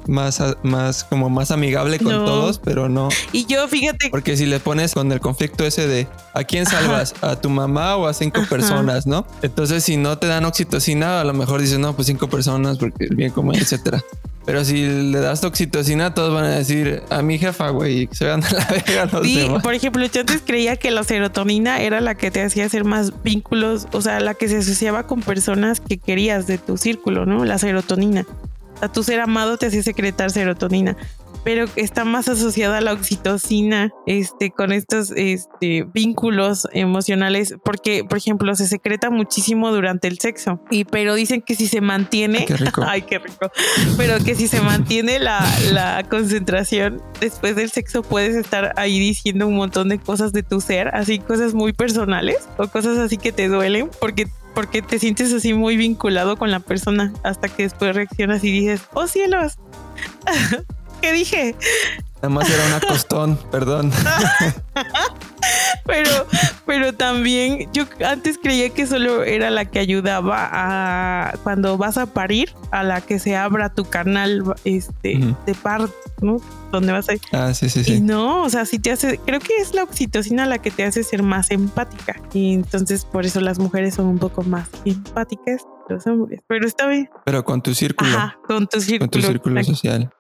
más, 0.10 0.44
más 0.64 1.04
como 1.06 1.30
más 1.30 1.52
amigable 1.52 2.00
con 2.00 2.12
No. 2.14 2.26
todos, 2.26 2.60
pero 2.60 2.90
no. 2.90 3.10
Y 3.32 3.46
yo, 3.46 3.68
fíjate, 3.68 4.10
Porque 4.10 4.36
si 4.36 4.46
le 4.46 4.60
pones 4.60 4.94
con 4.94 5.12
el 5.12 5.20
conflicto 5.22 5.64
ese 5.66 5.88
de 5.88 6.08
¿a 6.34 6.44
quién 6.44 6.66
salvas? 6.66 7.14
¿A 7.22 7.36
tu 7.36 7.50
mamá 7.50 7.96
o 7.96 8.08
a 8.08 8.14
cinco 8.14 8.42
Ajá. 8.42 8.50
personas? 8.50 9.06
¿No? 9.08 9.26
Entonces, 9.42 9.84
si 9.84 9.96
no 9.98 10.18
te 10.18 10.28
dan 10.28 10.46
oxitocina, 10.46 11.22
a 11.22 11.24
lo 11.24 11.34
mejor 11.34 11.62
dices, 11.62 11.80
no, 11.80 11.96
pues 11.96 12.08
cinco 12.08 12.28
personas, 12.28 12.78
porque 12.78 13.06
el 13.06 13.16
bien 13.16 13.32
común, 13.32 13.56
etcétera. 13.56 14.04
Pero 14.46 14.66
si 14.66 14.84
le 14.84 15.20
das 15.20 15.44
oxitocina, 15.44 16.16
todos 16.16 16.34
van 16.34 16.46
a 16.46 16.50
decir 16.56 17.04
a 17.12 17.22
mi 17.22 17.38
jefa, 17.38 17.70
güey, 17.70 18.08
que 18.08 18.16
se 18.16 18.26
vean 18.26 18.44
a 18.44 18.50
la 18.52 18.66
verga 18.66 19.06
los 19.12 19.24
Sí, 19.28 19.36
demás. 19.42 19.62
por 19.62 19.76
ejemplo, 19.76 20.04
yo 20.04 20.22
antes 20.22 20.42
creía 20.44 20.76
que 20.76 20.90
la 20.90 21.04
serotonina 21.04 21.82
era 21.82 22.02
la 22.02 22.16
que 22.16 22.32
te 22.32 22.42
hacía 22.42 22.66
hacer 22.66 22.84
más 22.84 23.12
vínculos, 23.22 23.88
o 23.92 24.02
sea, 24.02 24.20
la 24.22 24.34
que 24.34 24.48
se 24.48 24.58
asociaba 24.58 25.06
con 25.06 25.22
personas 25.22 25.80
que 25.82 26.00
querías 26.00 26.48
de 26.48 26.58
tu 26.58 26.78
círculo, 26.78 27.28
¿no? 27.28 27.46
La 27.46 27.60
serotonina. 27.60 28.26
A 28.82 28.92
tu 28.92 29.04
ser 29.04 29.20
amado 29.20 29.58
te 29.58 29.68
hacía 29.68 29.84
secretar 29.84 30.32
serotonina, 30.32 30.96
pero 31.44 31.66
está 31.76 32.06
más 32.06 32.28
asociada 32.28 32.78
a 32.78 32.82
la 32.82 32.94
oxitocina, 32.94 33.92
este, 34.06 34.52
con 34.52 34.72
estos 34.72 35.12
este, 35.16 35.86
vínculos 35.94 36.68
emocionales, 36.74 37.56
porque, 37.64 38.04
por 38.04 38.18
ejemplo, 38.18 38.54
se 38.56 38.68
secreta 38.68 39.10
muchísimo 39.10 39.72
durante 39.72 40.08
el 40.08 40.20
sexo, 40.20 40.62
y 40.70 40.86
pero 40.86 41.16
dicen 41.16 41.42
que 41.42 41.56
si 41.56 41.68
se 41.68 41.82
mantiene, 41.82 42.46
Qué 42.46 42.58
rico. 42.58 42.84
ay, 42.88 43.04
qué 43.04 43.20
rico, 43.20 43.52
pero 43.98 44.24
que 44.24 44.36
si 44.36 44.48
se 44.48 44.62
mantiene 44.62 45.20
la, 45.20 45.46
la 45.72 46.04
concentración 46.10 47.02
después 47.20 47.56
del 47.56 47.70
sexo 47.70 48.04
puedes 48.04 48.36
estar 48.36 48.74
ahí 48.76 49.00
diciendo 49.00 49.48
un 49.48 49.56
montón 49.56 49.90
de 49.90 50.00
cosas 50.00 50.34
de 50.34 50.44
tu 50.44 50.62
ser, 50.62 50.90
así 50.90 51.20
cosas 51.20 51.54
muy 51.54 51.74
personales 51.74 52.38
o 52.58 52.68
cosas 52.68 52.98
así 52.98 53.18
que 53.18 53.32
te 53.32 53.48
duelen 53.48 53.90
porque 54.00 54.28
porque 54.60 54.82
te 54.82 55.00
sientes 55.00 55.32
así 55.32 55.54
muy 55.54 55.78
vinculado 55.78 56.36
con 56.36 56.52
la 56.52 56.60
persona 56.60 57.14
hasta 57.24 57.48
que 57.48 57.64
después 57.64 57.96
reaccionas 57.96 58.44
y 58.44 58.52
dices, 58.52 58.82
"Oh 58.94 59.08
cielos." 59.08 59.58
¿Qué 61.02 61.14
dije? 61.14 61.56
Nada 62.16 62.28
más 62.28 62.50
era 62.50 62.66
una 62.66 62.82
costón, 62.82 63.40
perdón. 63.52 63.90
Pero, 65.86 66.28
pero 66.66 66.94
también 66.94 67.70
yo 67.72 67.86
antes 68.06 68.38
creía 68.38 68.70
que 68.72 68.86
solo 68.86 69.24
era 69.24 69.50
la 69.50 69.64
que 69.64 69.80
ayudaba 69.80 70.50
a 70.52 71.38
cuando 71.44 71.78
vas 71.78 71.98
a 71.98 72.08
parir, 72.08 72.54
a 72.72 72.84
la 72.84 73.00
que 73.00 73.18
se 73.18 73.38
abra 73.38 73.70
tu 73.70 73.86
canal 73.86 74.44
este, 74.66 75.36
de 75.46 75.56
parto, 75.56 75.96
¿no? 76.20 76.42
Donde 76.72 76.92
vas 76.92 77.10
a 77.10 77.14
ir. 77.14 77.22
Ah, 77.32 77.54
sí, 77.54 77.68
sí, 77.70 77.80
Y 77.82 77.84
sí. 77.84 78.02
no, 78.02 78.44
o 78.44 78.50
sea, 78.50 78.66
sí 78.66 78.78
te 78.80 78.92
hace, 78.92 79.18
creo 79.26 79.40
que 79.40 79.56
es 79.58 79.74
la 79.74 79.84
oxitocina 79.84 80.46
la 80.46 80.60
que 80.60 80.70
te 80.72 80.84
hace 80.84 81.04
ser 81.04 81.24
más 81.24 81.50
empática. 81.52 82.22
Y 82.34 82.54
entonces 82.54 83.06
por 83.06 83.26
eso 83.26 83.42
las 83.42 83.58
mujeres 83.60 83.96
son 83.96 84.06
un 84.08 84.20
poco 84.20 84.44
más 84.44 84.70
empáticas 84.86 85.64
que 85.88 85.94
los 85.96 86.06
hombres. 86.08 86.42
Pero 86.48 86.68
está 86.68 86.88
bien. 86.88 87.10
Pero 87.26 87.44
con 87.44 87.62
tu 87.62 87.74
círculo, 87.74 88.10
Ajá, 88.12 88.38
con 88.48 88.68
tu 88.68 88.80
círculo. 88.82 89.10
con 89.12 89.22
tu 89.22 89.28
círculo 89.28 89.64
social. 89.64 90.12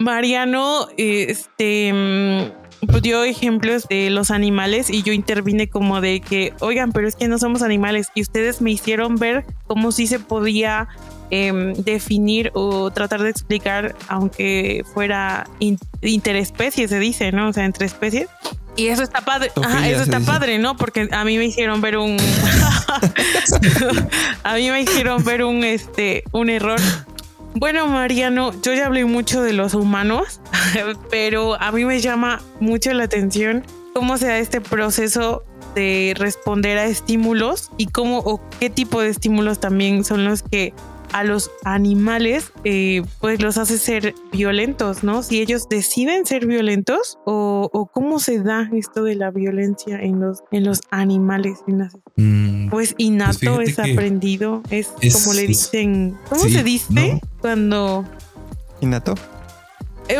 Mariano, 0.00 0.86
este 0.96 1.92
mm, 1.92 3.00
dio 3.02 3.24
ejemplos 3.24 3.86
de 3.88 4.10
los 4.10 4.30
animales 4.30 4.90
y 4.90 5.02
yo 5.02 5.12
intervine 5.12 5.68
como 5.68 6.00
de 6.00 6.20
que, 6.20 6.52
oigan, 6.60 6.92
pero 6.92 7.08
es 7.08 7.16
que 7.16 7.26
no 7.26 7.38
somos 7.38 7.62
animales 7.62 8.08
y 8.14 8.22
ustedes 8.22 8.60
me 8.60 8.70
hicieron 8.70 9.16
ver 9.16 9.44
cómo 9.66 9.90
sí 9.90 10.06
se 10.06 10.20
podía 10.20 10.88
em, 11.30 11.72
definir 11.74 12.50
o 12.54 12.90
tratar 12.90 13.22
de 13.22 13.30
explicar, 13.30 13.94
aunque 14.08 14.84
fuera 14.94 15.48
in- 15.60 15.78
interespecie, 16.02 16.88
se 16.88 16.98
dice, 16.98 17.32
¿no? 17.32 17.48
O 17.48 17.52
sea, 17.52 17.64
entre 17.64 17.86
especies. 17.86 18.28
Y 18.76 18.88
eso 18.88 19.02
está 19.02 19.22
padre. 19.22 19.50
Ajá, 19.56 19.88
eso 19.88 20.02
está 20.02 20.18
dice. 20.20 20.30
padre, 20.30 20.58
¿no? 20.58 20.76
Porque 20.76 21.08
a 21.10 21.24
mí 21.24 21.36
me 21.36 21.46
hicieron 21.46 21.80
ver 21.80 21.96
un. 21.98 22.16
a 24.44 24.54
mí 24.54 24.70
me 24.70 24.80
hicieron 24.82 25.24
ver 25.24 25.44
un 25.44 25.64
este 25.64 26.24
un 26.32 26.50
error. 26.50 26.80
Bueno, 27.54 27.86
Mariano, 27.88 28.52
yo 28.62 28.72
ya 28.74 28.86
hablé 28.86 29.04
mucho 29.04 29.42
de 29.42 29.52
los 29.52 29.74
humanos, 29.74 30.40
pero 31.10 31.60
a 31.60 31.72
mí 31.72 31.84
me 31.84 32.00
llama 32.00 32.40
mucho 32.60 32.92
la 32.92 33.04
atención 33.04 33.64
cómo 33.94 34.16
se 34.16 34.26
da 34.28 34.38
este 34.38 34.60
proceso 34.60 35.42
de 35.74 36.14
responder 36.16 36.78
a 36.78 36.84
estímulos 36.84 37.70
y 37.78 37.86
cómo 37.86 38.18
o 38.18 38.40
qué 38.60 38.70
tipo 38.70 39.00
de 39.00 39.08
estímulos 39.08 39.58
también 39.60 40.04
son 40.04 40.24
los 40.24 40.42
que 40.42 40.72
a 41.12 41.24
los 41.24 41.50
animales 41.64 42.52
eh, 42.64 43.02
pues 43.20 43.40
los 43.42 43.56
hace 43.58 43.78
ser 43.78 44.14
violentos, 44.32 45.02
¿no? 45.02 45.22
Si 45.22 45.40
ellos 45.40 45.68
deciden 45.68 46.26
ser 46.26 46.46
violentos 46.46 47.18
o, 47.24 47.70
o 47.72 47.86
cómo 47.86 48.18
se 48.18 48.40
da 48.42 48.68
esto 48.74 49.02
de 49.04 49.14
la 49.14 49.30
violencia 49.30 49.98
en 50.00 50.20
los, 50.20 50.40
en 50.52 50.64
los 50.64 50.80
animales. 50.90 51.58
en 51.66 51.78
las- 51.78 51.96
Mm, 52.16 52.68
Pues 52.70 52.94
innato, 52.98 53.38
fíjate 53.38 53.62
es 53.70 53.78
aprendido, 53.78 54.62
es, 54.70 54.88
es- 55.00 55.22
como 55.22 55.34
le 55.34 55.46
dicen, 55.46 56.16
¿cómo 56.28 56.42
sí, 56.42 56.50
se 56.52 56.62
dice 56.64 57.12
no. 57.14 57.20
cuando... 57.40 58.04
Innato. 58.80 59.14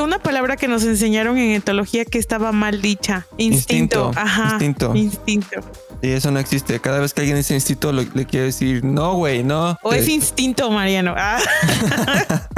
Una 0.03 0.18
palabra 0.18 0.57
que 0.57 0.68
nos 0.68 0.84
enseñaron 0.84 1.39
en 1.39 1.51
etología 1.53 2.05
que 2.05 2.18
estaba 2.18 2.53
mal 2.53 2.80
dicha. 2.82 3.26
Instinto. 3.36 4.07
Instinto, 4.09 4.20
Ajá. 4.20 4.51
instinto. 4.53 4.95
Instinto. 4.95 5.61
Y 6.03 6.09
eso 6.11 6.30
no 6.30 6.39
existe. 6.39 6.78
Cada 6.80 7.01
vez 7.01 7.12
que 7.14 7.22
alguien 7.22 7.36
dice 7.36 7.55
instinto, 7.55 7.93
lo- 7.93 8.03
le 8.14 8.24
quiere 8.26 8.47
decir, 8.47 8.84
no, 8.84 9.14
güey, 9.14 9.43
no. 9.43 9.76
O 9.82 9.93
es 9.93 10.09
instinto, 10.09 10.70
Mariano. 10.70 11.14
Ah. 11.16 11.39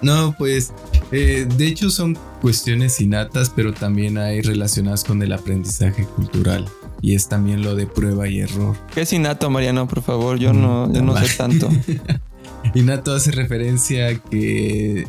No, 0.00 0.34
pues 0.36 0.72
eh, 1.12 1.46
de 1.56 1.66
hecho 1.68 1.88
son 1.88 2.18
cuestiones 2.40 3.00
innatas, 3.00 3.50
pero 3.50 3.72
también 3.72 4.18
hay 4.18 4.40
relacionadas 4.42 5.04
con 5.04 5.22
el 5.22 5.32
aprendizaje 5.32 6.04
cultural. 6.06 6.66
Y 7.00 7.14
es 7.14 7.28
también 7.28 7.62
lo 7.62 7.76
de 7.76 7.86
prueba 7.86 8.26
y 8.28 8.40
error. 8.40 8.76
¿Qué 8.92 9.02
es 9.02 9.12
innato, 9.12 9.48
Mariano? 9.48 9.86
Por 9.86 10.02
favor, 10.02 10.38
yo 10.38 10.52
no, 10.52 10.92
yo 10.92 11.02
no 11.02 11.16
sé 11.16 11.36
tanto. 11.36 11.68
Innato 12.74 13.12
hace 13.14 13.30
referencia 13.32 14.08
a 14.08 14.14
que 14.14 15.06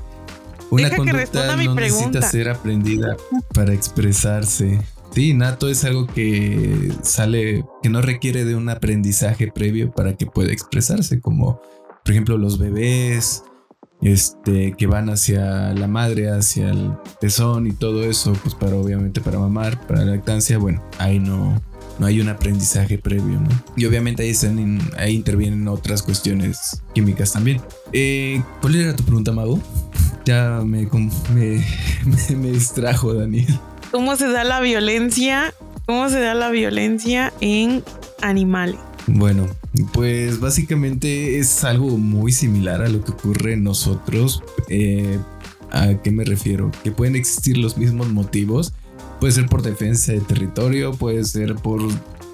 una 0.70 0.84
Deja 0.86 0.98
conducta 0.98 1.56
no 1.56 1.76
necesita 1.76 2.22
ser 2.22 2.50
aprendida 2.50 3.16
para 3.54 3.74
expresarse. 3.74 4.80
Sí, 5.14 5.30
innato 5.30 5.70
es 5.70 5.84
algo 5.84 6.08
que 6.08 6.92
sale, 7.04 7.64
que 7.84 7.90
no 7.90 8.02
requiere 8.02 8.46
de 8.46 8.56
un 8.56 8.70
aprendizaje 8.70 9.52
previo 9.52 9.92
para 9.92 10.16
que 10.16 10.26
pueda 10.26 10.52
expresarse, 10.52 11.22
como 11.22 11.62
por 12.04 12.12
ejemplo 12.12 12.38
los 12.38 12.58
bebés, 12.58 13.44
este, 14.02 14.74
que 14.78 14.88
van 14.88 15.10
hacia 15.10 15.74
la 15.74 15.88
madre, 15.88 16.30
hacia 16.32 16.70
el 16.72 16.94
pezón 17.22 17.68
y 17.68 17.74
todo 17.74 18.04
eso, 18.04 18.34
pues 18.42 18.56
para 18.56 18.76
obviamente 18.76 19.22
para 19.22 19.40
mamar, 19.40 19.86
para 19.88 20.04
la 20.04 20.16
lactancia, 20.16 20.58
bueno, 20.58 20.84
ahí 20.98 21.20
no, 21.20 21.62
no 22.00 22.06
hay 22.06 22.20
un 22.20 22.30
aprendizaje 22.30 22.98
previo, 22.98 23.40
¿no? 23.40 23.50
Y 23.78 23.86
obviamente 23.86 24.24
ahí, 24.24 24.30
están 24.30 24.80
ahí 24.98 25.16
intervienen 25.16 25.68
otras 25.68 26.02
cuestiones 26.02 26.82
químicas 26.94 27.34
también. 27.34 27.62
Eh, 27.92 28.42
¿Cuál 28.62 28.76
era 28.76 28.96
tu 28.96 29.04
pregunta, 29.04 29.32
Mago? 29.32 29.60
Ya 30.26 30.62
me, 30.66 30.88
me, 31.34 31.66
me 32.36 32.52
distrajo, 32.52 33.14
Daniel. 33.14 33.60
¿Cómo 33.92 34.16
se 34.16 34.28
da 34.28 34.44
la 34.44 34.60
violencia? 34.60 35.54
¿Cómo 35.86 36.10
se 36.10 36.20
da 36.20 36.34
la 36.34 36.50
violencia 36.50 37.34
en 37.42 37.84
animales? 38.22 38.78
Bueno, 39.06 39.48
pues 39.92 40.40
básicamente 40.40 41.38
es 41.38 41.64
algo 41.64 41.98
muy 41.98 42.32
similar 42.32 42.82
a 42.82 42.90
lo 42.90 43.04
que 43.04 43.12
ocurre 43.12 43.54
en 43.54 43.64
nosotros. 43.64 44.42
Eh, 44.70 45.20
¿A 45.72 45.96
qué 46.02 46.12
me 46.12 46.24
refiero? 46.24 46.72
Que 46.84 46.92
pueden 46.92 47.16
existir 47.16 47.58
los 47.58 47.78
mismos 47.78 48.10
motivos. 48.10 48.74
Puede 49.20 49.34
ser 49.34 49.48
por 49.48 49.62
defensa 49.62 50.14
de 50.14 50.22
territorio, 50.22 50.94
puede 50.94 51.24
ser 51.26 51.56
por 51.56 51.82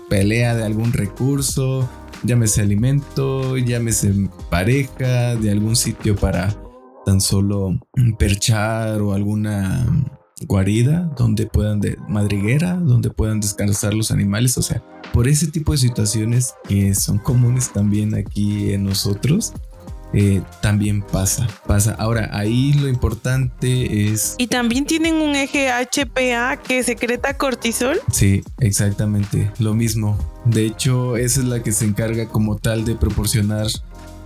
pelea 0.09 0.55
de 0.55 0.63
algún 0.63 0.91
recurso, 0.91 1.89
llámese 2.23 2.61
alimento, 2.61 3.57
llámese 3.57 4.13
pareja, 4.49 5.35
de 5.35 5.51
algún 5.51 5.75
sitio 5.75 6.15
para 6.15 6.55
tan 7.09 7.21
solo 7.21 7.75
perchar 8.19 9.01
o 9.01 9.13
alguna 9.13 9.83
guarida 10.45 11.11
donde 11.17 11.47
puedan 11.47 11.81
de 11.81 11.97
madriguera, 12.07 12.75
donde 12.75 13.09
puedan 13.09 13.39
descansar 13.39 13.95
los 13.95 14.11
animales, 14.11 14.59
o 14.59 14.61
sea, 14.61 14.83
por 15.11 15.27
ese 15.27 15.47
tipo 15.47 15.71
de 15.71 15.79
situaciones 15.79 16.53
que 16.67 16.93
son 16.93 17.17
comunes 17.17 17.73
también 17.73 18.13
aquí 18.13 18.73
en 18.73 18.83
nosotros, 18.83 19.53
eh, 20.13 20.43
también 20.61 21.01
pasa, 21.01 21.47
pasa. 21.65 21.95
Ahora, 21.97 22.29
ahí 22.31 22.73
lo 22.73 22.87
importante 22.87 24.11
es... 24.11 24.35
Y 24.37 24.45
también 24.45 24.85
tienen 24.85 25.15
un 25.15 25.35
eje 25.35 25.71
HPA 25.71 26.57
que 26.57 26.83
secreta 26.83 27.35
cortisol. 27.35 27.99
Sí, 28.11 28.43
exactamente, 28.59 29.51
lo 29.57 29.73
mismo. 29.73 30.15
De 30.45 30.63
hecho, 30.63 31.17
esa 31.17 31.39
es 31.39 31.47
la 31.47 31.63
que 31.63 31.71
se 31.71 31.85
encarga 31.85 32.27
como 32.27 32.57
tal 32.57 32.85
de 32.85 32.93
proporcionar 32.93 33.65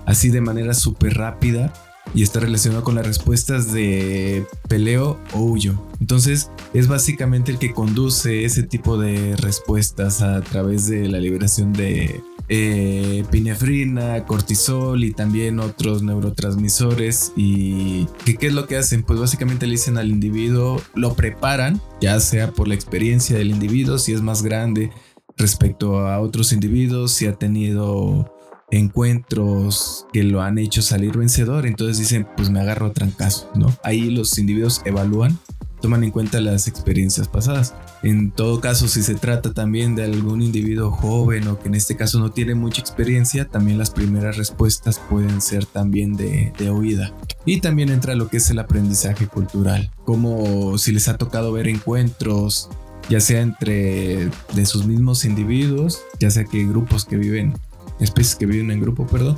así 0.06 0.30
de 0.32 0.42
manera 0.42 0.74
súper 0.74 1.14
rápida 1.14 1.72
y 2.14 2.24
está 2.24 2.40
relacionado 2.40 2.84
con 2.84 2.96
las 2.96 3.06
respuestas 3.06 3.72
de 3.72 4.46
peleo 4.68 5.20
o 5.34 5.40
huyo. 5.40 5.82
Entonces 6.00 6.50
es 6.74 6.88
básicamente 6.88 7.52
el 7.52 7.60
que 7.60 7.74
conduce 7.74 8.46
ese 8.46 8.64
tipo 8.64 8.98
de 8.98 9.36
respuestas 9.38 10.22
a 10.22 10.42
través 10.42 10.88
de 10.88 11.08
la 11.08 11.20
liberación 11.20 11.74
de 11.74 12.22
eh, 12.50 13.24
pinefrina, 13.32 14.26
cortisol 14.26 15.04
y 15.04 15.14
también 15.14 15.60
otros 15.60 16.04
neurotransmisores. 16.04 17.32
¿Y 17.36 18.08
¿qué, 18.26 18.36
qué 18.36 18.48
es 18.48 18.54
lo 18.54 18.68
que 18.68 18.78
hacen? 18.78 19.04
Pues 19.04 19.20
básicamente 19.20 19.66
le 19.66 19.74
dicen 19.74 19.98
al 19.98 20.10
individuo, 20.10 20.82
lo 20.94 21.16
preparan, 21.16 21.82
ya 22.02 22.20
sea 22.20 22.52
por 22.52 22.68
la 22.68 22.76
experiencia 22.76 23.38
del 23.38 23.50
individuo, 23.50 23.98
si 23.98 24.14
es 24.14 24.22
más 24.22 24.44
grande 24.44 24.92
respecto 25.38 26.00
a 26.00 26.20
otros 26.20 26.54
individuos, 26.54 27.14
si 27.14 27.26
ha 27.26 27.34
tenido 27.34 28.34
encuentros 28.78 30.08
que 30.12 30.24
lo 30.24 30.42
han 30.42 30.58
hecho 30.58 30.82
salir 30.82 31.18
vencedor, 31.18 31.66
entonces 31.66 32.00
dicen, 32.00 32.28
pues 32.36 32.50
me 32.50 32.60
agarro 32.60 32.88
a 32.88 32.94
trancazo, 32.94 33.50
¿no? 33.56 33.76
Ahí 33.84 34.10
los 34.10 34.38
individuos 34.40 34.82
evalúan, 34.86 35.38
toman 35.80 36.04
en 36.04 36.12
cuenta 36.12 36.40
las 36.42 36.68
experiencias 36.68 37.28
pasadas. 37.28 37.76
En 38.02 38.32
todo 38.32 38.62
caso, 38.62 38.88
si 38.88 39.04
se 39.04 39.16
trata 39.16 39.54
también 39.54 39.96
de 39.96 40.04
algún 40.04 40.42
individuo 40.42 40.92
joven 40.92 41.48
o 41.48 41.60
que 41.60 41.68
en 41.68 41.76
este 41.76 41.96
caso 41.96 42.20
no 42.20 42.32
tiene 42.32 42.56
mucha 42.56 42.82
experiencia, 42.82 43.48
también 43.48 43.78
las 43.78 43.92
primeras 43.92 44.38
respuestas 44.38 45.00
pueden 45.10 45.42
ser 45.42 45.66
también 45.66 46.14
de, 46.14 46.52
de 46.58 46.70
oída. 46.70 47.14
Y 47.46 47.62
también 47.62 47.90
entra 47.90 48.16
lo 48.16 48.28
que 48.28 48.38
es 48.38 48.50
el 48.50 48.60
aprendizaje 48.60 49.28
cultural, 49.28 49.92
como 50.04 50.78
si 50.78 50.92
les 50.92 51.08
ha 51.08 51.18
tocado 51.18 51.52
ver 51.52 51.68
encuentros 51.68 52.70
ya 53.10 53.20
sea 53.20 53.42
entre 53.42 54.30
de 54.54 54.66
sus 54.66 54.88
mismos 54.88 55.26
individuos, 55.26 56.02
ya 56.22 56.32
sea 56.32 56.46
que 56.46 56.66
grupos 56.66 57.04
que 57.04 57.18
viven 57.18 57.54
especies 58.04 58.36
que 58.36 58.46
viven 58.46 58.72
en 58.72 58.80
grupo, 58.80 59.08
perdón, 59.08 59.38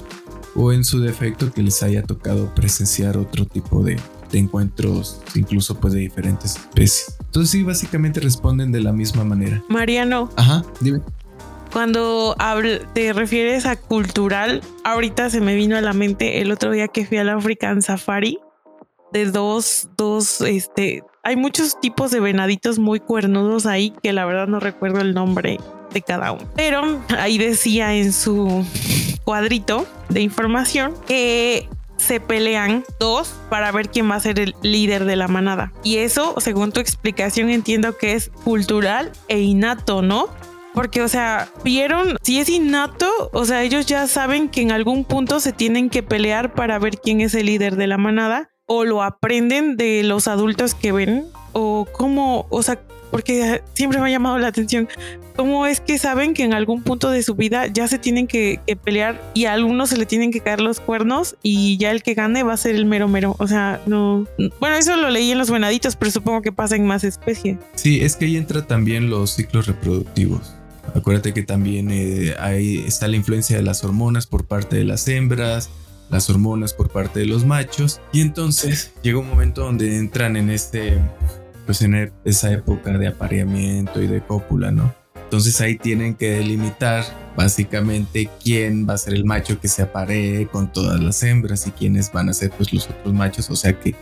o 0.56 0.72
en 0.72 0.84
su 0.84 1.00
defecto 1.00 1.52
que 1.52 1.62
les 1.62 1.84
haya 1.84 2.04
tocado 2.04 2.54
presenciar 2.56 3.18
otro 3.18 3.46
tipo 3.46 3.84
de, 3.84 4.00
encuentros, 4.34 5.22
incluso 5.34 5.80
pues 5.80 5.94
de 5.94 6.00
diferentes 6.02 6.58
especies. 6.58 7.16
Entonces 7.22 7.52
sí, 7.52 7.64
básicamente 7.64 8.20
responden 8.20 8.70
de 8.74 8.82
la 8.82 8.92
misma 8.92 9.24
manera. 9.24 9.64
Mariano. 9.70 10.30
Ajá, 10.36 10.62
dime. 10.82 11.00
Cuando 11.72 12.36
te 12.94 13.14
refieres 13.14 13.66
a 13.66 13.78
cultural, 13.78 14.62
ahorita 14.84 15.30
se 15.30 15.40
me 15.40 15.56
vino 15.56 15.78
a 15.78 15.82
la 15.82 15.94
mente 15.94 16.42
el 16.42 16.52
otro 16.52 16.72
día 16.72 16.90
que 16.90 17.06
fui 17.06 17.18
al 17.18 17.30
African 17.30 17.82
Safari 17.82 18.38
de 19.14 19.26
dos, 19.32 19.88
dos, 19.98 20.42
este, 20.42 21.04
hay 21.24 21.36
muchos 21.38 21.80
tipos 21.80 22.12
de 22.12 22.20
venaditos 22.20 22.80
muy 22.80 23.00
cuernudos 23.00 23.66
ahí 23.66 23.94
que 24.04 24.12
la 24.14 24.26
verdad 24.26 24.48
no 24.48 24.60
recuerdo 24.60 25.00
el 25.00 25.14
nombre 25.14 25.58
de 25.92 26.02
cada 26.02 26.32
uno. 26.32 26.44
Pero 26.56 27.02
ahí 27.18 27.38
decía 27.38 27.94
en 27.94 28.14
su 28.14 28.66
cuadrito 29.24 29.88
de 30.10 30.22
información 30.22 30.94
que 31.08 31.68
se 31.98 32.20
pelean 32.20 32.84
dos 33.00 33.34
para 33.50 33.72
ver 33.72 33.90
quién 33.90 34.10
va 34.10 34.16
a 34.16 34.20
ser 34.20 34.40
el 34.40 34.56
líder 34.62 35.06
de 35.06 35.16
la 35.16 35.28
manada. 35.28 35.72
Y 35.84 35.98
eso, 35.98 36.36
según 36.40 36.72
tu 36.72 36.80
explicación, 36.80 37.50
entiendo 37.50 37.98
que 37.98 38.14
es 38.14 38.30
cultural 38.44 39.12
e 39.28 39.40
innato, 39.40 40.02
¿no? 40.02 40.28
Porque, 40.74 41.02
o 41.02 41.08
sea, 41.08 41.50
vieron, 41.64 42.18
si 42.22 42.40
es 42.40 42.50
innato, 42.50 43.10
o 43.32 43.46
sea, 43.46 43.64
ellos 43.64 43.86
ya 43.86 44.08
saben 44.08 44.50
que 44.50 44.62
en 44.62 44.72
algún 44.72 45.06
punto 45.06 45.40
se 45.40 45.54
tienen 45.54 45.90
que 45.90 46.04
pelear 46.04 46.54
para 46.54 46.78
ver 46.80 47.00
quién 47.00 47.22
es 47.22 47.34
el 47.34 47.46
líder 47.46 47.78
de 47.78 47.88
la 47.88 47.98
manada, 47.98 48.50
o 48.66 48.84
lo 48.84 49.02
aprenden 49.02 49.78
de 49.78 50.04
los 50.04 50.28
adultos 50.28 50.76
que 50.76 50.92
ven, 50.92 51.28
o 51.54 51.88
cómo, 51.94 52.46
o 52.50 52.62
sea, 52.62 52.82
porque 53.16 53.64
siempre 53.72 53.98
me 54.02 54.08
ha 54.08 54.12
llamado 54.12 54.38
la 54.40 54.48
atención 54.48 54.90
cómo 55.38 55.68
es 55.68 55.80
que 55.80 55.98
saben 55.98 56.34
que 56.34 56.44
en 56.44 56.54
algún 56.54 56.84
punto 56.84 57.10
de 57.10 57.24
su 57.24 57.34
vida 57.36 57.68
ya 57.68 57.88
se 57.88 57.98
tienen 57.98 58.28
que, 58.28 58.60
pelear 58.84 59.32
y 59.34 59.46
a 59.46 59.54
algunos 59.54 59.92
se 59.92 59.98
le 59.98 60.06
tienen 60.06 60.34
que 60.34 60.42
caer 60.42 60.60
los 60.60 60.82
cuernos 60.82 61.38
y 61.42 61.78
ya 61.78 61.92
el 61.92 62.04
que 62.04 62.14
gane 62.14 62.44
va 62.44 62.52
a 62.52 62.58
ser 62.58 62.76
el 62.76 62.86
mero 62.86 63.08
mero. 63.08 63.38
O 63.40 63.48
sea, 63.48 63.80
no. 63.86 64.28
Bueno, 64.60 64.76
eso 64.76 64.98
lo 64.98 65.10
leí 65.10 65.32
en 65.32 65.38
los 65.38 65.50
venaditos, 65.50 65.96
pero 65.96 66.12
supongo 66.12 66.42
que 66.42 66.52
pasa 66.52 66.76
en 66.76 66.86
más 66.86 67.06
especies. 67.06 67.58
Sí, 67.76 68.02
es 68.02 68.18
que 68.18 68.26
ahí 68.26 68.36
entra 68.36 68.68
también 68.68 69.10
los 69.10 69.36
ciclos 69.36 69.68
reproductivos. 69.68 70.54
Acuérdate 70.94 71.34
que 71.34 71.44
también 71.44 71.92
eh, 71.92 72.36
ahí 72.38 72.84
está 72.86 73.08
la 73.08 73.16
influencia 73.16 73.56
de 73.56 73.64
las 73.64 73.82
hormonas 73.86 74.28
por 74.28 74.46
parte 74.46 74.76
de 74.76 74.84
las 74.84 75.08
hembras, 75.08 75.70
las 76.10 76.30
hormonas 76.30 76.74
por 76.74 76.90
parte 76.90 77.22
de 77.22 77.28
los 77.28 77.46
machos. 77.46 78.02
Y 78.12 78.20
entonces 78.20 78.92
llega 79.04 79.20
un 79.20 79.30
momento 79.30 79.62
donde 79.62 79.96
entran 79.96 80.36
en 80.36 80.50
este 80.50 81.00
pues 81.66 81.82
en 81.82 82.12
esa 82.24 82.52
época 82.52 82.98
de 82.98 83.08
apareamiento 83.08 84.02
y 84.02 84.08
de 84.08 84.22
cópula, 84.22 84.72
¿no? 84.72 84.94
Entonces 85.16 85.60
ahí 85.60 85.78
tienen 85.78 86.16
que 86.16 86.32
delimitar 86.32 87.04
básicamente 87.36 88.30
quién 88.44 88.88
va 88.88 88.94
a 88.94 88.98
ser 88.98 89.16
el 89.16 89.26
macho 89.26 89.60
que 89.60 89.68
se 89.68 89.82
aparee 89.82 90.48
con 90.48 90.72
todas 90.72 91.00
las 91.02 91.22
hembras 91.24 91.68
y 91.68 91.72
quiénes 91.72 92.12
van 92.12 92.30
a 92.30 92.34
ser 92.34 92.52
pues 92.52 92.72
los 92.72 92.88
otros 92.90 93.14
machos, 93.14 93.50
o 93.50 93.56
sea 93.56 93.78
que 93.80 93.96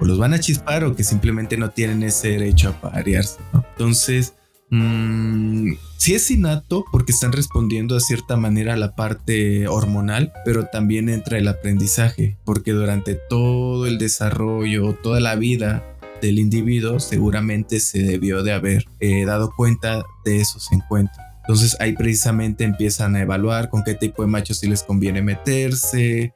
o 0.00 0.04
los 0.04 0.18
van 0.18 0.32
a 0.32 0.40
chispar 0.40 0.84
o 0.84 0.96
que 0.96 1.04
simplemente 1.04 1.56
no 1.56 1.70
tienen 1.70 2.02
ese 2.02 2.28
derecho 2.28 2.68
a 2.68 2.70
aparearse, 2.88 3.38
¿no? 3.52 3.64
Entonces, 3.72 4.34
mmm, 4.70 5.72
sí 5.98 6.14
es 6.14 6.30
innato 6.30 6.84
porque 6.90 7.12
están 7.12 7.32
respondiendo 7.32 7.96
a 7.96 8.00
cierta 8.00 8.36
manera 8.36 8.74
a 8.74 8.78
la 8.78 8.94
parte 8.94 9.68
hormonal, 9.68 10.32
pero 10.44 10.66
también 10.66 11.08
entra 11.08 11.36
el 11.36 11.48
aprendizaje, 11.48 12.38
porque 12.44 12.72
durante 12.72 13.14
todo 13.14 13.86
el 13.86 13.98
desarrollo, 13.98 14.94
toda 14.94 15.20
la 15.20 15.34
vida, 15.34 15.84
del 16.20 16.38
individuo 16.38 17.00
seguramente 17.00 17.80
se 17.80 18.02
debió 18.02 18.42
de 18.42 18.52
haber 18.52 18.84
eh, 19.00 19.24
dado 19.24 19.52
cuenta 19.56 20.02
de 20.24 20.40
esos 20.40 20.70
encuentros. 20.72 21.18
Entonces 21.42 21.76
ahí 21.80 21.94
precisamente 21.94 22.64
empiezan 22.64 23.16
a 23.16 23.22
evaluar 23.22 23.70
con 23.70 23.82
qué 23.82 23.94
tipo 23.94 24.22
de 24.22 24.28
machos 24.28 24.58
si 24.58 24.68
les 24.68 24.82
conviene 24.82 25.22
meterse, 25.22 26.34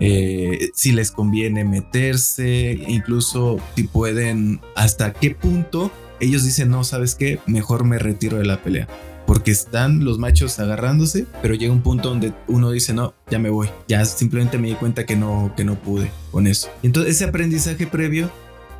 eh, 0.00 0.70
si 0.74 0.92
les 0.92 1.10
conviene 1.10 1.64
meterse, 1.64 2.78
incluso 2.86 3.58
si 3.76 3.84
pueden, 3.84 4.60
hasta 4.74 5.12
qué 5.12 5.30
punto 5.34 5.90
ellos 6.22 6.44
dicen, 6.44 6.70
no, 6.70 6.84
sabes 6.84 7.14
qué, 7.14 7.40
mejor 7.46 7.84
me 7.84 7.98
retiro 7.98 8.38
de 8.38 8.44
la 8.44 8.62
pelea. 8.62 8.88
Porque 9.26 9.50
están 9.50 10.04
los 10.04 10.18
machos 10.18 10.58
agarrándose, 10.58 11.26
pero 11.40 11.54
llega 11.54 11.72
un 11.72 11.82
punto 11.82 12.08
donde 12.08 12.32
uno 12.48 12.70
dice, 12.70 12.92
no, 12.92 13.14
ya 13.30 13.38
me 13.38 13.50
voy, 13.50 13.68
ya 13.88 14.04
simplemente 14.04 14.58
me 14.58 14.68
di 14.68 14.74
cuenta 14.74 15.06
que 15.06 15.16
no, 15.16 15.52
que 15.56 15.64
no 15.64 15.76
pude 15.76 16.10
con 16.30 16.46
eso. 16.46 16.68
entonces 16.82 17.16
ese 17.16 17.24
aprendizaje 17.24 17.86
previo 17.86 18.30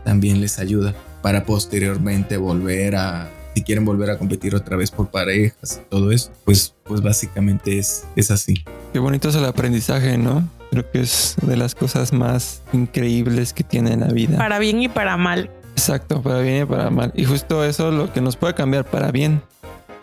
también 0.05 0.41
les 0.41 0.59
ayuda 0.59 0.95
para 1.23 1.45
posteriormente 1.45 2.37
volver 2.37 2.97
a, 2.97 3.31
si 3.55 3.63
quieren 3.63 3.85
volver 3.85 4.11
a 4.11 4.19
competir 4.19 4.55
otra 4.55 4.77
vez 4.77 4.91
por 4.91 5.11
parejas 5.11 5.81
y 5.83 5.91
todo 5.91 6.11
eso, 6.11 6.31
pues, 6.45 6.75
pues 6.85 7.01
básicamente 7.01 7.79
es, 7.79 8.05
es 8.17 8.31
así. 8.31 8.65
Qué 8.93 8.99
bonito 8.99 9.29
es 9.29 9.37
el 9.37 9.45
aprendizaje, 9.45 10.19
¿no? 10.19 10.49
Creo 10.71 10.91
que 10.91 11.01
es 11.01 11.37
de 11.43 11.57
las 11.57 11.75
cosas 11.75 12.13
más 12.13 12.63
increíbles 12.73 13.53
que 13.53 13.63
tiene 13.63 13.97
la 13.97 14.09
vida. 14.09 14.39
Para 14.39 14.59
bien 14.59 14.83
y 14.83 14.89
para 14.89 15.17
mal. 15.17 15.51
Exacto, 15.73 16.23
para 16.23 16.41
bien 16.41 16.63
y 16.63 16.67
para 16.67 16.91
mal. 16.91 17.13
Y 17.15 17.25
justo 17.25 17.65
eso 17.65 17.89
es 17.89 17.95
lo 17.95 18.13
que 18.13 18.21
nos 18.21 18.37
puede 18.37 18.55
cambiar 18.55 18.85
para 18.85 19.11
bien. 19.11 19.43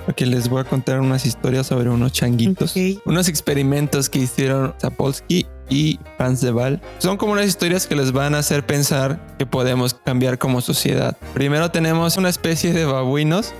Porque 0.05 0.25
les 0.25 0.49
voy 0.49 0.61
a 0.61 0.63
contar 0.63 1.01
unas 1.01 1.25
historias 1.25 1.67
sobre 1.67 1.89
unos 1.89 2.13
changuitos, 2.13 2.73
unos 3.05 3.27
experimentos 3.27 4.09
que 4.09 4.19
hicieron 4.19 4.73
Zapolsky 4.79 5.45
y 5.69 5.99
Waal. 6.19 6.81
Son 6.97 7.17
como 7.17 7.33
unas 7.33 7.45
historias 7.45 7.87
que 7.87 7.95
les 7.95 8.11
van 8.11 8.35
a 8.35 8.39
hacer 8.39 8.65
pensar 8.65 9.19
que 9.37 9.45
podemos 9.45 9.93
cambiar 9.93 10.37
como 10.37 10.61
sociedad. 10.61 11.17
Primero 11.33 11.71
tenemos 11.71 12.17
una 12.17 12.29
especie 12.29 12.73
de 12.73 12.85
babuinos, 12.85 13.53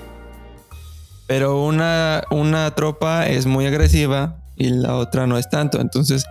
pero 1.27 1.63
una, 1.63 2.23
una 2.31 2.73
tropa 2.75 3.27
es 3.27 3.45
muy 3.45 3.65
agresiva 3.65 4.35
y 4.55 4.69
la 4.69 4.95
otra 4.95 5.27
no 5.27 5.37
es 5.37 5.49
tanto. 5.49 5.79
Entonces 5.79 6.25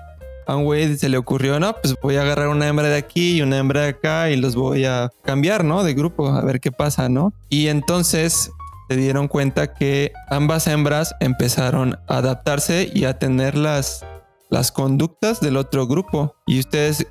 a 0.48 0.56
un 0.56 0.64
güey 0.64 0.96
se 0.96 1.10
le 1.10 1.18
ocurrió, 1.18 1.60
no, 1.60 1.74
pues 1.74 1.94
voy 2.02 2.16
a 2.16 2.22
agarrar 2.22 2.48
una 2.48 2.66
hembra 2.66 2.88
de 2.88 2.96
aquí 2.96 3.36
y 3.36 3.42
una 3.42 3.58
hembra 3.58 3.82
de 3.82 3.88
acá 3.88 4.30
y 4.30 4.36
los 4.36 4.56
voy 4.56 4.86
a 4.86 5.10
cambiar, 5.22 5.62
¿no? 5.62 5.84
De 5.84 5.92
grupo, 5.92 6.28
a 6.28 6.40
ver 6.40 6.58
qué 6.58 6.72
pasa, 6.72 7.10
¿no? 7.10 7.34
Y 7.50 7.68
entonces 7.68 8.50
se 8.88 8.96
dieron 8.96 9.28
cuenta 9.28 9.74
que 9.74 10.12
ambas 10.30 10.66
hembras 10.66 11.14
empezaron 11.20 11.98
a 12.08 12.16
adaptarse 12.16 12.90
y 12.94 13.04
a 13.04 13.18
tener 13.18 13.58
las, 13.58 14.06
las 14.50 14.72
conductas 14.72 15.40
del 15.40 15.56
otro 15.56 15.86
grupo. 15.86 16.34
¿Y 16.46 16.60
ustedes 16.60 17.06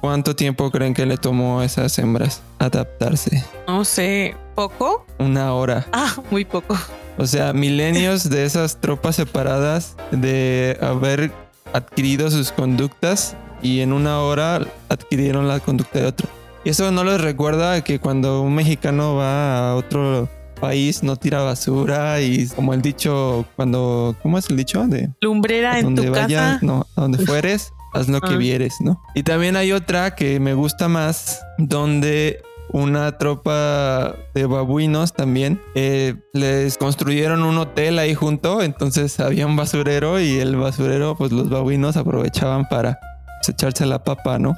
cuánto 0.00 0.34
tiempo 0.34 0.70
creen 0.70 0.94
que 0.94 1.06
le 1.06 1.16
tomó 1.16 1.60
a 1.60 1.64
esas 1.64 1.98
hembras 1.98 2.42
adaptarse? 2.58 3.44
No 3.66 3.84
sé, 3.84 4.36
¿poco? 4.54 5.04
Una 5.18 5.54
hora. 5.54 5.86
Ah, 5.92 6.14
muy 6.30 6.44
poco. 6.44 6.76
O 7.18 7.26
sea, 7.26 7.52
milenios 7.52 8.30
de 8.30 8.44
esas 8.44 8.80
tropas 8.80 9.16
separadas 9.16 9.96
de 10.10 10.78
haber 10.80 11.32
adquirido 11.72 12.30
sus 12.30 12.50
conductas 12.52 13.36
y 13.62 13.80
en 13.80 13.92
una 13.92 14.20
hora 14.20 14.60
adquirieron 14.88 15.46
la 15.46 15.60
conducta 15.60 15.98
de 15.98 16.06
otro. 16.06 16.28
Y 16.64 16.70
eso 16.70 16.90
no 16.90 17.04
les 17.04 17.20
recuerda 17.20 17.82
que 17.82 18.00
cuando 18.00 18.42
un 18.42 18.54
mexicano 18.54 19.16
va 19.16 19.70
a 19.70 19.74
otro 19.76 20.28
país 20.60 21.02
no 21.02 21.16
tira 21.16 21.42
basura 21.42 22.20
y 22.20 22.46
como 22.48 22.74
el 22.74 22.82
dicho 22.82 23.44
cuando 23.56 24.14
¿cómo 24.22 24.38
es 24.38 24.50
el 24.50 24.56
dicho? 24.56 24.86
de 24.86 25.10
lumbrera 25.20 25.78
en 25.78 25.94
tu 25.94 26.12
casa? 26.12 26.58
no, 26.62 26.86
a 26.96 27.00
donde 27.00 27.18
fueres 27.26 27.72
haz 27.92 28.08
lo 28.08 28.20
que 28.20 28.34
ah. 28.34 28.36
vieres, 28.36 28.76
¿no? 28.80 29.02
Y 29.14 29.22
también 29.22 29.56
hay 29.56 29.72
otra 29.72 30.14
que 30.14 30.38
me 30.40 30.54
gusta 30.54 30.88
más 30.88 31.40
donde 31.58 32.42
una 32.72 33.18
tropa 33.18 34.14
de 34.32 34.46
babuinos 34.46 35.12
también 35.12 35.60
eh, 35.74 36.14
les 36.32 36.78
construyeron 36.78 37.42
un 37.42 37.58
hotel 37.58 37.98
ahí 37.98 38.14
junto, 38.14 38.62
entonces 38.62 39.18
había 39.18 39.46
un 39.46 39.56
basurero 39.56 40.20
y 40.20 40.38
el 40.38 40.56
basurero 40.56 41.16
pues 41.16 41.32
los 41.32 41.48
babuinos 41.48 41.96
aprovechaban 41.96 42.68
para 42.68 43.00
pues, 43.40 43.48
echarse 43.48 43.86
la 43.86 44.04
papa, 44.04 44.38
¿no? 44.38 44.56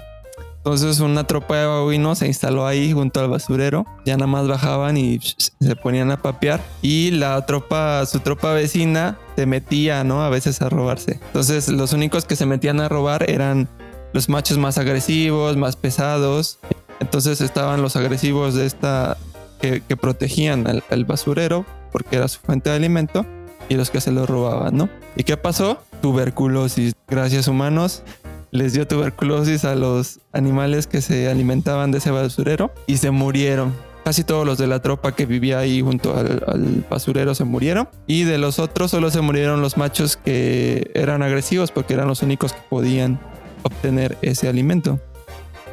Entonces 0.64 1.00
una 1.00 1.24
tropa 1.24 1.56
de 1.56 1.66
babuinos 1.66 2.18
se 2.18 2.28
instaló 2.28 2.68
ahí 2.68 2.92
junto 2.92 3.18
al 3.18 3.28
basurero. 3.28 3.84
Ya 4.04 4.16
nada 4.16 4.28
más 4.28 4.46
bajaban 4.46 4.96
y 4.96 5.18
se 5.18 5.74
ponían 5.74 6.12
a 6.12 6.22
papear. 6.22 6.60
Y 6.82 7.10
la 7.10 7.44
tropa, 7.46 8.06
su 8.06 8.20
tropa 8.20 8.52
vecina, 8.52 9.18
se 9.34 9.46
metía, 9.46 10.04
¿no? 10.04 10.22
A 10.22 10.28
veces 10.28 10.62
a 10.62 10.68
robarse. 10.68 11.18
Entonces 11.26 11.68
los 11.68 11.92
únicos 11.92 12.24
que 12.26 12.36
se 12.36 12.46
metían 12.46 12.78
a 12.78 12.88
robar 12.88 13.28
eran 13.28 13.68
los 14.12 14.28
machos 14.28 14.56
más 14.56 14.78
agresivos, 14.78 15.56
más 15.56 15.74
pesados. 15.74 16.60
Entonces 17.00 17.40
estaban 17.40 17.82
los 17.82 17.96
agresivos 17.96 18.54
de 18.54 18.66
esta 18.66 19.16
que, 19.60 19.96
protegían 19.96 20.68
al, 20.68 21.04
basurero 21.04 21.66
porque 21.90 22.16
era 22.16 22.28
su 22.28 22.38
fuente 22.38 22.70
de 22.70 22.76
alimento 22.76 23.26
y 23.68 23.74
los 23.74 23.90
que 23.90 24.00
se 24.00 24.12
lo 24.12 24.26
robaban, 24.26 24.76
¿no? 24.76 24.88
¿Y 25.16 25.24
qué 25.24 25.36
pasó? 25.36 25.78
Tuberculosis. 26.00 26.94
Gracias 27.08 27.48
humanos 27.48 28.04
les 28.53 28.74
dio 28.74 28.86
tuberculosis 28.86 29.64
a 29.64 29.74
los 29.74 30.20
animales 30.32 30.86
que 30.86 31.00
se 31.00 31.28
alimentaban 31.28 31.90
de 31.90 31.98
ese 31.98 32.11
basurero 32.11 32.70
y 32.86 32.98
se 32.98 33.11
murieron. 33.11 33.74
Casi 34.05 34.24
todos 34.24 34.44
los 34.44 34.59
de 34.59 34.66
la 34.66 34.82
tropa 34.82 35.14
que 35.14 35.26
vivía 35.26 35.59
ahí 35.59 35.80
junto 35.80 36.14
al, 36.14 36.84
basurero 36.90 37.34
se 37.34 37.44
murieron. 37.44 37.88
Y 38.07 38.24
de 38.24 38.36
los 38.36 38.59
otros 38.59 38.90
solo 38.90 39.11
se 39.11 39.22
murieron 39.22 39.62
los 39.62 39.78
machos 39.78 40.16
que 40.16 40.90
eran 40.94 41.22
agresivos 41.22 41.72
porque 41.72 41.94
eran 41.94 42.09
los 42.09 42.22
únicos 42.22 42.53
que 42.53 42.61
podían 42.68 43.18
obtener 43.62 44.18
ese 44.20 44.48
alimento. 44.48 45.00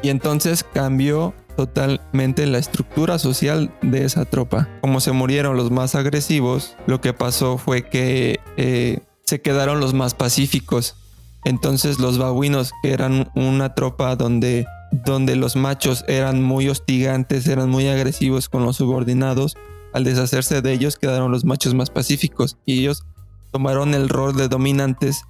Y 0.02 0.08
entonces 0.08 0.64
cambió 0.64 1.34
totalmente 1.56 2.46
la 2.46 2.58
estructura 2.58 3.18
social 3.18 3.70
de 3.82 4.06
esa 4.06 4.24
tropa. 4.24 4.68
Como 4.80 5.00
se 5.00 5.12
murieron 5.12 5.56
los 5.56 5.70
más 5.70 5.94
agresivos, 5.94 6.76
lo 6.86 7.02
que 7.02 7.12
pasó 7.12 7.58
fue 7.58 7.90
que 7.90 8.40
eh, 8.56 9.00
se 9.24 9.42
quedaron 9.42 9.80
los 9.80 9.92
más 9.92 10.14
pacíficos 10.14 10.96
entonces 11.44 11.98
los 11.98 12.18
babuinos, 12.18 12.72
que 12.82 12.92
eran 12.92 13.30
una 13.34 13.74
tropa 13.74 14.16
donde, 14.16 14.66
donde 14.92 15.36
los 15.36 15.56
machos 15.56 16.04
eran 16.08 16.42
muy 16.42 16.68
hostigantes, 16.68 17.46
eran 17.46 17.70
muy 17.70 17.88
agresivos 17.88 18.48
con 18.48 18.64
los 18.64 18.76
subordinados, 18.76 19.56
al 19.92 20.04
deshacerse 20.04 20.62
de 20.62 20.72
ellos 20.72 20.96
quedaron 20.96 21.32
los 21.32 21.44
machos 21.44 21.74
más 21.74 21.90
pacíficos 21.90 22.58
y 22.64 22.80
ellos 22.80 23.04
tomaron 23.52 23.94
el 23.94 24.08
rol 24.08 24.36
de 24.36 24.48
dominantes, 24.48 25.22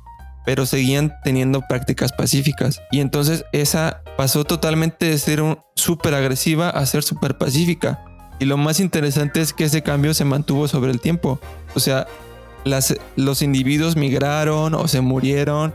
pero 0.45 0.67
seguían 0.67 1.15
teniendo 1.25 1.63
prácticas 1.69 2.13
pacíficas. 2.13 2.83
Y 2.91 3.01
entonces 3.01 3.45
esa 3.53 4.03
pasó 4.17 4.45
totalmente 4.45 5.07
de 5.07 5.19
ser 5.19 5.43
súper 5.77 6.15
agresiva 6.15 6.69
a 6.71 6.85
ser 6.87 7.03
súper 7.03 7.39
pacífica. 7.39 8.05
Y 8.39 8.47
lo 8.47 8.57
más 8.57 8.81
interesante 8.81 9.41
es 9.41 9.53
que 9.53 9.65
ese 9.65 9.83
cambio 9.83 10.15
se 10.15 10.25
mantuvo 10.25 10.67
sobre 10.67 10.91
el 10.91 11.01
tiempo. 11.01 11.41
O 11.75 11.81
sea, 11.81 12.07
los 13.17 13.43
individuos 13.43 13.97
migraron 13.97 14.75
o 14.75 14.89
se 14.89 15.01
murieron 15.01 15.75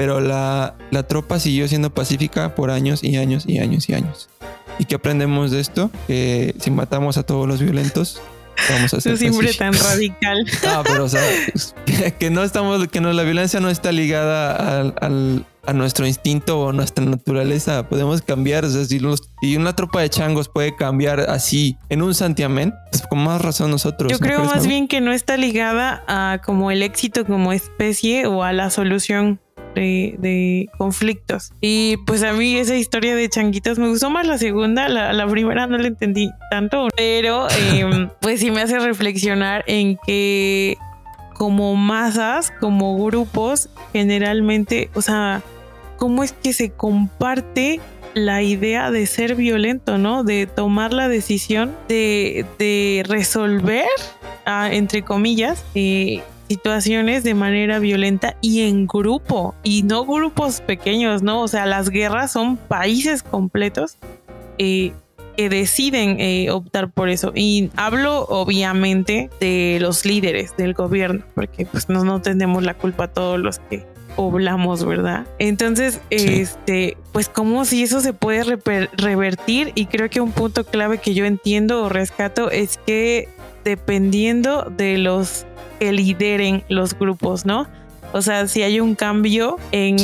pero 0.00 0.18
la, 0.18 0.76
la 0.90 1.02
tropa 1.02 1.38
siguió 1.38 1.68
siendo 1.68 1.92
pacífica 1.92 2.54
por 2.54 2.70
años 2.70 3.04
y 3.04 3.18
años 3.18 3.44
y 3.46 3.58
años 3.58 3.86
y 3.90 3.92
años. 3.92 4.30
¿Y 4.78 4.86
qué 4.86 4.94
aprendemos 4.94 5.50
de 5.50 5.60
esto? 5.60 5.90
Que 6.06 6.54
si 6.58 6.70
matamos 6.70 7.18
a 7.18 7.22
todos 7.22 7.46
los 7.46 7.60
violentos, 7.60 8.18
vamos 8.70 8.94
a 8.94 9.00
ser 9.02 9.18
siempre 9.18 9.52
tan 9.58 9.74
radical. 9.74 10.46
Ah, 10.66 10.82
pero 10.86 11.04
o 11.04 11.08
sea, 11.10 11.22
que 12.18 12.30
no 12.30 12.44
estamos, 12.44 12.88
que 12.88 13.02
no, 13.02 13.12
la 13.12 13.24
violencia 13.24 13.60
no 13.60 13.68
está 13.68 13.92
ligada 13.92 14.56
al, 15.02 15.44
a 15.66 15.74
nuestro 15.74 16.06
instinto 16.06 16.58
o 16.58 16.72
nuestra 16.72 17.04
naturaleza. 17.04 17.86
Podemos 17.86 18.22
cambiar. 18.22 18.64
O 18.64 18.70
sea, 18.70 18.86
si, 18.86 19.02
y 19.42 19.56
una 19.56 19.76
tropa 19.76 20.00
de 20.00 20.08
changos 20.08 20.48
puede 20.48 20.74
cambiar 20.76 21.20
así 21.28 21.76
en 21.90 22.00
un 22.00 22.14
santiamén, 22.14 22.72
pues 22.90 23.02
con 23.06 23.22
más 23.22 23.42
razón 23.42 23.70
nosotros. 23.70 24.10
Yo 24.10 24.18
creo 24.18 24.44
más 24.44 24.66
bien 24.66 24.88
que 24.88 25.02
no 25.02 25.12
está 25.12 25.36
ligada 25.36 26.04
a 26.08 26.40
como 26.42 26.70
el 26.70 26.82
éxito 26.82 27.26
como 27.26 27.52
especie 27.52 28.24
o 28.24 28.44
a 28.44 28.54
la 28.54 28.70
solución 28.70 29.40
de, 29.74 30.68
conflictos. 30.78 31.52
Y 31.60 31.96
pues 32.06 32.22
a 32.22 32.32
mí 32.32 32.56
esa 32.56 32.76
historia 32.76 33.14
de 33.14 33.28
changuitos 33.28 33.78
me 33.78 33.88
gustó 33.88 34.10
más 34.10 34.26
la 34.26 34.38
segunda, 34.38 34.88
la, 34.88 35.26
primera 35.26 35.66
no 35.66 35.78
la 35.78 35.88
entendí 35.88 36.30
tanto, 36.50 36.88
pero 36.96 37.46
em, 37.50 38.10
pues 38.20 38.40
sí 38.40 38.50
me 38.50 38.62
hace 38.62 38.78
reflexionar 38.78 39.64
en 39.66 39.98
que 40.06 40.76
como 41.34 41.74
masas, 41.74 42.52
como 42.60 43.02
grupos, 43.02 43.70
generalmente, 43.92 44.90
o 44.94 45.00
sea, 45.00 45.42
cómo 45.96 46.22
es 46.22 46.32
que 46.32 46.52
se 46.52 46.70
comparte 46.70 47.80
la 48.14 48.42
idea 48.42 48.90
de 48.90 49.06
ser 49.06 49.36
violento, 49.36 49.98
¿no? 49.98 50.24
De 50.24 50.46
tomar 50.46 50.92
la 50.92 51.08
decisión 51.08 51.74
de, 51.88 52.44
de 52.58 53.04
resolver, 53.06 53.86
ah, 54.44 54.68
entre 54.72 55.02
comillas, 55.02 55.64
eh, 55.74 56.22
situaciones 56.50 57.22
de 57.22 57.34
manera 57.34 57.78
violenta 57.78 58.34
y 58.40 58.62
en 58.62 58.88
grupo 58.88 59.54
y 59.62 59.84
no 59.84 60.04
grupos 60.04 60.60
pequeños, 60.60 61.22
¿no? 61.22 61.42
O 61.42 61.46
sea, 61.46 61.64
las 61.64 61.90
guerras 61.90 62.32
son 62.32 62.56
países 62.56 63.22
completos 63.22 63.98
eh, 64.58 64.92
que 65.36 65.48
deciden 65.48 66.18
eh, 66.18 66.50
optar 66.50 66.90
por 66.90 67.08
eso. 67.08 67.30
Y 67.36 67.70
hablo 67.76 68.24
obviamente 68.24 69.30
de 69.38 69.78
los 69.80 70.04
líderes 70.04 70.56
del 70.56 70.74
gobierno, 70.74 71.22
porque 71.36 71.66
pues 71.66 71.88
no, 71.88 72.02
no 72.02 72.20
tenemos 72.20 72.64
la 72.64 72.74
culpa 72.74 73.06
todos 73.06 73.38
los 73.38 73.60
que 73.60 73.86
poblamos, 74.16 74.84
¿verdad? 74.84 75.28
Entonces, 75.38 76.00
este, 76.10 76.96
pues 77.12 77.28
como 77.28 77.64
si 77.64 77.84
eso 77.84 78.00
se 78.00 78.12
puede 78.12 78.58
revertir 78.96 79.70
y 79.76 79.86
creo 79.86 80.10
que 80.10 80.20
un 80.20 80.32
punto 80.32 80.64
clave 80.64 80.98
que 80.98 81.14
yo 81.14 81.26
entiendo 81.26 81.84
o 81.84 81.88
rescato 81.88 82.50
es 82.50 82.76
que 82.84 83.28
dependiendo 83.64 84.64
de 84.70 84.98
los 84.98 85.46
que 85.78 85.92
lideren 85.92 86.64
los 86.68 86.98
grupos, 86.98 87.46
¿no? 87.46 87.66
O 88.12 88.22
sea, 88.22 88.48
si 88.48 88.62
hay 88.62 88.80
un 88.80 88.94
cambio 88.94 89.56
en, 89.70 89.96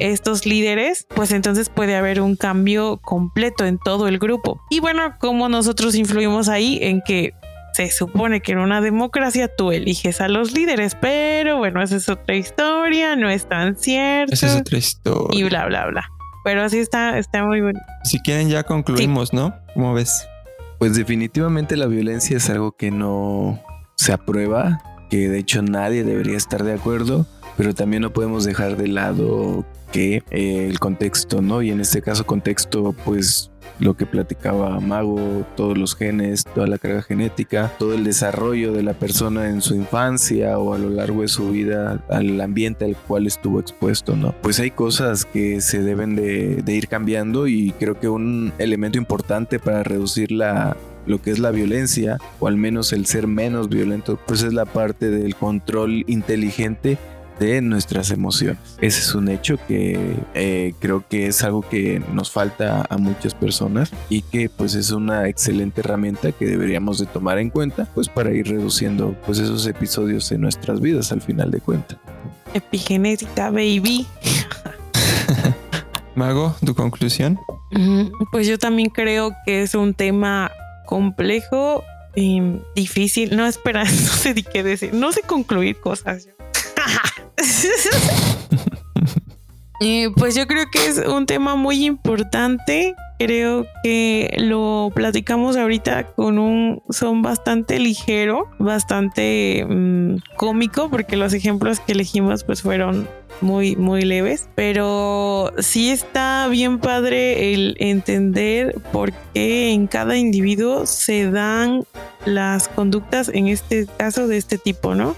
estos 0.00 0.46
líderes, 0.46 1.06
pues 1.14 1.30
entonces 1.30 1.68
puede 1.68 1.94
haber 1.94 2.20
un 2.20 2.36
cambio 2.36 2.98
completo 3.02 3.66
en 3.66 3.78
todo 3.78 4.08
el 4.08 4.18
grupo. 4.18 4.60
Y 4.70 4.80
bueno, 4.80 5.16
como 5.18 5.48
nosotros 5.48 5.94
influimos 5.94 6.48
ahí 6.48 6.78
en 6.80 7.02
que 7.02 7.34
se 7.74 7.90
supone 7.90 8.40
que 8.40 8.52
en 8.52 8.58
una 8.58 8.80
democracia 8.80 9.48
tú 9.54 9.72
eliges 9.72 10.20
a 10.20 10.28
los 10.28 10.52
líderes, 10.52 10.94
pero 10.94 11.58
bueno, 11.58 11.82
esa 11.82 11.96
es 11.96 12.08
otra 12.08 12.34
historia, 12.36 13.16
no 13.16 13.28
es 13.28 13.46
tan 13.46 13.76
cierto. 13.76 14.32
Esa 14.32 14.46
es 14.46 14.56
otra 14.56 14.78
historia. 14.78 15.38
Y 15.38 15.42
bla, 15.44 15.66
bla, 15.66 15.86
bla. 15.86 16.08
Pero 16.44 16.62
así 16.62 16.78
está, 16.78 17.18
está 17.18 17.44
muy 17.44 17.60
bueno. 17.60 17.80
Si 18.04 18.20
quieren 18.20 18.48
ya 18.48 18.62
concluimos, 18.62 19.32
¿no? 19.32 19.54
¿Cómo 19.74 19.92
ves? 19.92 20.26
Pues 20.84 20.96
definitivamente 20.96 21.78
la 21.78 21.86
violencia 21.86 22.36
es 22.36 22.50
algo 22.50 22.72
que 22.72 22.90
no 22.90 23.58
se 23.96 24.12
aprueba 24.12 24.82
que 25.08 25.30
de 25.30 25.38
hecho 25.38 25.62
nadie 25.62 26.04
debería 26.04 26.36
estar 26.36 26.62
de 26.62 26.74
acuerdo, 26.74 27.24
pero 27.56 27.72
también 27.72 28.02
no 28.02 28.12
podemos 28.12 28.44
dejar 28.44 28.76
de 28.76 28.88
lado 28.88 29.64
que 29.92 30.22
eh, 30.30 30.66
el 30.68 30.78
contexto, 30.80 31.40
¿no? 31.40 31.62
Y 31.62 31.70
en 31.70 31.80
este 31.80 32.02
caso 32.02 32.26
contexto, 32.26 32.94
pues 33.02 33.50
lo 33.78 33.96
que 33.96 34.06
platicaba 34.06 34.80
Mago, 34.80 35.44
todos 35.56 35.76
los 35.76 35.96
genes, 35.96 36.44
toda 36.44 36.66
la 36.66 36.78
carga 36.78 37.02
genética, 37.02 37.72
todo 37.78 37.94
el 37.94 38.04
desarrollo 38.04 38.72
de 38.72 38.82
la 38.82 38.94
persona 38.94 39.48
en 39.48 39.62
su 39.62 39.74
infancia 39.74 40.58
o 40.58 40.74
a 40.74 40.78
lo 40.78 40.90
largo 40.90 41.22
de 41.22 41.28
su 41.28 41.50
vida, 41.50 42.02
al 42.08 42.40
ambiente 42.40 42.84
al 42.84 42.96
cual 42.96 43.26
estuvo 43.26 43.60
expuesto, 43.60 44.16
¿no? 44.16 44.34
Pues 44.42 44.60
hay 44.60 44.70
cosas 44.70 45.24
que 45.24 45.60
se 45.60 45.82
deben 45.82 46.16
de, 46.16 46.62
de 46.62 46.74
ir 46.74 46.88
cambiando 46.88 47.46
y 47.46 47.72
creo 47.78 47.98
que 47.98 48.08
un 48.08 48.52
elemento 48.58 48.98
importante 48.98 49.58
para 49.58 49.82
reducir 49.82 50.32
la, 50.32 50.76
lo 51.06 51.20
que 51.20 51.30
es 51.30 51.38
la 51.38 51.50
violencia, 51.50 52.18
o 52.40 52.48
al 52.48 52.56
menos 52.56 52.92
el 52.92 53.06
ser 53.06 53.26
menos 53.26 53.68
violento, 53.68 54.18
pues 54.26 54.42
es 54.42 54.52
la 54.52 54.64
parte 54.64 55.10
del 55.10 55.34
control 55.34 56.04
inteligente 56.06 56.98
de 57.38 57.60
nuestras 57.60 58.10
emociones. 58.10 58.58
Ese 58.80 59.00
es 59.00 59.14
un 59.14 59.28
hecho 59.28 59.58
que 59.66 60.16
eh, 60.34 60.74
creo 60.78 61.04
que 61.08 61.26
es 61.26 61.42
algo 61.42 61.62
que 61.62 62.02
nos 62.12 62.30
falta 62.30 62.86
a 62.88 62.96
muchas 62.96 63.34
personas 63.34 63.90
y 64.08 64.22
que 64.22 64.48
pues 64.48 64.74
es 64.74 64.90
una 64.90 65.28
excelente 65.28 65.80
herramienta 65.80 66.32
que 66.32 66.46
deberíamos 66.46 66.98
de 66.98 67.06
tomar 67.06 67.38
en 67.38 67.50
cuenta 67.50 67.88
pues 67.94 68.08
para 68.08 68.32
ir 68.32 68.48
reduciendo 68.48 69.16
pues 69.26 69.38
esos 69.38 69.66
episodios 69.66 70.30
en 70.32 70.40
nuestras 70.40 70.80
vidas 70.80 71.12
al 71.12 71.20
final 71.20 71.50
de 71.50 71.60
cuentas. 71.60 71.98
Epigenética, 72.52 73.50
baby. 73.50 74.06
Mago, 76.14 76.54
¿tu 76.64 76.74
conclusión? 76.74 77.38
Pues 78.30 78.46
yo 78.46 78.58
también 78.58 78.90
creo 78.90 79.32
que 79.44 79.62
es 79.62 79.74
un 79.74 79.94
tema 79.94 80.52
complejo 80.86 81.82
y 82.14 82.40
difícil. 82.76 83.36
No, 83.36 83.46
espera, 83.46 83.84
no 83.84 83.90
sé 83.90 84.34
qué 84.34 84.62
decir. 84.62 84.94
No 84.94 85.12
sé 85.12 85.22
concluir 85.22 85.80
cosas. 85.80 86.28
pues 90.16 90.34
yo 90.34 90.46
creo 90.46 90.70
que 90.70 90.86
es 90.86 90.98
un 90.98 91.26
tema 91.26 91.56
muy 91.56 91.84
importante. 91.84 92.94
Creo 93.18 93.66
que 93.82 94.34
lo 94.38 94.90
platicamos 94.94 95.56
ahorita 95.56 96.14
con 96.14 96.38
un 96.38 96.82
son 96.90 97.22
bastante 97.22 97.78
ligero, 97.78 98.48
bastante 98.58 99.66
mm, 99.68 100.16
cómico, 100.36 100.90
porque 100.90 101.16
los 101.16 101.32
ejemplos 101.32 101.80
que 101.80 101.92
elegimos 101.92 102.44
pues 102.44 102.62
fueron 102.62 103.08
muy, 103.40 103.76
muy 103.76 104.02
leves, 104.02 104.48
pero 104.54 105.52
sí 105.58 105.90
está 105.90 106.48
bien 106.48 106.78
padre 106.78 107.52
el 107.52 107.76
entender 107.78 108.76
por 108.92 109.12
qué 109.32 109.72
en 109.72 109.86
cada 109.86 110.16
individuo 110.16 110.86
se 110.86 111.30
dan 111.30 111.84
las 112.24 112.68
conductas, 112.68 113.28
en 113.28 113.48
este 113.48 113.86
caso 113.96 114.28
de 114.28 114.38
este 114.38 114.58
tipo, 114.58 114.94
¿no? 114.94 115.16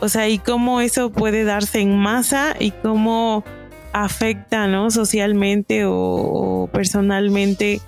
O 0.00 0.08
sea, 0.08 0.28
y 0.28 0.38
cómo 0.38 0.80
eso 0.80 1.10
puede 1.10 1.44
darse 1.44 1.80
en 1.80 1.96
masa 1.98 2.54
y 2.58 2.70
cómo 2.70 3.44
afecta, 3.92 4.66
¿no? 4.66 4.90
Socialmente 4.90 5.82
o, 5.84 6.68
personalmente, 6.72 7.80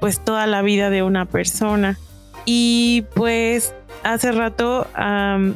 pues 0.00 0.20
toda 0.20 0.46
la 0.46 0.62
vida 0.62 0.90
de 0.90 1.02
una 1.02 1.26
persona. 1.26 1.98
Y 2.44 3.04
pues 3.14 3.74
hace 4.04 4.30
rato 4.30 4.86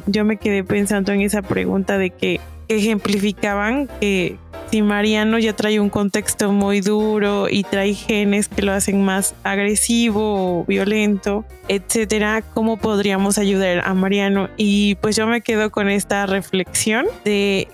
yo 0.07 0.25
me 0.25 0.37
quedé 0.37 0.63
pensando 0.63 1.13
en 1.13 1.21
esa 1.21 1.41
pregunta 1.41 1.97
de 1.97 2.09
que 2.09 2.41
ejemplificaban 2.67 3.89
que 3.99 4.37
si 4.71 4.81
Mariano 4.81 5.37
ya 5.37 5.53
trae 5.53 5.81
un 5.81 5.89
contexto 5.89 6.53
muy 6.53 6.79
duro 6.79 7.49
y 7.49 7.63
trae 7.63 7.93
genes 7.93 8.47
que 8.47 8.61
lo 8.61 8.71
hacen 8.71 9.03
más 9.03 9.35
agresivo 9.43 10.61
o 10.61 10.65
violento, 10.65 11.43
etcétera, 11.67 12.41
¿cómo 12.41 12.77
podríamos 12.77 13.37
ayudar 13.37 13.81
a 13.85 13.93
Mariano? 13.93 14.49
Y 14.55 14.95
pues 14.95 15.17
yo 15.17 15.27
me 15.27 15.41
quedo 15.41 15.71
con 15.71 15.89
esta 15.89 16.25
reflexión 16.25 17.05
de 17.25 17.67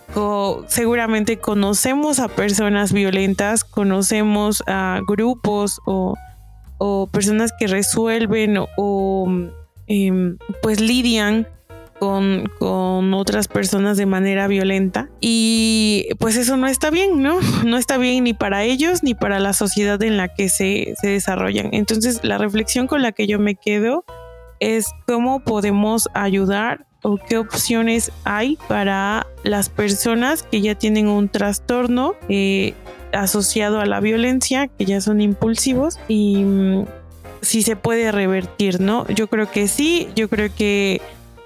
seguramente 0.67 1.37
conocemos 1.37 2.17
a 2.19 2.29
personas 2.29 2.91
violentas, 2.93 3.63
conocemos 3.63 4.63
a 4.65 4.99
grupos 5.07 5.79
o, 5.85 6.15
personas 7.11 7.53
que 7.59 7.67
resuelven 7.67 8.57
o, 8.75 9.27
em, 9.85 10.37
pues 10.63 10.79
lidian 10.79 11.47
con, 11.99 12.51
con, 12.59 13.13
otras 13.13 13.47
personas 13.47 13.97
de 13.97 14.05
manera 14.05 14.47
violenta. 14.47 15.09
Y 15.19 16.07
pues 16.19 16.37
eso 16.37 16.57
no 16.57 16.67
está 16.67 16.89
bien, 16.89 17.21
¿no? 17.21 17.39
No 17.65 17.77
está 17.77 17.97
bien 17.97 18.23
ni 18.23 18.33
para 18.33 18.63
ellos 18.63 19.03
ni 19.03 19.13
para 19.13 19.39
la 19.39 19.53
sociedad 19.53 20.01
en 20.03 20.17
la 20.17 20.27
que 20.27 20.49
se, 20.49 20.93
se 21.01 21.07
desarrollan. 21.07 21.69
Entonces 21.73 22.23
la 22.23 22.37
reflexión 22.37 22.87
con 22.87 23.01
la 23.01 23.11
que 23.11 23.27
yo 23.27 23.39
me 23.39 23.55
quedo 23.55 24.05
es 24.59 24.87
cómo 25.05 25.39
podemos 25.39 26.09
ayudar 26.13 26.85
o 27.03 27.17
qué 27.17 27.37
opciones 27.37 28.11
hay 28.23 28.57
para 28.67 29.27
las 29.43 29.69
personas 29.69 30.43
que 30.43 30.61
ya 30.61 30.75
tienen 30.75 31.07
un 31.07 31.29
trastorno 31.29 32.15
eh, 32.27 32.73
asociado 33.13 33.79
a 33.79 33.85
la 33.85 33.99
violencia, 33.99 34.67
que 34.67 34.85
ya 34.85 34.99
son 35.01 35.21
impulsivos 35.21 35.99
y 36.07 36.37
mm, 36.37 36.85
si 37.41 37.61
se 37.61 37.75
puede 37.75 38.11
revertir, 38.11 38.81
¿no? 38.81 39.07
Yo 39.07 39.27
creo 39.27 39.49
que 39.49 39.67
sí, 39.67 40.09
yo 40.15 40.27
creo 40.27 40.49
que 40.53 41.01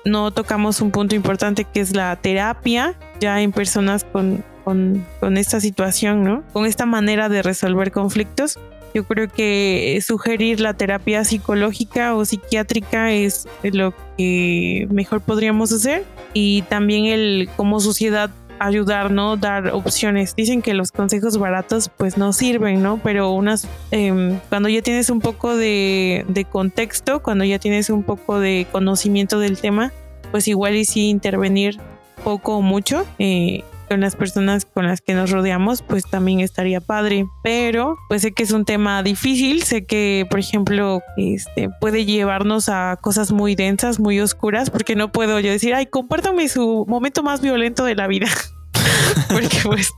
no 0.06 0.32
tocamos 0.32 0.82
un 0.82 0.92
punto 0.92 1.16
importante 1.16 1.66
que 1.66 1.80
es 1.80 1.96
la 1.96 2.16
terapia, 2.16 2.96
ya 3.20 3.42
en 3.42 3.52
personas 3.52 4.04
con, 4.04 4.44
con, 4.64 5.38
esta 5.38 5.60
situación, 5.60 6.24
¿no? 6.24 6.44
Con 6.54 6.66
esta 6.66 6.86
manera 6.86 7.30
de 7.30 7.42
resolver 7.42 7.92
conflictos. 7.92 8.60
Yo 8.94 9.06
creo 9.06 9.30
que 9.30 10.02
sugerir 10.06 10.60
la 10.60 10.74
terapia 10.74 11.24
psicológica 11.24 12.14
o 12.14 12.26
psiquiátrica 12.26 13.14
es 13.14 13.48
lo 13.64 13.94
que 14.18 14.86
mejor 14.92 15.22
podríamos 15.22 15.72
hacer 15.72 16.04
y 16.34 16.64
también 16.64 17.06
el 17.06 17.50
como 17.56 17.80
sociedad 17.80 18.30
ayudar, 18.62 19.12
¿no? 19.12 19.38
Dar 19.38 19.70
opciones. 19.70 20.36
Dicen 20.36 20.62
que 20.62 20.74
los 20.74 20.92
consejos 20.92 21.38
baratos 21.38 21.90
pues 21.90 22.18
no 22.18 22.34
sirven, 22.34 22.82
¿no? 22.82 23.00
Pero 23.04 23.32
unas, 23.32 23.68
em, 23.92 24.40
cuando 24.50 24.70
ya 24.70 24.82
tienes 24.82 25.10
un 25.10 25.20
poco 25.20 25.56
de, 25.56 26.26
de, 26.28 26.46
contexto, 26.46 27.22
cuando 27.22 27.44
ya 27.44 27.60
tienes 27.60 27.90
un 27.90 28.04
poco 28.04 28.40
de 28.40 28.68
conocimiento 28.72 29.40
del 29.40 29.60
tema, 29.60 29.92
pues 30.32 30.48
igual 30.48 30.76
y 30.76 30.86
sí 30.86 31.10
intervenir 31.10 31.80
poco 32.24 32.58
o 32.58 32.62
mucho. 32.62 33.06
Eh, 33.20 33.64
con 33.92 34.00
las 34.00 34.16
personas 34.16 34.64
con 34.64 34.88
las 34.88 35.02
que 35.02 35.14
nos 35.14 35.32
rodeamos, 35.32 35.82
pues 35.82 36.06
también 36.10 36.40
estaría 36.40 36.80
padre. 36.80 37.26
Pero 37.44 37.98
pues 38.08 38.22
sé 38.22 38.32
que 38.32 38.44
es 38.44 38.52
un 38.52 38.64
tema 38.64 39.04
difícil, 39.04 39.64
sé 39.64 39.84
que, 39.86 40.26
por 40.30 40.40
ejemplo, 40.40 41.02
este 41.18 41.68
puede 41.82 42.06
llevarnos 42.06 42.70
a 42.70 42.98
cosas 43.02 43.34
muy 43.34 43.56
densas, 43.56 44.00
muy 44.00 44.22
oscuras, 44.22 44.70
porque 44.70 44.96
no 44.96 45.12
puedo 45.12 45.42
yo 45.42 45.52
decir, 45.52 45.74
ay, 45.74 45.88
compártame 45.88 46.48
su 46.48 46.86
momento 46.88 47.22
más 47.22 47.42
violento 47.42 47.84
de 47.84 47.96
la 47.96 48.08
vida. 48.08 48.28
porque 49.30 49.58
pues 49.62 49.92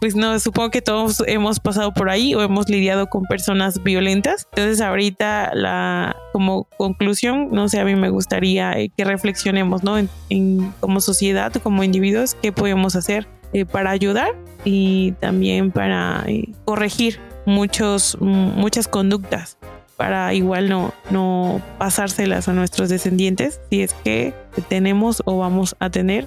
pues 0.00 0.14
no, 0.16 0.38
supongo 0.38 0.70
que 0.70 0.82
todos 0.82 1.22
hemos 1.26 1.60
pasado 1.60 1.92
por 1.92 2.10
ahí 2.10 2.34
o 2.34 2.42
hemos 2.42 2.68
lidiado 2.68 3.08
con 3.08 3.22
personas 3.24 3.82
violentas. 3.82 4.46
Entonces 4.52 4.80
ahorita 4.80 5.52
la 5.54 6.16
como 6.32 6.64
conclusión, 6.76 7.48
no 7.52 7.68
sé, 7.68 7.80
a 7.80 7.84
mí 7.84 7.94
me 7.94 8.10
gustaría 8.10 8.72
eh, 8.72 8.90
que 8.96 9.04
reflexionemos, 9.04 9.84
¿no? 9.84 9.96
En, 9.98 10.72
como 10.80 11.00
sociedad, 11.00 11.52
como 11.62 11.84
individuos, 11.84 12.34
qué 12.42 12.52
podemos 12.52 12.96
hacer 12.96 13.28
eh, 13.52 13.64
para 13.64 13.90
ayudar 13.90 14.34
y 14.64 15.12
también 15.20 15.70
para 15.70 16.24
eh, 16.26 16.52
corregir 16.64 17.20
muchos, 17.46 18.16
muchas 18.20 18.88
conductas 18.88 19.58
para 19.96 20.34
igual 20.34 20.68
no, 20.68 20.92
no 21.10 21.62
pasárselas 21.78 22.48
a 22.48 22.52
nuestros 22.52 22.88
descendientes 22.88 23.60
si 23.70 23.82
es 23.82 23.94
que 23.94 24.34
tenemos 24.68 25.22
o 25.24 25.38
vamos 25.38 25.76
a 25.78 25.90
tener 25.90 26.26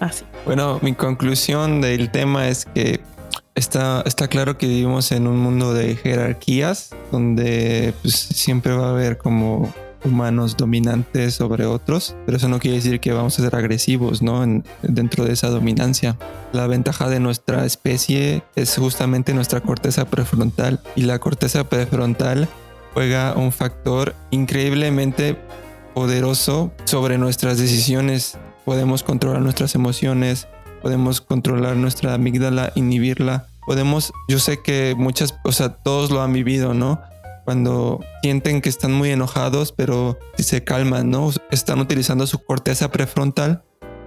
así. 0.00 0.24
Bueno, 0.44 0.78
mi 0.82 0.94
conclusión 0.94 1.80
del 1.80 2.10
tema 2.10 2.48
es 2.48 2.66
que 2.66 3.00
está, 3.54 4.02
está 4.06 4.28
claro 4.28 4.58
que 4.58 4.66
vivimos 4.66 5.12
en 5.12 5.26
un 5.26 5.38
mundo 5.38 5.74
de 5.74 5.96
jerarquías 5.96 6.90
donde 7.12 7.94
pues, 8.02 8.14
siempre 8.14 8.74
va 8.74 8.88
a 8.88 8.90
haber 8.90 9.18
como 9.18 9.72
humanos 10.04 10.56
dominantes 10.56 11.34
sobre 11.34 11.64
otros, 11.64 12.14
pero 12.26 12.36
eso 12.36 12.48
no 12.48 12.58
quiere 12.58 12.76
decir 12.76 13.00
que 13.00 13.12
vamos 13.12 13.38
a 13.38 13.42
ser 13.42 13.56
agresivos, 13.56 14.22
¿no? 14.22 14.44
dentro 14.82 15.24
de 15.24 15.32
esa 15.32 15.48
dominancia. 15.48 16.16
La 16.52 16.66
ventaja 16.66 17.08
de 17.08 17.20
nuestra 17.20 17.64
especie 17.64 18.42
es 18.54 18.76
justamente 18.76 19.32
nuestra 19.34 19.60
corteza 19.60 20.04
prefrontal 20.04 20.80
y 20.94 21.02
la 21.02 21.18
corteza 21.18 21.64
prefrontal 21.64 22.48
juega 22.92 23.34
un 23.34 23.50
factor 23.50 24.14
increíblemente 24.30 25.38
poderoso 25.94 26.72
sobre 26.84 27.18
nuestras 27.18 27.58
decisiones 27.58 28.38
podemos 28.64 29.02
controlar 29.02 29.42
nuestras 29.42 29.74
emociones, 29.74 30.48
podemos 30.82 31.20
controlar 31.20 31.76
nuestra 31.76 32.14
amígdala, 32.14 32.72
inhibirla. 32.74 33.46
Podemos, 33.66 34.12
yo 34.28 34.38
sé 34.38 34.60
que 34.62 34.94
muchas, 34.96 35.34
o 35.44 35.52
sea, 35.52 35.70
todos 35.70 36.10
lo 36.10 36.22
han 36.22 36.32
vivido, 36.32 36.74
¿no? 36.74 37.00
Cuando 37.44 38.00
sienten 38.22 38.60
que 38.60 38.68
están 38.68 38.92
muy 38.92 39.10
enojados, 39.10 39.72
pero 39.72 40.18
si 40.36 40.44
se 40.44 40.64
calman, 40.64 41.10
¿no? 41.10 41.30
Están 41.50 41.78
utilizando 41.80 42.26
su 42.26 42.38
corteza 42.44 42.90
prefrontal 42.90 43.64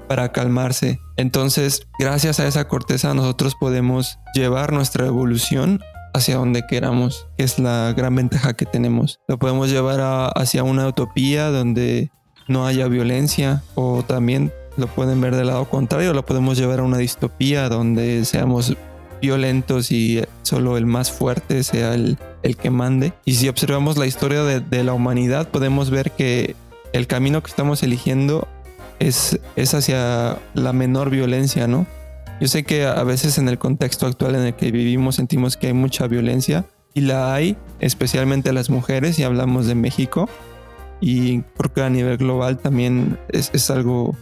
para 0.07 0.31
calmarse. 0.31 0.99
Entonces, 1.17 1.87
gracias 1.99 2.39
a 2.39 2.47
esa 2.47 2.67
corteza, 2.67 3.13
nosotros 3.13 3.55
podemos 3.55 4.19
llevar 4.33 4.71
nuestra 4.71 5.05
evolución 5.05 5.79
hacia 6.13 6.37
donde 6.37 6.65
queramos, 6.67 7.27
que 7.37 7.43
es 7.43 7.59
la 7.59 7.93
gran 7.95 8.15
ventaja 8.15 8.53
que 8.53 8.65
tenemos. 8.65 9.19
Lo 9.27 9.37
podemos 9.37 9.69
llevar 9.69 10.31
hacia 10.35 10.63
una 10.63 10.87
utopía 10.87 11.49
donde 11.49 12.11
no 12.47 12.65
haya 12.65 12.87
violencia 12.87 13.63
o 13.75 14.03
también 14.03 14.51
lo 14.77 14.87
pueden 14.87 15.19
ver 15.21 15.35
del 15.35 15.47
lado 15.47 15.65
contrario, 15.65 16.13
lo 16.13 16.25
podemos 16.25 16.57
llevar 16.57 16.79
a 16.79 16.83
una 16.83 16.97
distopía 16.97 17.67
donde 17.67 18.23
seamos 18.25 18.75
violentos 19.21 19.91
y 19.91 20.23
solo 20.43 20.77
el 20.77 20.85
más 20.85 21.11
fuerte 21.11 21.63
sea 21.63 21.95
el, 21.95 22.17
el 22.43 22.55
que 22.55 22.69
mande. 22.69 23.13
Y 23.25 23.35
si 23.35 23.49
observamos 23.49 23.97
la 23.97 24.05
historia 24.05 24.43
de, 24.43 24.59
de, 24.59 24.83
la 24.83 24.93
humanidad, 24.93 25.49
podemos 25.49 25.89
ver 25.89 26.11
que 26.11 26.55
el 26.93 27.07
camino 27.07 27.41
que 27.41 27.49
estamos 27.49 27.81
eligiendo 27.83 28.47
es, 28.99 29.39
es 29.55 29.73
hacia 29.73 30.37
la 30.53 30.73
menor 30.73 31.09
violencia, 31.09 31.67
¿no? 31.67 31.87
Yo 32.39 32.47
sé 32.47 32.63
que 32.63 32.85
a 32.85 33.03
veces 33.03 33.39
en 33.39 33.49
el 33.49 33.57
contexto 33.57 34.05
actual 34.05 34.35
en 34.35 34.41
el 34.41 34.53
que 34.53 34.71
vivimos 34.71 35.15
sentimos 35.15 35.57
que 35.57 35.67
hay 35.67 35.73
mucha 35.73 36.07
violencia 36.07 36.65
y 36.93 37.01
la 37.01 37.33
hay, 37.33 37.57
especialmente 37.79 38.49
a 38.49 38.53
las 38.53 38.69
mujeres, 38.69 39.17
y 39.17 39.23
hablamos 39.23 39.65
de 39.65 39.75
México, 39.75 40.29
y 41.01 41.41
creo 41.41 41.73
que 41.73 41.81
a 41.81 41.89
nivel 41.89 42.17
global 42.17 42.57
también 42.57 43.17
es, 43.29 43.49
es 43.53 43.69
algo 43.69 44.15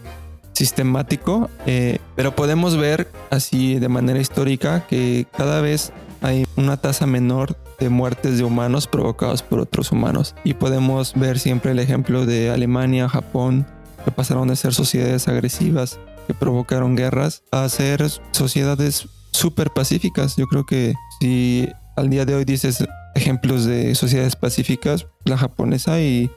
sistemático, 0.53 1.49
eh, 1.65 1.99
pero 2.15 2.36
podemos 2.36 2.78
ver 2.78 3.11
así 3.30 3.78
de 3.78 3.89
manera 3.89 4.19
histórica 4.19 4.88
que 4.88 5.28
cada 5.36 5.61
vez 5.61 5.91
hay 6.21 6.45
una 6.55 6.78
tasa 6.78 7.05
menor 7.05 7.57
de 7.78 7.89
muertes 7.89 8.38
de 8.38 8.45
humanos 8.45 8.88
provocados 8.88 9.43
por 9.43 9.59
otros 9.59 9.91
humanos. 9.91 10.34
Y 10.43 10.53
podemos 10.53 11.13
ver 11.13 11.39
siempre 11.39 11.71
el 11.71 11.80
ejemplo 11.80 12.26
de 12.26 12.51
Alemania, 12.51 13.09
Japón, 13.09 13.67
que 14.05 14.11
pasaron 14.11 14.47
de 14.47 14.55
ser 14.55 14.73
sociedades 14.73 15.28
agresivas 15.28 15.99
que 16.26 16.34
provocaron 16.34 16.95
guerras 16.95 17.43
a 17.51 17.67
ser 17.69 18.03
sociedades 18.32 19.07
súper 19.32 19.71
pacíficas. 19.71 20.36
Yo 20.38 20.47
creo 20.47 20.65
que 20.65 20.93
si 21.19 21.69
al 21.95 22.09
día 22.09 22.26
de 22.26 22.36
hoy 22.36 22.45
dices 22.45 22.84
ejemplos 23.13 23.65
de 23.65 23.93
sociedades 23.95 24.36
pacíficas, 24.36 25.07
la 25.26 25.38
japonesa 25.38 26.01
y, 26.01 26.32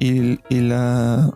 y, 0.00 0.38
la, 0.50 1.30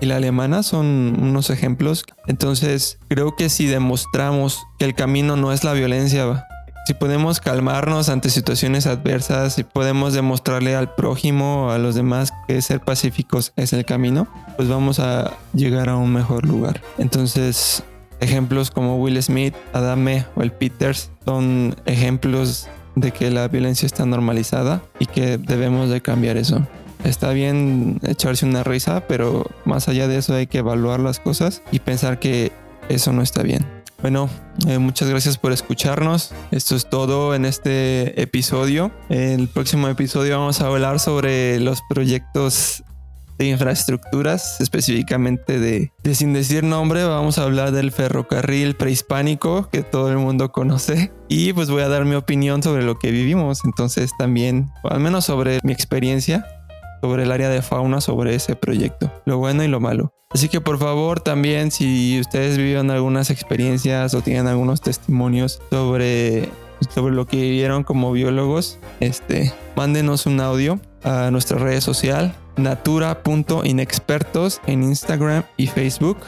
y 0.00 0.06
la 0.06 0.16
alemana 0.16 0.62
son 0.62 1.16
unos 1.20 1.48
ejemplos. 1.50 2.04
Entonces 2.26 2.98
creo 3.08 3.36
que 3.36 3.48
si 3.48 3.66
demostramos 3.66 4.58
que 4.78 4.84
el 4.84 4.94
camino 4.94 5.36
no 5.36 5.52
es 5.52 5.64
la 5.64 5.72
violencia, 5.72 6.46
si 6.86 6.94
podemos 6.94 7.40
calmarnos 7.40 8.08
ante 8.08 8.30
situaciones 8.30 8.86
adversas, 8.86 9.54
si 9.54 9.62
podemos 9.62 10.14
demostrarle 10.14 10.74
al 10.74 10.94
prójimo, 10.94 11.70
a 11.70 11.78
los 11.78 11.94
demás 11.94 12.32
que 12.46 12.60
ser 12.62 12.80
pacíficos 12.80 13.52
es 13.56 13.72
el 13.72 13.84
camino, 13.84 14.26
pues 14.56 14.68
vamos 14.68 14.98
a 14.98 15.34
llegar 15.52 15.90
a 15.90 15.96
un 15.96 16.12
mejor 16.12 16.46
lugar. 16.46 16.80
Entonces, 16.96 17.84
ejemplos 18.20 18.70
como 18.70 18.96
Will 18.96 19.22
Smith, 19.22 19.54
Adame 19.74 20.24
o 20.34 20.42
el 20.42 20.50
Peters 20.50 21.10
son 21.24 21.76
ejemplos 21.84 22.68
de 22.96 23.12
que 23.12 23.30
la 23.30 23.48
violencia 23.48 23.86
está 23.86 24.06
normalizada 24.06 24.82
y 24.98 25.06
que 25.06 25.38
debemos 25.38 25.90
de 25.90 26.00
cambiar 26.00 26.36
eso. 26.36 26.66
Está 27.04 27.32
bien 27.32 28.00
echarse 28.02 28.44
una 28.44 28.64
risa, 28.64 29.04
pero 29.06 29.46
más 29.64 29.88
allá 29.88 30.08
de 30.08 30.18
eso 30.18 30.34
hay 30.34 30.46
que 30.46 30.58
evaluar 30.58 31.00
las 31.00 31.20
cosas 31.20 31.62
y 31.70 31.78
pensar 31.78 32.18
que 32.18 32.52
eso 32.88 33.12
no 33.12 33.22
está 33.22 33.42
bien. 33.42 33.66
Bueno, 34.00 34.30
eh, 34.68 34.78
muchas 34.78 35.08
gracias 35.08 35.38
por 35.38 35.52
escucharnos. 35.52 36.32
Esto 36.52 36.76
es 36.76 36.88
todo 36.88 37.34
en 37.34 37.44
este 37.44 38.20
episodio. 38.22 38.92
En 39.08 39.40
el 39.40 39.48
próximo 39.48 39.88
episodio 39.88 40.38
vamos 40.38 40.60
a 40.60 40.68
hablar 40.68 41.00
sobre 41.00 41.58
los 41.58 41.80
proyectos 41.88 42.84
de 43.38 43.46
infraestructuras, 43.46 44.60
específicamente 44.60 45.58
de, 45.60 45.92
de, 46.02 46.14
sin 46.14 46.32
decir 46.32 46.64
nombre, 46.64 47.04
vamos 47.04 47.38
a 47.38 47.44
hablar 47.44 47.70
del 47.70 47.92
ferrocarril 47.92 48.74
prehispánico 48.74 49.68
que 49.70 49.82
todo 49.82 50.10
el 50.10 50.18
mundo 50.18 50.50
conoce 50.50 51.12
y 51.28 51.52
pues 51.52 51.70
voy 51.70 51.82
a 51.82 51.88
dar 51.88 52.04
mi 52.04 52.16
opinión 52.16 52.64
sobre 52.64 52.82
lo 52.82 52.98
que 52.98 53.12
vivimos, 53.12 53.64
entonces 53.64 54.10
también, 54.18 54.70
al 54.82 54.98
menos 54.98 55.24
sobre 55.24 55.60
mi 55.62 55.72
experiencia 55.72 56.44
sobre 57.00 57.24
el 57.24 57.32
área 57.32 57.48
de 57.48 57.62
fauna, 57.62 58.00
sobre 58.00 58.34
ese 58.34 58.56
proyecto, 58.56 59.12
lo 59.24 59.38
bueno 59.38 59.64
y 59.64 59.68
lo 59.68 59.80
malo. 59.80 60.12
Así 60.30 60.48
que 60.48 60.60
por 60.60 60.78
favor 60.78 61.20
también 61.20 61.70
si 61.70 62.20
ustedes 62.20 62.58
vivieron 62.58 62.90
algunas 62.90 63.30
experiencias 63.30 64.12
o 64.14 64.20
tienen 64.20 64.46
algunos 64.46 64.82
testimonios 64.82 65.62
sobre, 65.70 66.50
sobre 66.90 67.14
lo 67.14 67.26
que 67.26 67.38
vivieron 67.38 67.82
como 67.82 68.12
biólogos, 68.12 68.78
este, 69.00 69.54
mándenos 69.74 70.26
un 70.26 70.40
audio 70.40 70.80
a 71.02 71.30
nuestra 71.30 71.58
red 71.58 71.80
social 71.80 72.34
natura.inexpertos 72.58 74.60
en 74.66 74.82
Instagram 74.82 75.44
y 75.56 75.68
Facebook. 75.68 76.18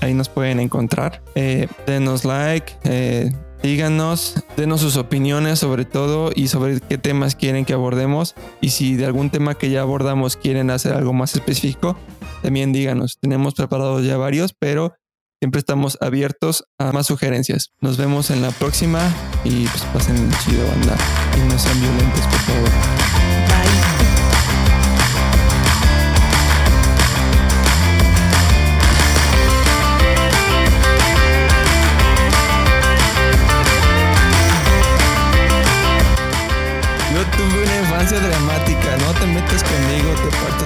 Ahí 0.00 0.12
nos 0.12 0.28
pueden 0.28 0.60
encontrar. 0.60 1.22
Eh, 1.34 1.68
denos 1.86 2.24
like, 2.24 2.74
eh, 2.84 3.32
Díganos, 3.62 4.34
denos 4.56 4.80
sus 4.80 4.96
opiniones 4.96 5.58
sobre 5.58 5.84
todo 5.84 6.30
y 6.34 6.48
sobre 6.48 6.80
qué 6.80 6.98
temas 6.98 7.34
quieren 7.34 7.64
que 7.64 7.72
abordemos. 7.72 8.34
Y 8.60 8.70
si 8.70 8.96
de 8.96 9.06
algún 9.06 9.30
tema 9.30 9.54
que 9.54 9.70
ya 9.70 9.82
abordamos 9.82 10.36
quieren 10.36 10.70
hacer 10.70 10.92
algo 10.92 11.12
más 11.12 11.34
específico, 11.34 11.96
también 12.42 12.72
díganos. 12.72 13.18
Tenemos 13.20 13.54
preparados 13.54 14.04
ya 14.04 14.16
varios, 14.16 14.52
pero 14.52 14.94
siempre 15.40 15.58
estamos 15.58 15.98
abiertos 16.00 16.64
a 16.78 16.92
más 16.92 17.06
sugerencias. 17.06 17.72
Nos 17.80 17.96
vemos 17.96 18.30
en 18.30 18.42
la 18.42 18.50
próxima 18.50 19.00
y 19.44 19.66
pues 19.66 19.82
pasen 19.92 20.30
chido 20.44 20.66
banda 20.68 20.96
y 21.36 21.48
no 21.48 21.58
sean 21.58 21.80
violentos, 21.80 22.22
por 22.22 22.40
favor. 22.40 23.05
Conmigo, 40.30 40.65